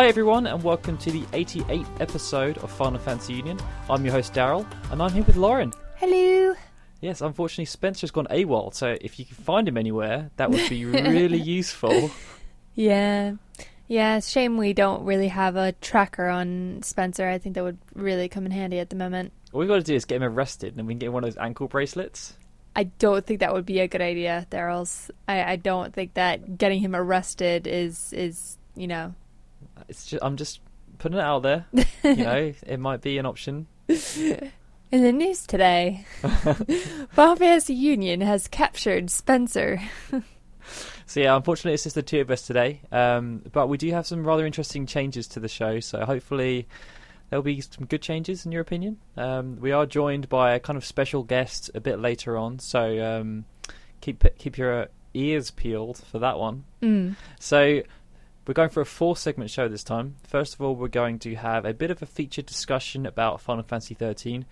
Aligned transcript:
Hi 0.00 0.06
everyone, 0.06 0.46
and 0.46 0.62
welcome 0.62 0.96
to 0.96 1.10
the 1.10 1.24
88th 1.24 2.00
episode 2.00 2.56
of 2.56 2.72
Final 2.72 2.98
Fantasy 2.98 3.34
Union. 3.34 3.60
I'm 3.90 4.02
your 4.02 4.14
host 4.14 4.32
Daryl, 4.32 4.66
and 4.90 5.02
I'm 5.02 5.12
here 5.12 5.24
with 5.24 5.36
Lauren. 5.36 5.74
Hello. 5.96 6.54
Yes, 7.02 7.20
unfortunately 7.20 7.66
Spencer's 7.66 8.10
gone 8.10 8.26
AWOL, 8.30 8.72
so 8.72 8.96
if 9.02 9.18
you 9.18 9.26
can 9.26 9.36
find 9.36 9.68
him 9.68 9.76
anywhere, 9.76 10.30
that 10.36 10.50
would 10.50 10.66
be 10.70 10.86
really 10.86 11.36
useful. 11.42 12.10
Yeah. 12.74 13.34
Yeah, 13.88 14.16
it's 14.16 14.30
shame 14.30 14.56
we 14.56 14.72
don't 14.72 15.04
really 15.04 15.28
have 15.28 15.56
a 15.56 15.72
tracker 15.72 16.28
on 16.28 16.80
Spencer. 16.82 17.28
I 17.28 17.36
think 17.36 17.56
that 17.56 17.64
would 17.64 17.76
really 17.94 18.30
come 18.30 18.46
in 18.46 18.52
handy 18.52 18.78
at 18.78 18.88
the 18.88 18.96
moment. 18.96 19.34
All 19.52 19.60
we've 19.60 19.68
got 19.68 19.76
to 19.76 19.82
do 19.82 19.94
is 19.94 20.06
get 20.06 20.16
him 20.16 20.22
arrested, 20.22 20.78
and 20.78 20.86
we 20.86 20.94
can 20.94 20.98
get 20.98 21.12
one 21.12 21.24
of 21.24 21.30
those 21.30 21.36
ankle 21.36 21.68
bracelets. 21.68 22.38
I 22.74 22.84
don't 22.84 23.26
think 23.26 23.40
that 23.40 23.52
would 23.52 23.66
be 23.66 23.80
a 23.80 23.86
good 23.86 24.00
idea, 24.00 24.46
Daryl's. 24.50 25.10
I, 25.28 25.42
I 25.42 25.56
don't 25.56 25.92
think 25.92 26.14
that 26.14 26.56
getting 26.56 26.80
him 26.80 26.96
arrested 26.96 27.66
is 27.66 28.14
is 28.14 28.56
you 28.74 28.86
know. 28.86 29.14
It's 29.90 30.06
just, 30.06 30.24
I'm 30.24 30.36
just 30.36 30.60
putting 30.98 31.18
it 31.18 31.22
out 31.22 31.42
there. 31.42 31.66
you 32.04 32.16
know, 32.16 32.52
it 32.66 32.78
might 32.78 33.00
be 33.00 33.18
an 33.18 33.26
option. 33.26 33.66
In 33.88 35.04
the 35.04 35.12
news 35.12 35.46
today, 35.46 36.04
Fantasy 37.12 37.74
Union 37.74 38.20
has 38.22 38.48
captured 38.48 39.10
Spencer. 39.10 39.80
So 41.06 41.20
yeah, 41.20 41.36
unfortunately, 41.36 41.74
it's 41.74 41.84
just 41.84 41.94
the 41.94 42.02
two 42.02 42.20
of 42.20 42.30
us 42.30 42.46
today. 42.46 42.80
Um, 42.90 43.42
but 43.52 43.68
we 43.68 43.78
do 43.78 43.90
have 43.90 44.06
some 44.06 44.24
rather 44.24 44.46
interesting 44.46 44.86
changes 44.86 45.26
to 45.28 45.40
the 45.40 45.48
show, 45.48 45.80
so 45.80 46.04
hopefully 46.04 46.66
there'll 47.28 47.42
be 47.42 47.60
some 47.60 47.86
good 47.86 48.02
changes 48.02 48.44
in 48.44 48.52
your 48.52 48.62
opinion. 48.62 48.98
Um, 49.16 49.60
we 49.60 49.72
are 49.72 49.86
joined 49.86 50.28
by 50.28 50.54
a 50.54 50.60
kind 50.60 50.76
of 50.76 50.84
special 50.84 51.22
guest 51.22 51.70
a 51.74 51.80
bit 51.80 52.00
later 52.00 52.36
on, 52.36 52.58
so 52.58 53.20
um, 53.20 53.44
keep 54.00 54.24
keep 54.38 54.58
your 54.58 54.88
ears 55.14 55.50
peeled 55.50 55.98
for 55.98 56.18
that 56.18 56.38
one. 56.38 56.64
Mm. 56.82 57.16
So 57.38 57.82
we're 58.50 58.54
going 58.54 58.68
for 58.68 58.80
a 58.80 58.84
four 58.84 59.16
segment 59.16 59.48
show 59.48 59.68
this 59.68 59.84
time. 59.84 60.16
First 60.26 60.54
of 60.54 60.60
all, 60.60 60.74
we're 60.74 60.88
going 60.88 61.20
to 61.20 61.36
have 61.36 61.64
a 61.64 61.72
bit 61.72 61.92
of 61.92 62.02
a 62.02 62.06
featured 62.06 62.46
discussion 62.46 63.06
about 63.06 63.40
Final 63.40 63.62
Fantasy 63.62 63.94
13. 63.94 64.44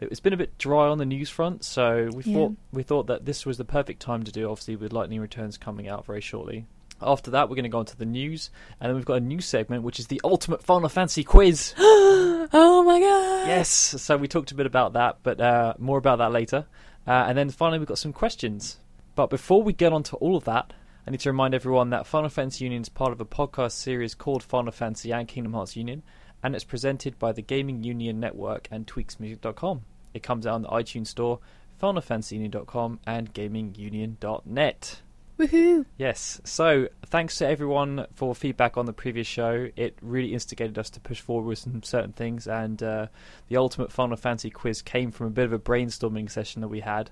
It's 0.00 0.18
been 0.18 0.32
a 0.32 0.36
bit 0.36 0.58
dry 0.58 0.88
on 0.88 0.98
the 0.98 1.04
news 1.04 1.30
front, 1.30 1.62
so 1.64 2.10
we 2.12 2.24
Yeah. 2.24 2.34
thought 2.34 2.52
we 2.72 2.82
thought 2.82 3.06
that 3.06 3.26
this 3.26 3.46
was 3.46 3.56
the 3.56 3.64
perfect 3.64 4.02
time 4.02 4.24
to 4.24 4.32
do. 4.32 4.50
Obviously, 4.50 4.74
with 4.74 4.92
Lightning 4.92 5.20
Returns 5.20 5.56
coming 5.56 5.86
out 5.86 6.04
very 6.04 6.20
shortly. 6.20 6.66
After 7.00 7.30
that, 7.30 7.48
we're 7.48 7.54
going 7.54 7.62
to 7.62 7.68
go 7.68 7.78
on 7.78 7.84
to 7.86 7.96
the 7.96 8.04
news, 8.04 8.50
and 8.80 8.88
then 8.90 8.96
we've 8.96 9.04
got 9.04 9.18
a 9.18 9.20
new 9.20 9.40
segment, 9.40 9.84
which 9.84 10.00
is 10.00 10.08
the 10.08 10.20
ultimate 10.24 10.60
Final 10.60 10.88
Fantasy 10.88 11.22
quiz. 11.22 11.74
oh 11.78 12.82
my 12.84 12.98
god. 12.98 13.46
yes, 13.46 13.68
so 13.70 14.16
we 14.16 14.26
talked 14.26 14.50
a 14.50 14.56
bit 14.56 14.66
about 14.66 14.94
that, 14.94 15.18
but 15.22 15.40
uh, 15.40 15.74
more 15.78 15.98
about 15.98 16.18
that 16.18 16.32
later. 16.32 16.66
Uh, 17.06 17.26
and 17.28 17.38
then 17.38 17.50
finally, 17.50 17.78
we've 17.78 17.86
got 17.86 17.98
some 17.98 18.12
questions. 18.12 18.78
But 19.14 19.30
before 19.30 19.62
we 19.62 19.72
get 19.72 19.92
on 19.92 20.02
to 20.04 20.16
all 20.16 20.36
of 20.36 20.42
that, 20.42 20.72
I 21.06 21.10
need 21.10 21.20
to 21.20 21.28
remind 21.28 21.54
everyone 21.54 21.90
that 21.90 22.06
Final 22.06 22.30
Fantasy 22.30 22.64
Union 22.64 22.80
is 22.80 22.88
part 22.88 23.12
of 23.12 23.20
a 23.20 23.26
podcast 23.26 23.72
series 23.72 24.14
called 24.14 24.42
Final 24.42 24.72
Fantasy 24.72 25.12
and 25.12 25.28
Kingdom 25.28 25.52
Hearts 25.52 25.76
Union, 25.76 26.02
and 26.42 26.54
it's 26.54 26.64
presented 26.64 27.18
by 27.18 27.32
the 27.32 27.42
Gaming 27.42 27.82
Union 27.82 28.20
Network 28.20 28.68
and 28.70 28.86
TweaksMusic.com. 28.86 29.82
It 30.14 30.22
comes 30.22 30.46
out 30.46 30.54
on 30.54 30.62
the 30.62 30.68
iTunes 30.68 31.08
Store, 31.08 31.40
FinalFantasyUnion.com, 31.82 33.00
and 33.06 33.34
GamingUnion.net. 33.34 35.02
Woohoo. 35.38 35.84
Yes. 35.98 36.40
So 36.44 36.88
thanks 37.04 37.36
to 37.38 37.46
everyone 37.46 38.06
for 38.14 38.34
feedback 38.34 38.78
on 38.78 38.86
the 38.86 38.92
previous 38.92 39.26
show. 39.26 39.68
It 39.76 39.98
really 40.00 40.32
instigated 40.32 40.78
us 40.78 40.88
to 40.90 41.00
push 41.00 41.20
forward 41.20 41.48
with 41.48 41.58
some 41.58 41.82
certain 41.82 42.12
things, 42.12 42.46
and 42.46 42.82
uh, 42.82 43.08
the 43.48 43.58
ultimate 43.58 43.92
Final 43.92 44.16
Fantasy 44.16 44.48
quiz 44.48 44.80
came 44.80 45.10
from 45.10 45.26
a 45.26 45.30
bit 45.30 45.44
of 45.44 45.52
a 45.52 45.58
brainstorming 45.58 46.30
session 46.30 46.62
that 46.62 46.68
we 46.68 46.80
had. 46.80 47.10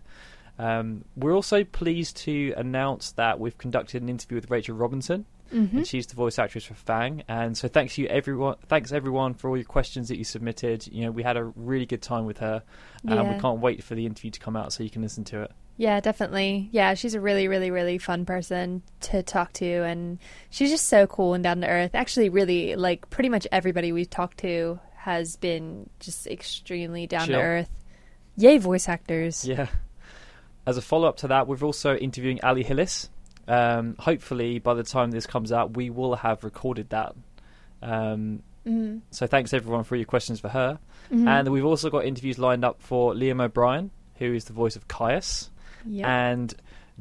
Um, 0.59 1.05
we're 1.17 1.35
also 1.35 1.65
pleased 1.65 2.17
to 2.19 2.53
announce 2.57 3.13
that 3.13 3.41
we've 3.41 3.57
conducted 3.59 4.03
an 4.03 4.09
interview 4.09 4.37
with 4.37 4.51
Rachel 4.51 4.77
Robinson, 4.77 5.27
Mm-hmm. 5.53 5.77
and 5.79 5.87
she's 5.87 6.07
the 6.07 6.15
voice 6.15 6.39
actress 6.39 6.65
for 6.65 6.73
Fang. 6.73 7.25
And 7.29 7.55
so 7.59 7.69
thanks 7.69 7.99
you 7.99 8.07
everyone. 8.07 8.57
Thanks 8.69 8.91
everyone 8.91 9.35
for 9.35 9.51
all 9.51 9.57
your 9.59 9.67
questions 9.67 10.09
that 10.09 10.17
you 10.17 10.25
submitted. 10.25 10.87
You 10.87 11.05
know 11.05 11.11
we 11.11 11.23
had 11.23 11.37
a 11.37 11.45
really 11.45 11.85
good 11.85 12.01
time 12.01 12.25
with 12.25 12.39
her, 12.39 12.63
and 13.05 13.15
Yeah. 13.15 13.35
we 13.35 13.39
can't 13.39 13.61
wait 13.61 13.85
for 13.85 13.95
the 13.95 14.07
interview 14.07 14.31
to 14.31 14.41
come 14.41 14.57
out 14.57 14.73
so 14.73 14.83
you 14.83 14.89
can 14.89 15.03
listen 15.03 15.25
to 15.25 15.43
it. 15.43 15.51
Yeah, 15.77 16.01
definitely. 16.01 16.71
Yeah, 16.73 16.95
she's 16.95 17.13
a 17.15 17.21
really, 17.21 17.49
really, 17.49 17.71
really 17.71 17.99
fun 17.99 18.25
person 18.25 18.81
to 19.03 19.23
talk 19.23 19.53
to, 19.55 19.67
and 19.67 20.19
she's 20.49 20.71
just 20.71 20.87
so 20.89 21.07
cool 21.07 21.35
and 21.35 21.45
down 21.45 21.61
to 21.61 21.69
earth. 21.69 21.95
Actually, 21.95 22.31
really, 22.31 22.75
like 22.77 23.11
pretty 23.11 23.29
much 23.29 23.47
everybody 23.53 23.93
we've 23.93 24.09
talked 24.09 24.39
to 24.39 24.81
has 24.97 25.37
been 25.37 25.91
just 26.01 26.27
extremely 26.27 27.07
down 27.07 27.29
to 27.29 27.35
earth. 27.39 27.69
Yay, 28.37 28.57
voice 28.57 28.89
actors! 28.89 29.45
Yeah. 29.45 29.67
As 30.67 30.77
a 30.77 30.83
follow 30.83 31.09
up 31.09 31.17
to 31.19 31.29
that, 31.29 31.47
we're 31.49 31.59
also 31.63 31.97
interviewing 31.97 32.41
Ali 32.43 32.63
Hillis. 32.63 33.11
Um, 33.49 33.97
hopefully, 33.99 34.59
by 34.61 34.75
the 34.75 34.85
time 34.85 35.11
this 35.11 35.27
comes 35.27 35.51
out, 35.53 35.77
we 35.77 35.91
will 35.91 36.15
have 36.17 36.45
recorded 36.45 36.91
that. 36.91 37.15
Um, 37.83 38.43
Mm. 38.65 39.01
so, 39.11 39.27
thanks 39.27 39.53
everyone 39.53 39.83
for 39.83 39.97
your 39.97 40.05
questions 40.05 40.39
for 40.39 40.49
her. 40.51 40.79
Mhm. 41.11 41.27
And 41.27 41.49
we've 41.49 41.65
also 41.65 41.91
got 41.91 42.05
interviews 42.05 42.39
lined 42.39 42.65
up 42.65 42.81
for 42.81 43.13
Liam 43.13 43.43
O'Brien, 43.43 43.91
who 44.19 44.33
is 44.33 44.45
the 44.45 44.53
voice 44.53 44.77
of 44.77 44.87
Caius, 44.87 45.51
Yep. 45.85 46.07
and 46.07 46.55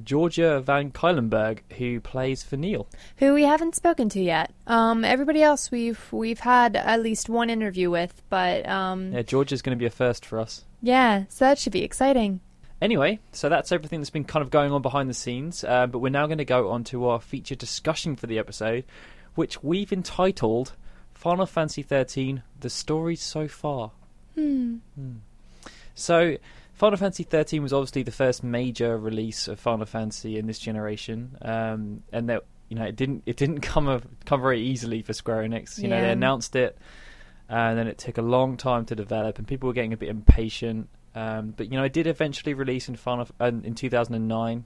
Georgia 0.03 0.59
Van 0.59 0.89
Cuylenburg, 0.89 1.59
who 1.77 1.99
plays 1.99 2.41
for 2.41 2.57
Neil. 2.57 2.87
who 3.17 3.35
we 3.35 3.43
haven't 3.43 3.75
spoken 3.75 4.09
to 4.09 4.19
yet. 4.19 4.51
Um, 4.65 5.05
everybody 5.05 5.43
else 5.43 5.69
we've 5.69 6.01
we've 6.11 6.39
had 6.39 6.75
at 6.75 6.99
least 7.03 7.29
one 7.29 7.51
interview 7.51 7.91
with, 7.91 8.23
but 8.29 8.67
um, 8.67 9.11
Yeah, 9.13 9.21
Georgia's 9.21 9.61
going 9.61 9.77
to 9.77 9.79
be 9.79 9.85
a 9.85 9.91
first 9.91 10.25
for 10.25 10.39
us. 10.39 10.65
yeah, 10.81 11.25
so 11.29 11.45
that 11.45 11.59
should 11.59 11.73
be 11.73 11.83
exciting. 11.83 12.39
Anyway, 12.81 13.19
so 13.31 13.47
that's 13.47 13.71
everything 13.71 13.99
that's 13.99 14.09
been 14.09 14.23
kind 14.23 14.41
of 14.41 14.49
going 14.49 14.71
on 14.71 14.81
behind 14.81 15.07
the 15.07 15.13
scenes. 15.13 15.63
Uh, 15.63 15.85
but 15.85 15.99
we're 15.99 16.09
now 16.09 16.25
going 16.25 16.39
to 16.39 16.45
go 16.45 16.69
on 16.69 16.83
to 16.85 17.07
our 17.07 17.21
feature 17.21 17.55
discussion 17.55 18.15
for 18.15 18.25
the 18.25 18.39
episode, 18.39 18.83
which 19.35 19.63
we've 19.63 19.93
entitled 19.93 20.73
Final 21.13 21.45
Fantasy 21.45 21.85
XIII: 21.87 22.41
The 22.59 22.69
Story 22.69 23.15
So 23.15 23.47
Far. 23.47 23.91
Hmm. 24.95 25.17
So, 25.93 26.37
Final 26.73 26.97
Fantasy 26.97 27.27
XIII 27.29 27.59
was 27.59 27.73
obviously 27.73 28.01
the 28.01 28.11
first 28.11 28.43
major 28.43 28.97
release 28.97 29.47
of 29.47 29.59
Final 29.59 29.85
Fantasy 29.85 30.39
in 30.39 30.47
this 30.47 30.57
generation, 30.57 31.37
um, 31.43 32.01
and 32.11 32.29
that 32.29 32.43
you 32.69 32.75
know 32.75 32.85
it 32.85 32.95
didn't 32.95 33.21
it 33.27 33.37
didn't 33.37 33.59
come 33.61 34.01
come 34.25 34.41
very 34.41 34.61
easily 34.61 35.03
for 35.03 35.13
Square 35.13 35.43
Enix. 35.43 35.77
You 35.77 35.89
know, 35.89 36.01
they 36.01 36.11
announced 36.11 36.55
it, 36.55 36.75
and 37.47 37.77
then 37.77 37.85
it 37.85 37.99
took 37.99 38.17
a 38.17 38.23
long 38.23 38.57
time 38.57 38.85
to 38.85 38.95
develop, 38.95 39.37
and 39.37 39.47
people 39.47 39.67
were 39.67 39.73
getting 39.73 39.93
a 39.93 39.97
bit 39.97 40.09
impatient. 40.09 40.89
Um, 41.15 41.53
but 41.55 41.71
you 41.71 41.77
know, 41.77 41.83
it 41.83 41.93
did 41.93 42.07
eventually 42.07 42.53
release 42.53 42.87
in 42.89 42.95
Final 42.95 43.27
uh, 43.39 43.45
in 43.63 43.75
2009. 43.75 44.65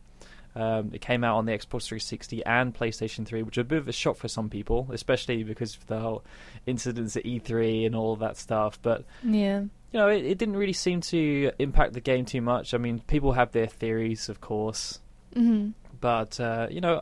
Um, 0.57 0.91
it 0.93 1.01
came 1.01 1.25
out 1.25 1.35
on 1.37 1.45
the 1.45 1.51
Xbox 1.51 1.83
360 1.87 2.45
and 2.45 2.73
PlayStation 2.73 3.25
3, 3.25 3.43
which 3.43 3.57
was 3.57 3.63
a 3.63 3.67
bit 3.67 3.77
of 3.79 3.89
a 3.89 3.91
shock 3.91 4.15
for 4.15 4.29
some 4.29 4.49
people, 4.49 4.87
especially 4.93 5.43
because 5.43 5.75
of 5.75 5.85
the 5.87 5.99
whole 5.99 6.23
incidents 6.65 7.17
at 7.17 7.25
E3 7.25 7.85
and 7.85 7.93
all 7.93 8.15
that 8.17 8.37
stuff. 8.37 8.79
But 8.81 9.03
Yeah. 9.21 9.61
you 9.61 9.99
know, 9.99 10.07
it, 10.07 10.23
it 10.23 10.37
didn't 10.37 10.55
really 10.55 10.71
seem 10.71 11.01
to 11.01 11.51
impact 11.59 11.91
the 11.91 11.99
game 11.99 12.23
too 12.23 12.39
much. 12.41 12.73
I 12.73 12.77
mean, 12.77 12.99
people 12.99 13.33
have 13.33 13.51
their 13.51 13.67
theories, 13.67 14.29
of 14.29 14.39
course, 14.39 14.99
hmm 15.33 15.71
but 15.99 16.39
uh, 16.39 16.67
you 16.69 16.79
know, 16.81 17.01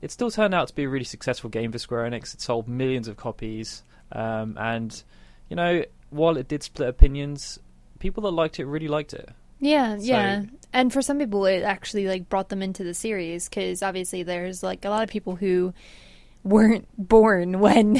it 0.00 0.10
still 0.10 0.30
turned 0.30 0.54
out 0.54 0.66
to 0.68 0.74
be 0.74 0.84
a 0.84 0.88
really 0.88 1.04
successful 1.04 1.50
game 1.50 1.70
for 1.70 1.78
Square 1.78 2.10
Enix. 2.10 2.34
It 2.34 2.40
sold 2.40 2.66
millions 2.66 3.06
of 3.08 3.16
copies, 3.16 3.82
um, 4.10 4.56
and 4.58 5.00
you 5.50 5.54
know, 5.56 5.84
while 6.10 6.36
it 6.36 6.48
did 6.48 6.62
split 6.64 6.88
opinions, 6.88 7.58
people 7.98 8.22
that 8.24 8.30
liked 8.30 8.58
it 8.60 8.66
really 8.66 8.88
liked 8.88 9.12
it. 9.14 9.28
Yeah, 9.60 9.96
So- 9.98 10.04
yeah. 10.04 10.42
And 10.72 10.92
for 10.92 11.00
some 11.02 11.18
people, 11.18 11.46
it 11.46 11.62
actually 11.62 12.06
like 12.06 12.28
brought 12.28 12.48
them 12.50 12.62
into 12.62 12.84
the 12.84 12.94
series 12.94 13.48
because 13.48 13.82
obviously 13.82 14.22
there's 14.22 14.62
like 14.62 14.84
a 14.84 14.90
lot 14.90 15.02
of 15.02 15.08
people 15.08 15.34
who 15.36 15.72
weren't 16.44 16.86
born 16.96 17.58
when 17.60 17.96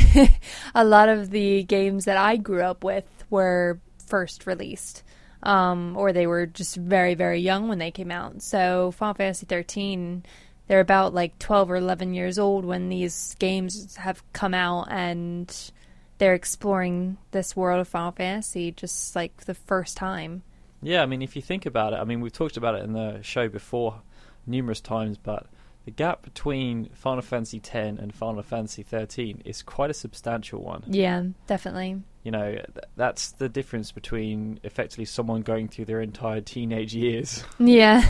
a 0.75 0.85
lot 0.85 1.09
of 1.09 1.31
the 1.31 1.63
games 1.65 2.05
that 2.05 2.17
I 2.17 2.37
grew 2.37 2.63
up 2.63 2.85
with 2.85 3.07
were 3.31 3.81
first 4.07 4.47
released, 4.47 5.03
um, 5.43 5.97
or 5.97 6.13
they 6.13 6.27
were 6.27 6.47
just 6.47 6.77
very 6.77 7.15
very 7.15 7.41
young 7.41 7.69
when 7.69 7.79
they 7.79 7.91
came 7.91 8.11
out. 8.11 8.43
So 8.43 8.93
Final 8.93 9.15
Fantasy 9.15 9.47
13, 9.47 10.25
they're 10.67 10.81
about 10.81 11.15
like 11.15 11.39
12 11.39 11.71
or 11.71 11.77
11 11.77 12.15
years 12.15 12.39
old 12.39 12.65
when 12.65 12.89
these 12.91 13.35
games 13.39 13.97
have 13.97 14.23
come 14.33 14.55
out 14.55 14.89
and. 14.91 15.73
They're 16.19 16.35
exploring 16.35 17.17
this 17.31 17.57
world 17.57 17.81
of 17.81 17.89
Final 17.89 18.13
Fantasy 18.13 18.73
just 18.73 19.15
like 19.17 19.45
the 19.45 19.55
first 19.55 19.97
time. 19.97 20.43
Yeah, 20.83 21.03
I 21.03 21.07
mean, 21.07 21.23
if 21.23 21.35
you 21.35 21.43
think 21.43 21.67
about 21.67 21.93
it, 21.93 21.97
I 21.97 22.05
mean, 22.05 22.21
we've 22.21 22.33
talked 22.33 22.57
about 22.57 22.75
it 22.75 22.85
in 22.85 22.93
the 22.93 23.21
show 23.23 23.49
before 23.49 24.01
numerous 24.47 24.81
times, 24.81 25.19
but 25.19 25.47
the 25.85 25.91
gap 25.91 26.23
between 26.23 26.91
Final 26.91 27.23
Fantasy 27.23 27.59
X 27.59 27.75
and 27.75 28.15
Final 28.15 28.43
Fantasy 28.43 28.85
XIII 28.89 29.37
is 29.45 29.63
quite 29.63 29.91
a 29.91 29.95
substantial 29.95 30.61
one. 30.63 30.85
Yeah, 30.87 31.25
definitely. 31.47 32.03
You 32.25 32.31
know, 32.31 32.53
th- 32.53 32.67
that's 32.97 33.31
the 33.33 33.49
difference 33.49 33.91
between 33.91 34.61
effectively 34.63 35.07
someone 35.07 35.41
going 35.41 35.69
through 35.69 35.87
their 35.87 36.03
entire 36.03 36.41
teenage 36.41 36.95
years. 36.95 37.43
Yeah. 37.59 38.05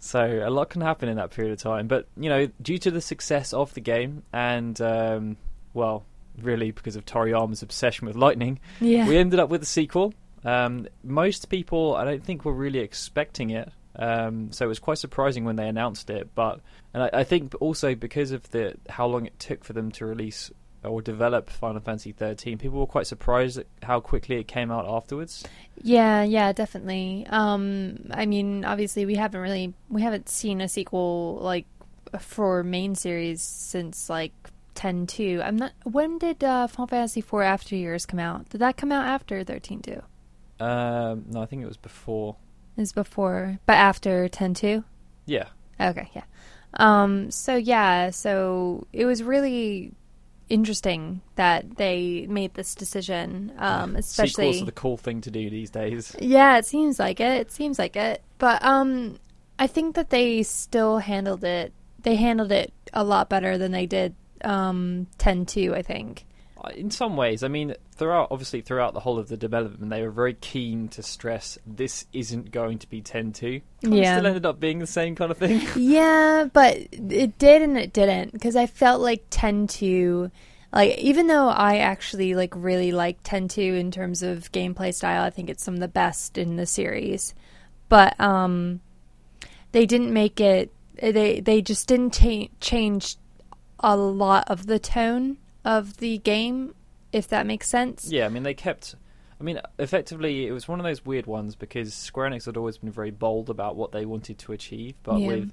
So 0.00 0.42
a 0.46 0.48
lot 0.48 0.70
can 0.70 0.80
happen 0.80 1.08
in 1.08 1.16
that 1.16 1.32
period 1.32 1.52
of 1.52 1.58
time. 1.58 1.88
But 1.88 2.06
you 2.16 2.28
know, 2.28 2.48
due 2.62 2.78
to 2.78 2.90
the 2.90 3.00
success 3.00 3.52
of 3.52 3.74
the 3.74 3.80
game 3.80 4.22
and 4.32 4.80
um, 4.80 5.36
well, 5.74 6.04
really 6.42 6.70
because 6.70 6.96
of 6.96 7.04
Toriyama's 7.04 7.62
obsession 7.62 8.06
with 8.06 8.16
lightning, 8.16 8.60
Yeah. 8.80 9.06
we 9.08 9.16
ended 9.16 9.40
up 9.40 9.48
with 9.48 9.62
a 9.62 9.66
sequel. 9.66 10.14
Um, 10.44 10.86
most 11.02 11.48
people, 11.48 11.96
I 11.96 12.04
don't 12.04 12.22
think, 12.24 12.44
were 12.44 12.52
really 12.52 12.78
expecting 12.78 13.50
it. 13.50 13.70
Um, 13.96 14.52
so 14.52 14.64
it 14.64 14.68
was 14.68 14.78
quite 14.78 14.98
surprising 14.98 15.44
when 15.44 15.56
they 15.56 15.66
announced 15.68 16.08
it. 16.10 16.28
But 16.34 16.60
and 16.94 17.02
I, 17.02 17.10
I 17.12 17.24
think 17.24 17.54
also 17.60 17.94
because 17.94 18.30
of 18.30 18.48
the 18.50 18.74
how 18.88 19.06
long 19.06 19.26
it 19.26 19.38
took 19.40 19.64
for 19.64 19.72
them 19.72 19.90
to 19.92 20.06
release 20.06 20.50
or 20.84 21.02
develop 21.02 21.50
Final 21.50 21.80
Fantasy 21.80 22.12
13. 22.12 22.56
People 22.58 22.78
were 22.78 22.86
quite 22.86 23.08
surprised 23.08 23.58
at 23.58 23.66
how 23.82 23.98
quickly 23.98 24.36
it 24.36 24.46
came 24.46 24.70
out 24.70 24.86
afterwards. 24.88 25.44
Yeah, 25.82 26.22
yeah, 26.22 26.52
definitely. 26.52 27.26
Um, 27.28 28.06
I 28.12 28.26
mean, 28.26 28.64
obviously, 28.64 29.04
we 29.04 29.16
haven't 29.16 29.40
really 29.40 29.74
we 29.90 30.02
haven't 30.02 30.28
seen 30.28 30.60
a 30.60 30.68
sequel 30.68 31.38
like 31.42 31.66
for 32.20 32.62
main 32.62 32.94
series 32.94 33.42
since 33.42 34.08
like 34.08 34.32
10-2. 34.78 35.44
I'm 35.44 35.56
not. 35.56 35.72
When 35.84 36.18
did 36.18 36.42
uh, 36.42 36.66
Final 36.66 36.86
Fantasy 36.86 37.20
IV 37.20 37.34
After 37.34 37.76
Years 37.76 38.06
come 38.06 38.20
out? 38.20 38.48
Did 38.48 38.60
that 38.60 38.76
come 38.76 38.92
out 38.92 39.06
after 39.06 39.44
13-2? 39.44 40.02
Um, 40.60 41.24
no, 41.28 41.42
I 41.42 41.46
think 41.46 41.62
it 41.62 41.68
was 41.68 41.76
before. 41.76 42.36
It 42.76 42.80
was 42.80 42.92
before, 42.92 43.58
but 43.66 43.74
after 43.74 44.28
10-2? 44.28 44.84
Yeah, 45.26 45.48
Okay, 45.80 46.10
yeah. 46.14 46.24
Um, 46.74 47.30
so 47.30 47.56
yeah, 47.56 48.10
so 48.10 48.86
it 48.92 49.04
was 49.04 49.22
really 49.22 49.92
interesting 50.48 51.20
that 51.36 51.76
they 51.76 52.26
made 52.28 52.54
this 52.54 52.74
decision, 52.74 53.52
um, 53.58 53.96
especially 53.96 54.46
sequels 54.46 54.62
are 54.62 54.66
the 54.66 54.72
cool 54.72 54.96
thing 54.96 55.20
to 55.22 55.30
do 55.30 55.50
these 55.50 55.70
days. 55.70 56.14
Yeah, 56.20 56.58
it 56.58 56.66
seems 56.66 56.98
like 56.98 57.20
it. 57.20 57.40
It 57.40 57.52
seems 57.52 57.78
like 57.78 57.96
it. 57.96 58.22
But 58.38 58.62
um 58.64 59.18
I 59.58 59.66
think 59.66 59.94
that 59.96 60.10
they 60.10 60.42
still 60.42 60.98
handled 60.98 61.44
it 61.44 61.72
they 62.02 62.16
handled 62.16 62.52
it 62.52 62.72
a 62.92 63.02
lot 63.04 63.28
better 63.28 63.58
than 63.58 63.72
they 63.72 63.86
did 63.86 64.14
um 64.44 65.06
10-2, 65.18 65.74
I 65.74 65.82
think. 65.82 66.24
Uh, 66.62 66.70
In 66.76 66.90
some 66.90 67.16
ways, 67.16 67.42
I 67.44 67.48
mean, 67.48 67.74
throughout 67.92 68.28
obviously 68.30 68.60
throughout 68.62 68.92
the 68.94 69.00
whole 69.00 69.18
of 69.18 69.28
the 69.28 69.36
development, 69.36 69.90
they 69.90 70.02
were 70.02 70.10
very 70.10 70.34
keen 70.34 70.88
to 70.88 71.02
stress 71.02 71.56
this 71.66 72.06
isn't 72.12 72.50
going 72.50 72.78
to 72.80 72.88
be 72.88 73.00
10-2. 73.00 73.62
Kind 73.82 73.94
of 73.94 73.98
Yeah. 73.98 74.16
still 74.16 74.26
ended 74.26 74.44
up 74.46 74.58
being 74.58 74.78
the 74.80 74.86
same 74.86 75.14
kind 75.14 75.30
of 75.30 75.38
thing. 75.38 75.60
Yeah, 75.76 76.48
but 76.52 76.76
it 76.92 77.38
did 77.38 77.62
and 77.62 77.78
it 77.78 77.92
didn't 77.92 78.32
because 78.32 78.56
I 78.56 78.66
felt 78.66 79.00
like 79.00 79.28
10-2 79.30 80.30
like 80.72 80.98
even 80.98 81.28
though 81.28 81.48
I 81.48 81.78
actually 81.78 82.34
like 82.34 82.52
really 82.54 82.92
like 82.92 83.22
10-2 83.22 83.78
in 83.78 83.90
terms 83.90 84.22
of 84.22 84.52
gameplay 84.52 84.92
style, 84.92 85.22
I 85.22 85.30
think 85.30 85.48
it's 85.48 85.62
some 85.64 85.74
of 85.74 85.80
the 85.80 85.88
best 85.88 86.36
in 86.36 86.56
the 86.56 86.66
series. 86.66 87.34
But 87.88 88.18
um 88.20 88.80
they 89.72 89.86
didn't 89.86 90.12
make 90.12 90.40
it 90.40 90.70
they 91.00 91.40
they 91.40 91.62
just 91.62 91.86
didn't 91.86 92.14
ta- 92.14 92.48
change 92.60 93.16
a 93.80 93.96
lot 93.96 94.44
of 94.48 94.66
the 94.66 94.78
tone 94.78 95.36
of 95.64 95.98
the 95.98 96.18
game 96.18 96.74
if 97.12 97.28
that 97.28 97.46
makes 97.46 97.68
sense. 97.68 98.08
Yeah, 98.10 98.26
I 98.26 98.28
mean 98.28 98.42
they 98.42 98.54
kept. 98.54 98.94
I 99.40 99.44
mean, 99.44 99.60
effectively, 99.78 100.46
it 100.48 100.52
was 100.52 100.66
one 100.66 100.80
of 100.80 100.84
those 100.84 101.06
weird 101.06 101.26
ones 101.26 101.54
because 101.54 101.94
Square 101.94 102.30
Enix 102.30 102.46
had 102.46 102.56
always 102.56 102.76
been 102.78 102.90
very 102.90 103.12
bold 103.12 103.48
about 103.48 103.76
what 103.76 103.92
they 103.92 104.04
wanted 104.04 104.38
to 104.40 104.52
achieve, 104.52 104.94
but 105.04 105.20
Yeah. 105.20 105.26
with 105.28 105.52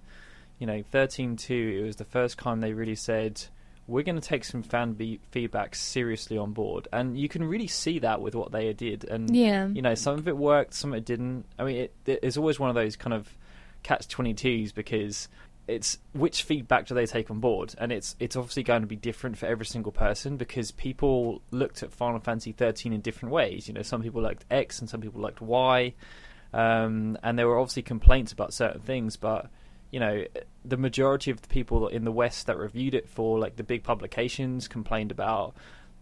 you 0.60 0.68
know 0.68 0.82
thirteen 0.92 1.36
two, 1.38 1.80
it 1.82 1.86
was 1.86 1.96
the 1.98 2.04
first 2.06 2.38
time 2.40 2.62
they 2.62 2.74
really 2.74 2.96
said 2.96 3.42
we're 3.88 4.02
going 4.02 4.20
to 4.20 4.28
take 4.28 4.44
some 4.44 4.64
fan 4.64 4.94
be- 4.94 5.20
feedback 5.30 5.76
seriously 5.76 6.38
on 6.40 6.52
board, 6.52 6.88
and 6.92 7.18
you 7.20 7.30
can 7.30 7.44
really 7.44 7.68
see 7.68 8.00
that 8.00 8.20
with 8.20 8.34
what 8.34 8.52
they 8.52 8.74
did. 8.74 9.04
And 9.04 9.34
Yeah. 9.36 9.68
you 9.68 9.84
know, 9.84 9.94
some 9.94 10.16
of 10.18 10.28
it 10.28 10.36
worked, 10.36 10.74
some 10.74 10.92
of 10.92 10.98
it 10.98 11.06
didn't. 11.06 11.46
I 11.60 11.64
mean, 11.66 11.76
it, 11.76 11.94
it, 12.08 12.20
it's 12.24 12.36
always 12.38 12.60
one 12.60 12.70
of 12.70 12.76
those 12.76 12.96
kind 12.96 13.14
of 13.14 13.30
catch 13.84 14.08
twenty 14.08 14.34
twos 14.34 14.72
because 14.72 15.30
it's 15.68 15.98
which 16.14 16.44
feedback 16.44 16.88
do 16.88 16.94
they 16.94 17.06
take 17.06 17.32
on 17.32 17.40
board, 17.40 17.74
and 17.78 17.92
it's 17.92 18.16
it's 18.20 18.36
obviously 18.36 18.64
going 18.64 18.82
to 18.82 18.88
be 18.88 18.96
different 18.96 19.38
for 19.38 19.46
every 19.46 19.66
single 19.66 19.92
person 19.92 20.38
because 20.38 20.72
people 20.72 21.42
looked 21.52 21.84
at 21.84 21.92
Final 21.92 22.20
Fantasy 22.20 22.52
thirteen 22.52 22.94
in 22.94 23.02
different 23.02 23.34
ways. 23.34 23.68
You 23.68 23.74
know, 23.74 23.82
some 23.82 24.02
people 24.02 24.22
liked 24.22 24.46
X 24.52 24.80
and 24.80 24.90
some 24.90 25.02
people 25.02 25.22
liked 25.22 25.42
Y, 25.42 25.94
um, 26.54 27.18
and 27.24 27.38
there 27.38 27.48
were 27.48 27.60
obviously 27.60 27.84
complaints 27.84 28.32
about 28.32 28.54
certain 28.54 28.82
things, 28.82 29.18
but 29.18 29.50
you 29.92 30.00
know, 30.00 30.26
the 30.64 30.78
majority 30.78 31.32
of 31.32 31.42
the 31.42 31.48
people 31.48 31.88
in 31.88 32.04
the 32.04 32.12
West 32.12 32.48
that 32.48 32.58
reviewed 32.58 32.94
it 32.94 33.08
for 33.08 33.40
like 33.40 33.56
the 33.56 33.64
big 33.64 33.84
publications 33.84 34.68
complained 34.68 35.12
about 35.12 35.56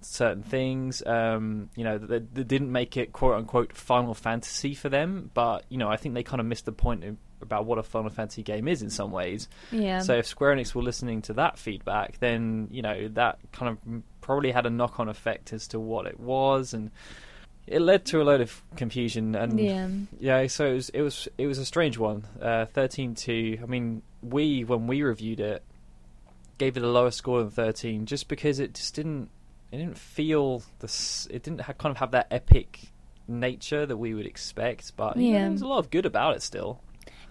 certain 0.06 0.44
things. 0.44 1.04
Um, 1.06 1.70
you 1.76 1.84
know, 1.84 1.98
that 1.98 2.34
they, 2.34 2.44
didn't 2.44 2.72
make 2.72 2.98
it 2.98 3.14
quote 3.14 3.36
unquote 3.36 3.74
Final 3.74 4.14
Fantasy 4.14 4.74
for 4.74 4.90
them, 4.90 5.32
but 5.34 5.66
you 5.70 5.78
know, 5.78 5.90
I 5.90 5.98
think 5.98 6.16
they 6.16 6.24
kind 6.24 6.40
of 6.40 6.46
missed 6.46 6.66
the 6.66 6.72
point 6.72 7.04
of, 7.04 7.18
about 7.42 7.66
what 7.66 7.78
a 7.78 7.84
Final 7.84 8.10
Fantasy 8.10 8.44
game 8.44 8.68
is 8.68 8.82
in 8.82 8.90
some 8.90 9.12
ways. 9.12 9.48
Yeah. 9.72 10.00
So 10.00 10.16
if 10.16 10.26
Square 10.26 10.56
Enix 10.56 10.74
were 10.74 10.82
listening 10.82 11.22
to 11.24 11.34
that 11.34 11.58
feedback, 11.58 12.20
then 12.20 12.68
you 12.72 12.82
know 12.82 13.08
that 13.10 13.40
kind 13.52 13.72
of 13.72 14.04
probably 14.22 14.52
had 14.52 14.66
a 14.66 14.70
knock-on 14.70 15.10
effect 15.10 15.54
as 15.54 15.68
to 15.70 15.80
what 15.80 16.06
it 16.08 16.20
was, 16.20 16.74
and 16.74 16.92
it 17.68 17.82
led 17.82 18.06
to 18.06 18.22
a 18.22 18.24
load 18.24 18.42
of 18.42 18.62
confusion. 18.76 19.36
And 19.36 19.60
yeah. 19.60 19.88
yeah, 20.20 20.48
so 20.48 20.66
it 20.66 20.74
was 20.74 20.90
it 20.90 21.02
was 21.02 21.28
it 21.38 21.48
was 21.48 21.58
a 21.60 21.66
strange 21.66 21.98
one. 21.98 22.26
Uh, 22.42 22.66
Thirteen 22.66 23.16
two. 23.16 23.60
I 23.62 23.66
mean, 23.66 24.02
we 24.22 24.64
when 24.64 24.88
we 24.88 25.04
reviewed 25.04 25.40
it, 25.40 25.64
gave 26.58 26.78
it 26.78 26.84
a 26.84 26.88
lower 26.88 27.12
score 27.12 27.40
than 27.40 27.52
thirteen, 27.52 28.06
just 28.06 28.28
because 28.28 28.60
it 28.60 28.74
just 28.74 28.96
didn't 28.96 29.30
it 29.74 29.78
didn't 29.78 29.98
feel 29.98 30.62
this. 30.80 31.28
It 31.32 31.42
didn't 31.42 31.62
ha- 31.62 31.74
kind 31.74 31.92
of 31.92 31.98
have 31.98 32.12
that 32.12 32.28
epic 32.30 32.92
nature 33.28 33.86
that 33.88 33.98
we 33.98 34.14
would 34.14 34.28
expect. 34.28 34.96
But 34.96 35.18
you 35.18 35.34
know, 35.34 35.40
Yeah. 35.40 35.48
there's 35.50 35.64
a 35.64 35.68
lot 35.68 35.80
of 35.80 35.90
good 35.90 36.06
about 36.06 36.36
it 36.36 36.44
still. 36.44 36.80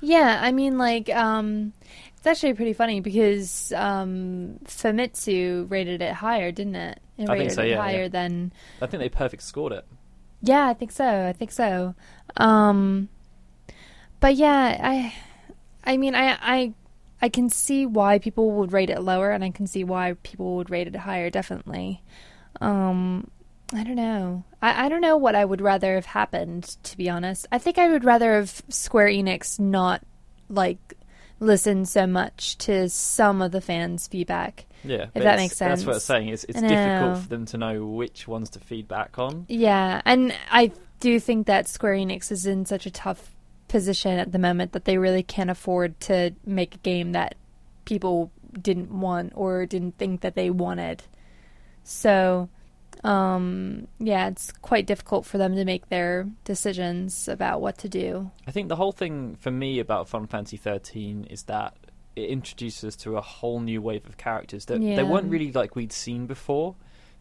Yeah, 0.01 0.41
I 0.43 0.51
mean, 0.51 0.77
like, 0.77 1.09
um, 1.11 1.73
it's 2.17 2.27
actually 2.27 2.55
pretty 2.55 2.73
funny 2.73 2.99
because 2.99 3.73
um, 3.77 4.59
Famitsu 4.65 5.71
rated 5.71 6.03
it 6.03 6.15
higher, 6.15 6.51
didn't 6.51 6.75
it? 6.75 6.99
It 7.17 7.23
I 7.23 7.27
think 7.27 7.39
rated 7.39 7.53
so, 7.53 7.63
it 7.63 7.69
yeah, 7.71 7.81
higher 7.81 8.03
yeah. 8.03 8.09
than. 8.09 8.53
I 8.81 8.87
think 8.87 9.01
they 9.01 9.09
perfect 9.09 9.45
scored 9.45 9.73
it. 9.73 9.87
Yeah, 10.41 10.67
I 10.67 10.75
think 10.75 10.91
so. 10.91 11.29
I 11.29 11.33
think 11.33 11.53
so. 11.53 11.95
Um, 12.37 13.09
but 14.19 14.35
yeah, 14.35 14.81
I, 14.83 15.15
I 15.85 15.97
mean, 15.97 16.17
I, 16.17 16.37
I, 16.41 16.75
I 17.21 17.29
can 17.29 17.49
see 17.49 17.87
why 17.87 18.19
people 18.19 18.51
would 18.51 18.73
rate 18.73 18.91
it 18.91 19.01
lower, 19.01 19.31
and 19.31 19.45
I 19.45 19.51
can 19.51 19.69
see 19.69 19.85
why 19.85 20.15
people 20.25 20.57
would 20.57 20.71
rate 20.71 20.89
it 20.89 20.97
higher. 20.97 21.31
Definitely. 21.31 22.03
Um, 22.63 23.31
I 23.75 23.85
don't 23.85 23.97
know. 23.97 24.45
I, 24.61 24.87
I 24.87 24.89
don't 24.89 25.01
know 25.01 25.17
what 25.17 25.35
I 25.35 25.45
would 25.45 25.61
rather 25.61 25.95
have 25.95 26.07
happened, 26.07 26.77
to 26.85 26.97
be 26.97 27.09
honest. 27.09 27.47
I 27.51 27.59
think 27.59 27.79
I 27.79 27.89
would 27.89 28.05
rather 28.05 28.35
have 28.35 28.63
Square 28.69 29.09
Enix 29.09 29.59
not 29.59 30.03
like 30.49 30.95
listen 31.41 31.85
so 31.85 32.07
much 32.07 32.57
to 32.59 32.89
some 32.89 33.43
of 33.43 33.53
the 33.53 33.61
fans' 33.61 34.07
feedback. 34.07 34.67
Yeah, 34.85 35.07
If 35.15 35.23
that 35.23 35.37
makes 35.37 35.57
sense. 35.57 35.81
That's 35.81 35.87
what 35.87 35.97
it's 35.97 36.05
saying. 36.05 36.29
It's, 36.29 36.45
it's 36.45 36.61
difficult 36.61 37.19
for 37.19 37.29
them 37.29 37.47
to 37.47 37.59
know 37.59 37.87
which 37.87 38.27
ones 38.27 38.51
to 38.51 38.61
feedback 38.61 39.19
on. 39.19 39.47
Yeah, 39.49 40.03
and 40.05 40.35
I 40.51 40.73
do 41.01 41.21
think 41.21 41.47
that 41.47 41.69
Square 41.69 41.95
Enix 41.95 42.33
is 42.33 42.47
in 42.47 42.67
such 42.67 42.87
a 42.87 42.91
tough 42.91 43.35
position 43.69 44.19
at 44.19 44.33
the 44.33 44.39
moment 44.39 44.73
that 44.73 44.85
they 44.85 44.99
really 44.99 45.23
can't 45.23 45.51
afford 45.51 45.99
to 46.01 46.33
make 46.45 46.75
a 46.75 46.79
game 46.79 47.13
that 47.13 47.37
people 47.85 48.31
didn't 48.61 48.91
want 48.91 49.33
or 49.35 49.67
didn't 49.67 49.97
think 49.99 50.21
that 50.21 50.35
they 50.35 50.51
wanted. 50.51 51.03
So, 51.85 52.49
um, 53.05 53.87
yeah, 53.99 54.29
it's 54.29 54.53
quite 54.53 54.87
difficult 54.87 55.27
for 55.27 55.39
them 55.39 55.55
to 55.57 55.65
make 55.65 55.89
their 55.89 56.27
decisions 56.45 57.29
about 57.29 57.61
what 57.61 57.79
to 57.79 57.89
do. 57.89 58.31
I 58.47 58.51
think 58.51 58.69
the 58.69 58.77
whole 58.77 58.93
thing 58.93 59.37
for 59.41 59.51
me 59.51 59.79
about 59.79 60.09
Final 60.09 60.27
Fantasy 60.29 60.57
13 60.57 61.25
is 61.31 61.45
that 61.45 61.77
it 62.15 62.29
introduces 62.29 62.85
us 62.85 62.97
to 62.97 63.17
a 63.17 63.21
whole 63.21 63.61
new 63.61 63.81
wave 63.81 64.07
of 64.07 64.17
characters 64.19 64.67
that 64.67 64.83
Yeah. 64.83 64.97
they 64.97 65.03
weren't 65.03 65.31
really 65.31 65.51
like 65.53 65.75
we'd 65.75 65.93
seen 65.93 66.27
before. 66.27 66.75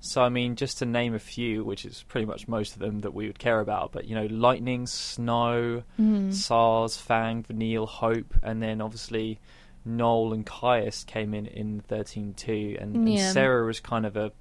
So 0.04 0.22
I 0.24 0.30
mean, 0.30 0.56
just 0.56 0.80
to 0.80 0.86
name 0.86 1.14
a 1.14 1.20
few, 1.20 1.64
which 1.64 1.86
is 1.86 2.04
pretty 2.08 2.26
much 2.26 2.48
most 2.48 2.74
of 2.74 2.80
them 2.80 3.00
that 3.02 3.14
we 3.14 3.28
would 3.28 3.38
care 3.40 3.60
about, 3.60 3.92
but 3.92 4.06
you 4.06 4.16
know, 4.16 4.26
Lightning, 4.26 4.88
Snow, 4.88 5.84
Mm-hmm. 6.00 6.30
Sazh, 6.30 7.00
Fang, 7.00 7.44
Vanille, 7.44 7.86
Hope, 7.88 8.34
and 8.44 8.62
then 8.62 8.82
obviously 8.82 9.40
Noel 9.86 10.34
and 10.34 10.46
Caius 10.46 11.04
came 11.04 11.34
in 11.34 11.46
in 11.46 11.82
13 11.82 12.34
too, 12.34 12.78
and, 12.80 12.96
and 12.96 13.08
Serah 13.08 13.66
was 13.66 13.80
kind 13.80 14.06
of 14.06 14.18
a 14.18 14.32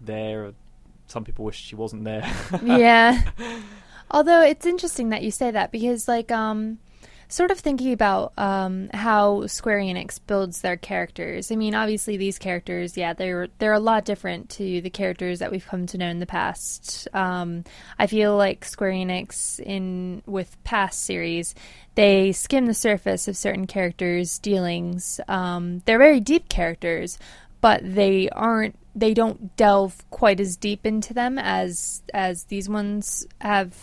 there. 0.00 0.52
Some 1.06 1.24
people 1.24 1.44
wish 1.44 1.60
she 1.60 1.76
wasn't 1.76 2.04
there. 2.04 2.30
yeah. 2.62 3.22
Although 4.10 4.42
it's 4.42 4.66
interesting 4.66 5.10
that 5.10 5.22
you 5.22 5.30
say 5.30 5.50
that 5.50 5.70
because, 5.70 6.08
like, 6.08 6.30
um, 6.30 6.78
sort 7.28 7.50
of 7.50 7.58
thinking 7.58 7.92
about 7.92 8.32
um, 8.38 8.88
how 8.92 9.46
Square 9.46 9.80
Enix 9.80 10.20
builds 10.24 10.60
their 10.60 10.76
characters. 10.76 11.50
I 11.50 11.56
mean, 11.56 11.74
obviously 11.74 12.16
these 12.16 12.38
characters, 12.38 12.96
yeah, 12.96 13.12
they're 13.12 13.48
they're 13.58 13.72
a 13.72 13.80
lot 13.80 14.04
different 14.04 14.50
to 14.50 14.80
the 14.80 14.90
characters 14.90 15.38
that 15.40 15.50
we've 15.50 15.66
come 15.66 15.86
to 15.86 15.98
know 15.98 16.08
in 16.08 16.20
the 16.20 16.26
past. 16.26 17.08
Um, 17.12 17.64
I 17.98 18.06
feel 18.06 18.36
like 18.36 18.64
Square 18.64 18.92
Enix 18.92 19.58
in 19.60 20.22
with 20.26 20.62
past 20.64 21.02
series, 21.02 21.54
they 21.94 22.32
skim 22.32 22.66
the 22.66 22.74
surface 22.74 23.28
of 23.28 23.36
certain 23.36 23.66
characters' 23.66 24.38
dealings. 24.38 25.20
Um, 25.28 25.82
they're 25.86 25.98
very 25.98 26.20
deep 26.20 26.48
characters, 26.48 27.18
but 27.60 27.80
they 27.82 28.28
aren't 28.30 28.78
they 28.94 29.14
don't 29.14 29.56
delve 29.56 30.04
quite 30.10 30.40
as 30.40 30.56
deep 30.56 30.86
into 30.86 31.12
them 31.14 31.38
as 31.38 32.02
as 32.12 32.44
these 32.44 32.68
ones 32.68 33.26
have 33.40 33.74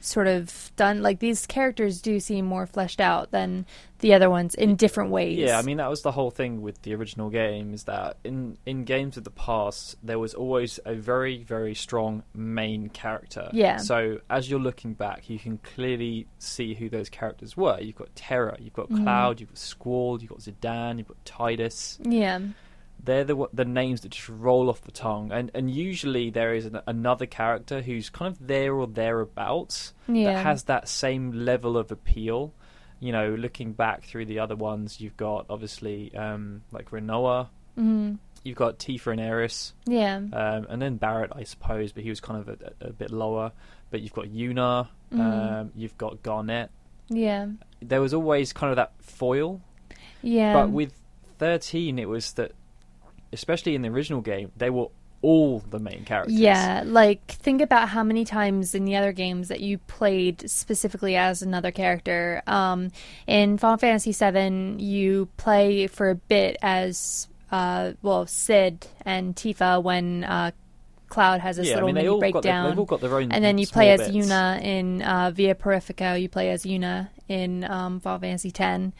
sort 0.00 0.26
of 0.26 0.70
done 0.76 1.00
like 1.02 1.18
these 1.18 1.46
characters 1.46 2.02
do 2.02 2.20
seem 2.20 2.44
more 2.44 2.66
fleshed 2.66 3.00
out 3.00 3.30
than 3.30 3.64
the 4.00 4.12
other 4.12 4.28
ones 4.28 4.54
in 4.54 4.76
different 4.76 5.10
ways 5.10 5.38
Yeah, 5.38 5.58
I 5.58 5.62
mean 5.62 5.78
that 5.78 5.88
was 5.88 6.02
the 6.02 6.12
whole 6.12 6.30
thing 6.30 6.60
with 6.60 6.82
the 6.82 6.94
original 6.94 7.30
game 7.30 7.72
is 7.72 7.84
that 7.84 8.18
in 8.22 8.58
in 8.66 8.84
games 8.84 9.16
of 9.16 9.24
the 9.24 9.30
past 9.30 9.96
there 10.02 10.18
was 10.18 10.34
always 10.34 10.78
a 10.84 10.94
very 10.94 11.42
very 11.42 11.74
strong 11.74 12.22
main 12.34 12.90
character. 12.90 13.48
Yeah. 13.54 13.78
So 13.78 14.18
as 14.28 14.50
you're 14.50 14.60
looking 14.60 14.92
back, 14.92 15.30
you 15.30 15.38
can 15.38 15.56
clearly 15.58 16.26
see 16.38 16.74
who 16.74 16.90
those 16.90 17.08
characters 17.08 17.56
were. 17.56 17.80
You've 17.80 17.96
got 17.96 18.14
Terra, 18.14 18.58
you've 18.60 18.74
got 18.74 18.90
Mhm. 18.90 19.04
Cloud, 19.04 19.40
you've 19.40 19.48
got 19.48 19.58
Squall, 19.58 20.20
you've 20.20 20.28
got 20.30 20.40
Zidane, 20.40 20.98
you've 20.98 21.08
got 21.08 21.24
Tidus. 21.24 21.98
yeah 22.06 22.40
they're 23.04 23.24
the 23.24 23.46
the 23.52 23.64
names 23.64 24.00
that 24.02 24.10
just 24.10 24.28
roll 24.28 24.68
off 24.70 24.80
the 24.82 24.90
tongue, 24.92 25.30
and 25.32 25.50
and 25.54 25.70
usually 25.70 26.30
there 26.30 26.54
is 26.54 26.66
an, 26.66 26.80
another 26.86 27.26
character 27.26 27.82
who's 27.82 28.08
kind 28.10 28.34
of 28.34 28.46
there 28.46 28.74
or 28.74 28.86
thereabouts 28.86 29.92
Yeah. 30.08 30.32
that 30.32 30.42
has 30.44 30.64
that 30.64 30.88
same 30.88 31.32
level 31.32 31.76
of 31.76 31.90
appeal. 31.92 32.52
You 33.00 33.12
know, 33.12 33.34
looking 33.34 33.72
back 33.72 34.04
through 34.04 34.26
the 34.26 34.38
other 34.38 34.56
ones, 34.56 35.00
you've 35.00 35.16
got 35.16 35.46
obviously 35.50 36.14
um, 36.14 36.62
like 36.72 36.90
Rinoa, 36.90 37.48
Mhm. 37.78 38.18
you've 38.42 38.56
got 38.56 38.78
Tifa 38.78 39.12
and 39.12 39.20
Aeris, 39.20 39.74
Yeah. 39.86 40.16
um, 40.16 40.66
and 40.70 40.80
then 40.80 40.96
Barrett, 40.96 41.32
I 41.34 41.42
suppose, 41.44 41.92
but 41.92 42.02
he 42.04 42.08
was 42.10 42.20
kind 42.20 42.40
of 42.40 42.48
a, 42.48 42.72
a, 42.80 42.88
a 42.88 42.92
bit 42.92 43.10
lower. 43.10 43.52
But 43.90 44.00
you've 44.00 44.12
got 44.14 44.26
Yuna, 44.26 44.88
Mhm. 45.12 45.20
um, 45.20 45.72
you've 45.74 45.98
got 45.98 46.22
Garnet. 46.22 46.70
Yeah. 47.10 47.48
There 47.82 48.00
was 48.00 48.14
always 48.14 48.52
kind 48.54 48.70
of 48.70 48.76
that 48.76 48.92
foil, 49.02 49.60
Yeah. 50.22 50.54
but 50.54 50.70
with 50.70 50.94
13, 51.38 51.98
it 51.98 52.08
was 52.08 52.32
that, 52.34 52.52
especially 53.34 53.74
in 53.74 53.82
the 53.82 53.88
original 53.88 54.22
game, 54.22 54.50
they 54.56 54.70
were 54.70 54.86
all 55.24 55.60
the 55.70 55.78
main 55.78 56.04
characters. 56.04 56.34
Yeah, 56.34 56.82
like 56.86 57.26
think 57.26 57.60
about 57.60 57.88
how 57.88 58.02
many 58.02 58.24
times 58.24 58.74
in 58.74 58.84
the 58.84 58.96
other 58.96 59.12
games 59.12 59.48
that 59.48 59.60
you 59.60 59.78
played 59.78 60.48
specifically 60.48 61.16
as 61.16 61.42
another 61.42 61.70
character. 61.70 62.42
Um, 62.46 62.90
in 63.26 63.58
Final 63.58 63.78
Fantasy 63.78 64.12
VII, 64.12 64.82
you 64.82 65.28
play 65.36 65.86
for 65.86 66.10
a 66.10 66.14
bit 66.14 66.56
as 66.62 67.28
uh, 67.50 67.92
well 68.02 68.26
Cid 68.26 68.86
and 69.04 69.34
Tifa 69.34 69.82
when 69.82 70.24
uh, 70.24 70.50
Cloud 71.08 71.40
has 71.40 71.56
this 71.56 71.68
yeah. 71.68 71.72
I 71.72 71.76
little 71.76 71.86
mean, 71.88 71.94
they 71.94 72.02
mini 72.02 72.20
their, 72.20 72.32
breakdown. 72.32 72.70
they've 72.70 72.78
all 72.78 72.84
got 72.84 73.00
their 73.00 73.16
own. 73.16 73.32
and 73.32 73.42
then 73.42 73.56
you 73.56 73.66
play 73.66 73.92
as 73.92 74.00
bits. 74.00 74.12
Yuna 74.12 74.62
in 74.62 75.00
uh, 75.00 75.30
Via 75.30 75.54
Purifica. 75.54 76.20
You 76.20 76.28
play 76.28 76.50
as 76.50 76.64
Yuna 76.64 77.08
in 77.28 77.64
um, 77.64 78.00
Final 78.00 78.18
Fantasy 78.20 78.52
X. 78.54 78.92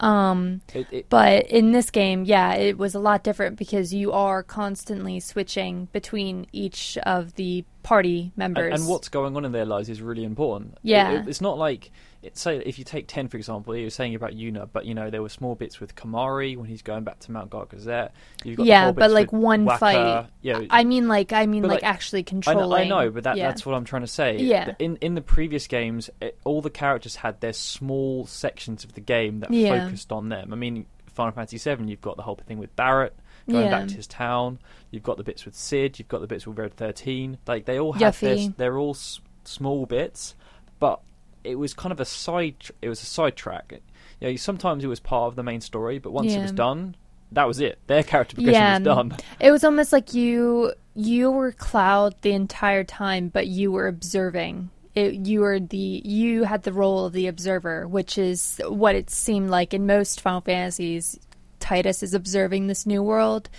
Um, 0.00 0.60
It, 0.74 0.86
it, 0.90 1.06
but 1.08 1.46
in 1.48 1.72
this 1.72 1.90
game, 1.90 2.24
yeah, 2.24 2.54
it 2.54 2.78
was 2.78 2.94
a 2.94 2.98
lot 2.98 3.22
different 3.24 3.56
because 3.56 3.92
you 3.94 4.12
are 4.12 4.42
constantly 4.42 5.20
switching 5.20 5.86
between 5.92 6.46
each 6.52 6.98
of 7.04 7.34
the 7.34 7.64
party 7.82 8.32
members. 8.36 8.72
and, 8.72 8.80
and 8.82 8.88
what's 8.88 9.08
going 9.08 9.36
on 9.36 9.44
in 9.44 9.52
their 9.52 9.66
lives 9.66 9.88
is 9.88 10.00
really 10.00 10.24
important. 10.24 10.78
Yeah. 10.82 11.10
It- 11.12 11.14
it- 11.20 11.28
it's 11.28 11.40
not 11.40 11.58
like 11.58 11.90
say 12.32 12.58
if 12.58 12.78
you 12.78 12.84
take 12.84 13.06
ten 13.06 13.28
for 13.28 13.36
example, 13.36 13.76
you 13.76 13.84
were 13.84 13.90
saying 13.90 14.14
about 14.14 14.32
Yuna, 14.32 14.68
but 14.72 14.84
you 14.86 14.94
know 14.94 15.10
there 15.10 15.22
were 15.22 15.28
small 15.28 15.54
bits 15.54 15.80
with 15.80 15.94
Kimahri 15.94 16.56
when 16.56 16.66
he's 16.66 16.82
going 16.82 17.04
back 17.04 17.18
to 17.20 17.32
Mount 17.32 17.50
Gagazet. 17.50 18.10
You've 18.44 18.56
got 18.56 18.66
yeah, 18.66 18.92
but 18.92 19.10
like 19.10 19.32
one 19.32 19.66
Wakka. 19.66 19.78
fight. 19.78 20.26
Yeah, 20.42 20.62
I 20.70 20.84
mean, 20.84 21.08
like 21.08 21.32
I 21.32 21.46
mean, 21.46 21.62
like, 21.62 21.82
like, 21.82 21.84
actually 21.84 22.20
I 22.20 22.22
know, 22.22 22.24
controlling. 22.26 22.82
I 22.82 22.88
know, 22.88 23.10
but 23.10 23.24
that, 23.24 23.36
yeah. 23.36 23.48
that's 23.48 23.64
what 23.66 23.74
I'm 23.74 23.84
trying 23.84 24.02
to 24.02 24.08
say. 24.08 24.38
Yeah. 24.38 24.74
In 24.78 24.96
in 24.96 25.14
the 25.14 25.22
previous 25.22 25.66
games, 25.66 26.10
it, 26.20 26.38
all 26.44 26.60
the 26.62 26.70
characters 26.70 27.16
had 27.16 27.40
their 27.40 27.52
small 27.52 28.26
sections 28.26 28.84
of 28.84 28.94
the 28.94 29.00
game 29.00 29.40
that 29.40 29.50
Yeah. 29.50 29.84
focused 29.84 30.12
on 30.12 30.28
them. 30.28 30.52
I 30.52 30.56
mean, 30.56 30.86
Final 31.06 31.32
Fantasy 31.32 31.58
VII, 31.58 31.84
you've 31.88 32.00
got 32.00 32.16
the 32.16 32.22
whole 32.22 32.38
thing 32.46 32.58
with 32.58 32.74
Barrett 32.76 33.14
going 33.48 33.64
Yeah. 33.66 33.70
back 33.70 33.88
to 33.88 33.94
his 33.94 34.06
town. 34.06 34.58
You've 34.90 35.02
got 35.02 35.16
the 35.16 35.22
bits 35.24 35.44
with 35.44 35.54
Cid. 35.54 35.98
You've 35.98 36.08
got 36.08 36.20
the 36.20 36.26
bits 36.26 36.46
with 36.46 36.58
Red 36.58 36.74
Thirteen. 36.74 37.38
Like 37.46 37.66
they 37.66 37.78
all 37.78 37.92
have 37.92 38.18
their, 38.20 38.36
Yuffie. 38.36 38.56
they're 38.56 38.78
all 38.78 38.94
s- 38.94 39.20
small 39.44 39.86
bits, 39.86 40.34
but 40.78 41.00
it 41.44 41.56
was 41.56 41.74
kind 41.74 41.92
of 41.92 42.00
a 42.00 42.04
side. 42.04 42.56
It 42.82 42.88
was 42.88 43.02
a 43.02 43.06
sidetrack. 43.06 43.74
You 44.20 44.30
know, 44.30 44.36
sometimes 44.36 44.82
it 44.84 44.88
was 44.88 45.00
part 45.00 45.28
of 45.28 45.36
the 45.36 45.42
main 45.42 45.60
story, 45.60 45.98
but 45.98 46.12
once 46.12 46.32
it 46.32 46.40
was 46.40 46.52
done, 46.52 46.96
that 47.32 47.46
was 47.46 47.60
it. 47.60 47.78
Their 47.86 48.02
character 48.02 48.34
progression 48.36 48.60
Yeah. 48.62 48.78
was 48.78 48.84
done. 48.84 49.16
It 49.40 49.50
was 49.50 49.64
almost 49.64 49.92
like 49.92 50.14
you 50.14 50.72
you 50.94 51.30
were 51.30 51.52
Cloud 51.52 52.14
the 52.22 52.32
entire 52.32 52.84
time, 52.84 53.28
but 53.28 53.46
you 53.48 53.72
were 53.72 53.88
observing. 53.88 54.70
It, 54.94 55.26
you 55.26 55.40
were 55.40 55.58
the 55.58 55.76
you 56.04 56.44
had 56.44 56.62
the 56.62 56.72
role 56.72 57.04
of 57.06 57.12
the 57.12 57.26
observer, 57.26 57.86
which 57.88 58.16
is 58.16 58.60
what 58.66 58.94
it 58.94 59.10
seemed 59.10 59.50
like 59.50 59.74
in 59.74 59.86
most 59.86 60.20
Final 60.20 60.40
Fantasies. 60.40 61.18
Tidus 61.60 62.02
is 62.02 62.14
observing 62.14 62.66
this 62.68 62.86
new 62.86 63.02
world. 63.02 63.50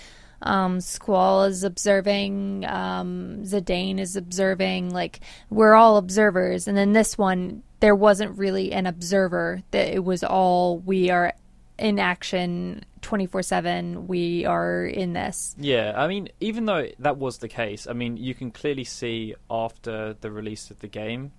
Um, 0.41 0.79
Squall 0.79 1.43
is 1.45 1.63
observing. 1.63 2.65
Um, 2.65 3.39
Zidane 3.43 3.99
is 3.99 4.15
observing. 4.15 4.91
Like 4.93 5.19
we're 5.49 5.73
all 5.73 5.97
observers, 5.97 6.67
and 6.69 6.77
then 6.77 6.93
this 6.93 7.17
one 7.17 7.63
there 7.85 7.93
wasn't 7.93 8.35
really 8.35 8.71
an 8.71 8.87
observer. 8.87 9.61
That 9.69 9.93
it 9.93 10.03
was 10.03 10.23
all 10.23 10.79
we 10.79 11.11
are 11.11 11.33
in 11.77 11.99
action 11.99 12.83
24 13.01 13.43
7 13.43 14.07
we 14.07 14.43
are 14.45 14.85
in 14.85 15.13
this 15.13 15.55
Yeah, 15.59 15.93
I 15.95 16.07
mean, 16.07 16.29
even 16.39 16.65
though 16.65 16.87
that 16.97 17.17
was 17.17 17.37
the 17.37 17.47
case, 17.47 17.85
I 17.85 17.93
mean, 17.93 18.17
you 18.17 18.33
can 18.33 18.49
clearly 18.49 18.85
see 18.85 19.35
after 19.51 20.15
the 20.19 20.31
release 20.31 20.71
of 20.71 20.79
the 20.79 20.87
game 20.87 21.31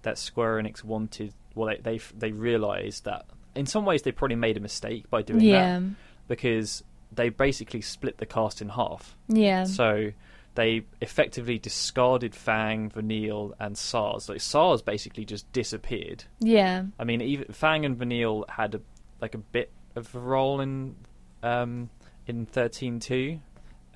that 0.00 0.16
Square 0.16 0.62
Enix 0.62 0.82
wanted. 0.82 1.34
Well, 1.54 1.68
they 1.68 1.98
they 1.98 2.00
they 2.16 2.32
realized 2.32 3.04
that 3.04 3.26
in 3.54 3.66
some 3.66 3.84
ways 3.84 4.00
they 4.00 4.12
probably 4.12 4.36
made 4.36 4.56
a 4.56 4.60
mistake 4.60 5.10
by 5.10 5.20
doing 5.20 5.42
yeah 5.42 5.80
that 5.80 5.90
because 6.28 6.82
they 7.12 7.28
basically 7.28 7.82
split 7.82 8.16
the 8.16 8.26
cast 8.26 8.62
in 8.62 8.70
half. 8.70 9.18
yeah 9.28 9.64
So 9.64 10.12
they 10.56 10.82
effectively 11.00 11.58
discarded 11.58 12.34
Fang, 12.34 12.90
Vanille, 12.90 13.54
and 13.60 13.76
Sazh. 13.76 14.28
Like 14.28 14.38
Sazh 14.38 14.84
basically 14.84 15.24
just 15.24 15.50
disappeared. 15.52 16.24
yeah 16.40 16.84
I 16.98 17.04
mean, 17.04 17.20
even 17.20 17.46
Fang 17.52 17.84
and 17.84 17.96
Vanille 17.96 18.44
had 18.48 18.74
a, 18.74 18.80
like 19.20 19.34
a 19.34 19.38
bit 19.38 19.70
of 19.96 20.14
a 20.14 20.18
role 20.18 20.60
in 20.60 20.96
um, 21.42 21.88
in 22.26 22.46
thirteen 22.46 23.00
two, 23.00 23.40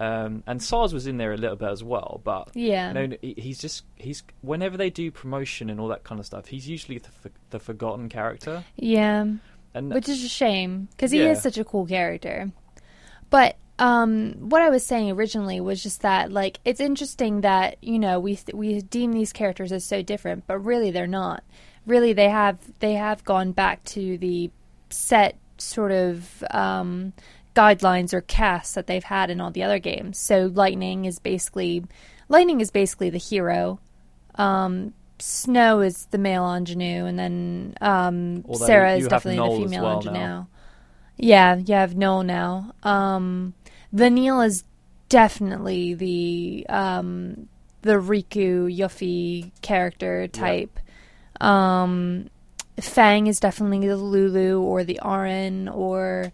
um, 0.01 0.43
and 0.47 0.61
Sazh 0.61 0.93
was 0.93 1.07
in 1.07 1.19
there 1.19 1.33
a 1.33 1.37
little 1.37 1.57
bit 1.57 1.69
as 1.71 1.83
well. 1.85 2.21
But 2.25 2.51
yeah 2.55 2.89
you 2.99 3.09
know, 3.09 3.17
he's 3.21 3.59
just 3.59 3.85
he's 3.97 4.23
whenever 4.41 4.77
they 4.77 4.91
do 4.91 5.11
promotion 5.11 5.71
and 5.71 5.79
all 5.81 5.89
that 5.89 6.05
kind 6.05 6.19
of 6.21 6.27
stuff, 6.27 6.47
he's 6.47 6.69
usually 6.69 6.99
the, 6.99 7.09
f- 7.25 7.33
the 7.51 7.59
forgotten 7.59 8.09
character. 8.09 8.65
yeah 8.77 9.27
And 9.75 9.93
which 9.93 10.09
is 10.09 10.25
a 10.25 10.29
shame 10.29 10.89
because 10.93 11.11
he 11.11 11.19
Yeah. 11.23 11.31
is 11.33 11.43
such 11.43 11.59
a 11.59 11.65
cool 11.65 11.87
character 11.87 12.51
but 13.31 13.57
um 13.79 14.35
what 14.39 14.63
i 14.63 14.71
was 14.71 14.87
saying 14.87 15.11
originally 15.11 15.61
was 15.61 15.83
just 15.83 16.03
that 16.03 16.31
like 16.31 16.61
it's 16.65 16.81
interesting 16.81 17.41
that 17.41 17.77
you 17.83 17.99
know 17.99 18.21
we 18.21 18.39
we 18.53 18.81
deem 18.83 19.13
these 19.13 19.33
characters 19.33 19.73
as 19.73 19.85
so 19.85 20.01
different 20.01 20.47
but 20.47 20.59
really 20.59 20.91
they're 20.91 21.07
not 21.07 21.43
really 21.85 22.13
they 22.13 22.29
have 22.29 22.59
they 22.79 22.95
have 22.95 23.25
gone 23.25 23.51
back 23.51 23.83
to 23.85 24.17
the 24.19 24.51
set 24.91 25.37
sort 25.59 25.91
of 25.91 26.45
um 26.53 27.13
guidelines 27.57 28.13
or 28.13 28.21
casts 28.21 28.75
that 28.75 28.87
they've 28.87 29.05
had 29.05 29.29
in 29.31 29.41
all 29.41 29.51
the 29.51 29.63
other 29.63 29.79
games 29.79 30.19
so 30.19 30.51
lightning 30.55 31.05
is 31.05 31.19
basically 31.19 31.85
lightning 32.29 32.61
is 32.61 32.71
basically 32.71 33.11
the 33.11 33.19
hero 33.19 33.81
um 34.37 34.93
snow 35.19 35.81
is 35.81 36.07
the 36.07 36.19
male 36.19 36.45
ingenue 36.45 37.07
and 37.07 37.19
then 37.19 37.75
um 37.81 38.45
sarah 38.55 38.95
is 38.97 39.09
definitely 39.09 39.37
the 39.37 39.65
female 39.65 39.83
well 39.83 39.97
ingenue 39.97 40.19
now. 40.19 40.49
yeah, 41.17 41.57
you 41.57 41.75
have 41.75 41.97
Noel 41.97 42.25
now. 42.25 42.73
Um, 42.83 43.55
Vanille 43.95 44.41
is 44.41 44.65
definitely 45.09 45.95
the 45.95 46.67
um, 46.69 47.49
the 47.83 47.95
Rikku 47.95 48.77
Yuffie 48.77 49.53
character 49.63 50.27
type. 50.29 50.81
Um, 51.41 52.29
Fang 52.81 53.29
is 53.29 53.39
definitely 53.39 53.87
the 53.87 53.97
Lulu 53.97 54.61
or 54.61 54.83
the 54.83 54.99
Auron 55.01 55.69
or 55.69 56.33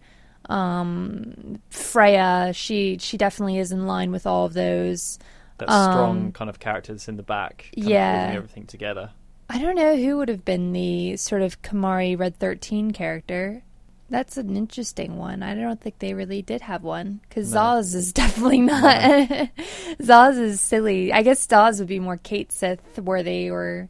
um, 0.49 1.59
Freya. 1.69 2.51
She 2.53 2.97
she 2.99 3.17
definitely 3.17 3.59
is 3.59 3.71
in 3.71 3.85
line 3.85 4.11
with 4.11 4.25
all 4.25 4.45
of 4.45 4.53
those. 4.53 5.19
that 5.59 5.69
um, 5.69 5.91
strong 5.91 6.31
kind 6.31 6.49
of 6.49 6.59
characters 6.59 7.07
in 7.07 7.15
the 7.15 7.23
back, 7.23 7.69
yeah. 7.73 8.31
everything 8.33 8.65
together. 8.65 9.11
I 9.49 9.59
don't 9.59 9.75
know 9.75 9.97
who 9.97 10.17
would 10.17 10.29
have 10.29 10.45
been 10.45 10.71
the 10.71 11.17
sort 11.17 11.41
of 11.41 11.61
Kimahri 11.61 12.17
Red 12.17 12.39
13 12.39 12.91
character. 12.91 13.63
That's 14.11 14.35
an 14.37 14.57
interesting 14.57 15.17
one. 15.17 15.41
I 15.41 15.55
don't 15.55 15.79
think 15.79 15.99
they 15.99 16.13
really 16.13 16.41
did 16.41 16.61
have 16.61 16.83
one 16.83 17.21
because 17.27 17.53
No. 17.53 17.61
Sazh 17.61 17.95
is 17.95 18.11
definitely 18.21 18.59
not. 18.59 18.83
Sazh 19.99 20.37
is 20.37 20.59
silly. 20.61 21.11
I 21.13 21.23
guess 21.23 21.47
Sazh 21.47 21.79
would 21.79 21.87
be 21.87 21.99
more 21.99 22.17
Cait 22.17 22.51
Sith 22.51 22.99
worthy 22.99 23.49
or 23.49 23.87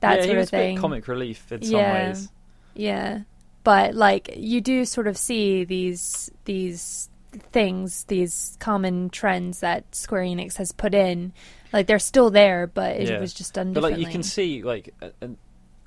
that 0.00 0.20
yeah, 0.20 0.26
sort 0.26 0.38
of 0.38 0.48
thing. 0.48 0.70
a 0.70 0.74
bit 0.74 0.80
comic 0.80 1.06
relief 1.06 1.52
in 1.52 1.62
some 1.62 1.70
Yeah. 1.78 1.92
ways. 2.08 2.28
Yeah, 2.74 3.20
but 3.62 3.94
like 3.94 4.30
you 4.36 4.60
do 4.62 4.84
sort 4.86 5.06
of 5.06 5.16
see 5.18 5.64
these 5.64 6.30
these 6.46 7.08
things, 7.52 8.04
these 8.04 8.56
common 8.58 9.10
trends 9.10 9.60
that 9.60 9.94
Square 9.94 10.22
Enix 10.24 10.56
has 10.56 10.72
put 10.72 10.94
in. 10.94 11.32
Like 11.74 11.86
they're 11.86 11.98
still 11.98 12.30
there, 12.30 12.66
but 12.66 12.96
it 12.96 13.08
Yeah. 13.08 13.20
was 13.20 13.34
just 13.34 13.52
done 13.52 13.74
But 13.74 13.82
like 13.82 13.98
you 13.98 14.06
can 14.06 14.22
see, 14.22 14.62
like 14.62 14.94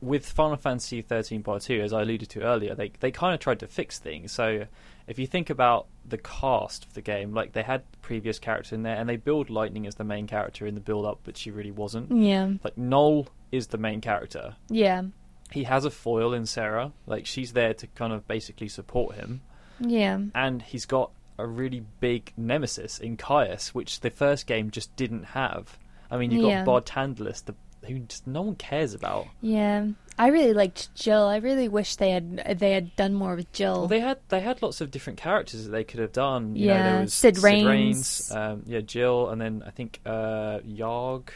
with 0.02 0.26
Final 0.28 0.58
Fantasy 0.58 1.02
thirteen 1.02 1.44
Part 1.44 1.64
Two, 1.64 1.82
as 1.82 1.94
I 1.94 2.02
alluded 2.02 2.30
to 2.30 2.42
earlier, 2.42 2.76
they 2.76 2.92
they 3.00 3.12
kind 3.12 3.34
of 3.34 3.40
tried 3.40 3.60
to 3.60 3.68
fix 3.68 4.00
things. 4.00 4.32
So 4.32 4.66
if 5.08 5.18
you 5.20 5.28
think 5.28 5.50
about 5.50 5.88
the 6.08 6.18
cast 6.18 6.86
of 6.86 6.94
the 6.94 7.02
game, 7.02 7.34
like 7.34 7.54
they 7.54 7.64
had 7.64 7.84
previous 8.02 8.40
characters 8.40 8.72
in 8.74 8.84
there, 8.84 8.96
and 8.96 9.08
they 9.10 9.18
build 9.18 9.50
Lightning 9.50 9.86
as 9.88 9.96
the 9.96 10.04
main 10.04 10.28
character 10.28 10.66
in 10.66 10.76
the 10.76 10.82
build 10.82 11.06
up, 11.06 11.20
but 11.24 11.38
she 11.38 11.52
really 11.52 11.72
wasn't. 11.72 12.12
yeah, 12.12 12.52
Like 12.64 12.78
Noel 12.78 13.28
is 13.52 13.68
the 13.68 13.78
main 13.78 14.02
character. 14.02 14.56
yeah, 14.70 15.04
He 15.52 15.64
has 15.64 15.84
a 15.86 15.90
foil 15.92 16.34
in 16.34 16.44
Serah, 16.44 16.92
like 17.08 17.26
she's 17.26 17.54
there 17.54 17.74
to 17.76 17.88
kind 17.88 18.14
of 18.14 18.28
basically 18.28 18.68
support 18.70 19.16
him, 19.16 19.42
yeah. 19.80 20.20
and 20.36 20.62
he's 20.62 20.86
got 20.86 21.12
a 21.38 21.48
really 21.48 21.84
big 22.00 22.34
nemesis 22.38 23.00
in 23.00 23.18
Caius, 23.18 23.74
which 23.74 24.02
the 24.02 24.10
first 24.10 24.46
game 24.46 24.70
just 24.72 24.96
didn't 24.96 25.24
have. 25.24 25.78
I 26.12 26.18
mean, 26.18 26.32
you 26.32 26.42
got 26.42 26.48
Yeah. 26.50 26.66
Barthandelus, 26.66 27.44
the 27.46 27.56
who 27.88 28.00
just 28.00 28.28
no 28.28 28.42
one 28.42 28.56
cares 28.56 28.94
about. 28.94 29.28
Yeah, 29.42 29.88
I 30.18 30.28
really 30.28 30.54
liked 30.54 30.94
Jihl. 30.96 31.28
I 31.28 31.38
really 31.38 31.68
wish 31.68 31.96
they 31.96 32.12
had 32.12 32.60
they 32.60 32.72
had 32.74 32.96
done 32.96 33.14
more 33.14 33.36
with 33.36 33.52
Jihl. 33.54 33.78
Well, 33.78 33.88
they 33.88 34.00
had 34.02 34.20
they 34.30 34.42
had 34.42 34.62
lots 34.62 34.82
of 34.82 34.92
different 34.92 35.18
characters 35.20 35.66
that 35.66 35.72
they 35.72 35.84
could 35.84 36.00
have 36.00 36.12
done. 36.12 36.56
You 36.56 36.68
know, 36.68 36.74
Yeah, 36.74 36.92
there 36.92 37.02
was 37.02 37.14
Cid 37.14 37.38
Raines. 37.40 37.68
Raines, 37.68 38.32
um, 38.32 38.64
yeah, 38.66 38.80
Jihl, 38.82 39.32
and 39.32 39.40
then 39.42 39.64
I 39.66 39.72
think 39.72 40.00
uh, 40.06 40.60
Yaag 40.68 41.30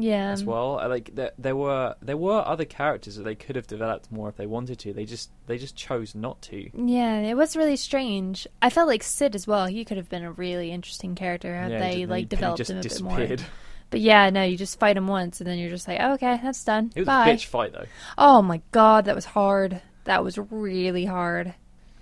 yeah, 0.00 0.30
as 0.30 0.44
well. 0.44 0.78
Uh, 0.78 0.88
Like 0.88 1.12
there, 1.16 1.32
there 1.38 1.56
were 1.56 1.96
there 2.00 2.16
were 2.16 2.46
other 2.46 2.64
characters 2.64 3.16
that 3.16 3.24
they 3.24 3.34
could 3.34 3.56
have 3.56 3.66
developed 3.66 4.12
more 4.12 4.28
if 4.28 4.36
they 4.36 4.46
wanted 4.46 4.78
to. 4.80 4.92
They 4.92 5.04
just 5.04 5.30
they 5.48 5.58
just 5.58 5.74
chose 5.74 6.14
not 6.14 6.40
to. 6.42 6.70
Yeah, 6.72 7.18
it 7.20 7.34
was 7.34 7.56
really 7.56 7.76
strange. 7.76 8.46
I 8.62 8.70
felt 8.70 8.86
like 8.86 9.02
Cid 9.02 9.34
as 9.34 9.48
well. 9.48 9.66
He 9.66 9.84
could 9.84 9.96
have 9.96 10.08
been 10.08 10.22
a 10.22 10.30
really 10.30 10.70
interesting 10.70 11.16
character 11.16 11.52
had 11.56 11.72
yeah, 11.72 11.78
they 11.80 11.96
just- 12.02 12.10
like 12.10 12.28
developed 12.28 12.58
just 12.58 12.70
him 12.70 12.78
a 12.78 12.82
bit 12.82 13.02
more. 13.02 13.36
But 13.90 14.00
yeah, 14.00 14.28
no, 14.30 14.42
you 14.42 14.56
just 14.56 14.78
fight 14.78 14.96
him 14.96 15.06
once 15.06 15.40
and 15.40 15.48
then 15.48 15.58
you're 15.58 15.70
just 15.70 15.88
like, 15.88 15.98
oh, 16.00 16.14
okay, 16.14 16.38
that's 16.42 16.62
done. 16.64 16.92
It 16.94 17.00
was 17.00 17.06
Bye. 17.06 17.28
a 17.28 17.34
bitch 17.34 17.46
fight 17.46 17.72
though. 17.72 17.86
Oh 18.18 18.42
my 18.42 18.60
god, 18.72 19.06
that 19.06 19.14
was 19.14 19.24
hard. 19.24 19.80
That 20.04 20.22
was 20.22 20.38
really 20.50 21.04
hard. 21.04 21.54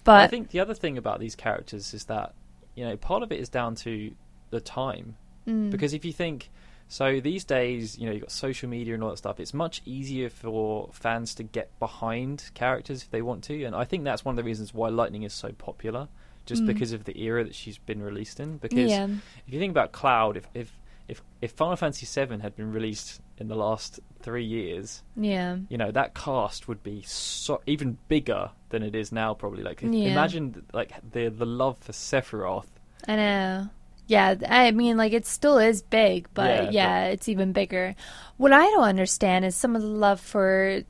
But 0.04 0.20
I 0.22 0.26
think 0.28 0.50
the 0.50 0.60
other 0.60 0.74
thing 0.74 0.98
about 0.98 1.20
these 1.20 1.34
characters 1.34 1.92
is 1.94 2.04
that 2.04 2.34
you 2.74 2.84
know 2.84 2.96
part 2.96 3.22
of 3.22 3.32
it 3.32 3.40
is 3.40 3.48
down 3.48 3.74
to 3.76 4.12
the 4.50 4.60
time 4.60 5.16
mm, 5.48 5.70
because 5.70 5.92
if 5.94 6.04
you 6.04 6.12
think 6.12 6.50
so 6.88 7.18
these 7.18 7.42
days 7.44 7.98
you 7.98 8.06
know 8.06 8.12
you've 8.12 8.22
got 8.22 8.30
social 8.30 8.68
media 8.68 8.94
and 8.94 9.02
all 9.02 9.10
that 9.10 9.16
stuff 9.16 9.40
it's 9.40 9.52
much 9.54 9.82
easier 9.84 10.28
for 10.28 10.88
fans 10.92 11.34
to 11.34 11.42
get 11.42 11.76
behind 11.80 12.48
characters 12.54 13.02
if 13.02 13.10
they 13.10 13.22
want 13.22 13.42
to 13.42 13.64
and 13.64 13.74
i 13.74 13.82
think 13.82 14.04
that's 14.04 14.24
one 14.24 14.34
of 14.34 14.36
the 14.36 14.44
reasons 14.44 14.72
why 14.72 14.88
lightning 14.88 15.24
is 15.24 15.32
so 15.34 15.50
popular 15.50 16.06
just 16.44 16.62
Mm. 16.62 16.66
because 16.66 16.92
of 16.92 17.02
the 17.04 17.20
era 17.20 17.42
that 17.42 17.56
she's 17.56 17.76
been 17.78 18.00
released 18.00 18.38
in 18.38 18.58
because 18.58 18.90
yeah, 18.90 19.06
if 19.46 19.52
you 19.52 19.58
think 19.58 19.72
about 19.72 19.90
cloud 19.90 20.36
if 20.36 20.46
if 20.54 20.70
if, 21.08 21.22
if 21.40 21.52
final 21.52 21.76
fantasy 21.76 22.06
VII 22.06 22.38
had 22.40 22.56
been 22.56 22.72
released 22.72 23.20
in 23.38 23.48
the 23.48 23.54
last 23.54 24.00
three 24.22 24.44
years 24.44 25.02
yeah, 25.16 25.56
you 25.68 25.78
know 25.78 25.90
that 25.90 26.14
cast 26.14 26.68
would 26.68 26.82
be 26.82 27.02
so 27.02 27.60
even 27.66 27.98
bigger 28.08 28.50
than 28.70 28.82
it 28.82 28.94
is 28.94 29.12
now 29.12 29.34
probably 29.34 29.62
like 29.62 29.82
if- 29.82 29.92
Yeah. 29.92 30.10
imagine 30.12 30.64
like 30.72 30.92
the 31.12 31.28
the 31.28 31.46
love 31.46 31.78
for 31.78 31.92
sephiroth 31.92 32.66
I 33.06 33.16
know. 33.16 33.68
Yeah, 34.08 34.36
I 34.48 34.70
mean, 34.70 34.96
like 34.96 35.12
it 35.12 35.26
still 35.26 35.58
is 35.58 35.82
big, 35.82 36.28
but 36.32 36.66
Yeah, 36.66 36.70
yeah, 36.70 37.04
it's 37.06 37.28
even 37.28 37.52
bigger. 37.52 37.94
What 38.36 38.52
I 38.52 38.64
don't 38.64 38.84
understand 38.84 39.44
is 39.44 39.56
some 39.56 39.74
of 39.76 39.82
the 39.82 39.88
love 39.88 40.20
for. 40.20 40.82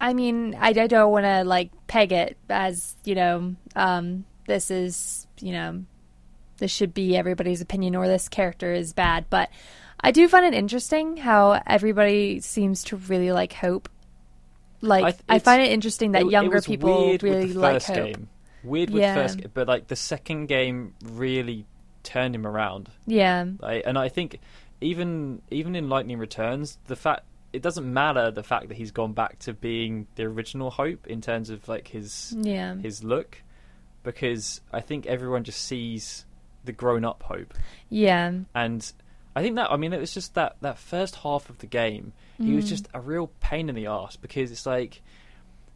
I 0.00 0.12
mean, 0.12 0.54
I, 0.58 0.68
I 0.68 0.86
don't 0.88 1.12
want 1.12 1.24
to 1.24 1.44
like 1.44 1.70
peg 1.86 2.10
it 2.12 2.36
as 2.50 2.96
you 3.04 3.14
know, 3.14 3.54
um, 3.76 4.24
this 4.46 4.70
is 4.70 5.26
you 5.40 5.52
know, 5.52 5.84
this 6.58 6.70
should 6.70 6.92
be 6.94 7.16
everybody's 7.16 7.60
opinion 7.60 7.96
or 7.96 8.06
this 8.06 8.28
character 8.28 8.72
is 8.72 8.92
bad, 8.92 9.26
but 9.30 9.48
I 10.00 10.10
do 10.12 10.28
find 10.28 10.46
it 10.46 10.54
interesting 10.54 11.16
how 11.16 11.60
everybody 11.66 12.40
seems 12.40 12.84
to 12.84 12.96
really 12.96 13.32
like 13.32 13.52
Hope. 13.52 13.88
Like 14.80 15.16
I 15.28 15.36
I, 15.36 15.38
find 15.40 15.62
it 15.62 15.72
interesting 15.72 16.12
that 16.12 16.22
It- 16.22 16.26
it 16.26 16.30
younger 16.32 16.56
was 16.56 16.66
people 16.66 17.06
weird 17.08 17.22
really 17.22 17.46
with 17.46 17.54
the 17.54 17.58
like 17.60 17.74
first 17.74 17.86
Hope. 17.88 17.96
game. 17.96 18.28
Weird 18.62 18.90
with 18.90 19.02
Yeah. 19.02 19.14
the 19.14 19.20
first, 19.22 19.38
ga- 19.40 19.48
but 19.54 19.66
like 19.68 19.86
the 19.88 19.96
second 19.96 20.46
game 20.46 20.94
really 21.04 21.64
turned 22.04 22.34
him 22.34 22.46
around. 22.46 22.88
Yeah, 23.06 23.44
Like, 23.60 23.82
and 23.86 23.98
I 23.98 24.08
think 24.08 24.38
even 24.80 25.42
even 25.50 25.74
in 25.74 25.88
Lightning 25.88 26.18
Returns, 26.18 26.78
the 26.86 26.94
fact 26.96 27.22
it 27.52 27.62
doesn't 27.62 27.90
matter 27.92 28.30
the 28.30 28.42
fact 28.42 28.68
that 28.68 28.76
he's 28.76 28.90
gone 28.92 29.14
back 29.14 29.38
to 29.40 29.52
being 29.54 30.06
the 30.16 30.24
original 30.24 30.70
Hope 30.70 31.06
in 31.06 31.20
terms 31.20 31.50
of 31.50 31.66
like 31.66 31.88
his 31.88 32.36
yeah, 32.38 32.76
his 32.76 33.02
look, 33.02 33.42
because 34.04 34.60
I 34.72 34.80
think 34.80 35.06
everyone 35.06 35.42
just 35.44 35.62
sees 35.64 36.24
the 36.68 36.72
grown 36.72 37.04
up 37.04 37.24
Hope, 37.24 37.52
yeah. 37.90 38.32
and 38.54 38.92
I 39.34 39.42
think 39.42 39.56
that 39.56 39.70
I 39.72 39.76
mean 39.76 39.92
it 39.92 40.00
was 40.00 40.14
just 40.14 40.34
that 40.34 40.56
that 40.60 40.78
first 40.78 41.16
half 41.16 41.50
of 41.50 41.58
the 41.58 41.66
game, 41.66 42.12
he 42.38 42.54
was 42.54 42.64
Mm. 42.66 42.68
just 42.68 42.88
a 42.94 43.00
real 43.00 43.28
pain 43.40 43.68
in 43.68 43.74
the 43.74 43.86
ass 43.86 44.14
because 44.16 44.52
it's 44.52 44.64
like 44.66 45.02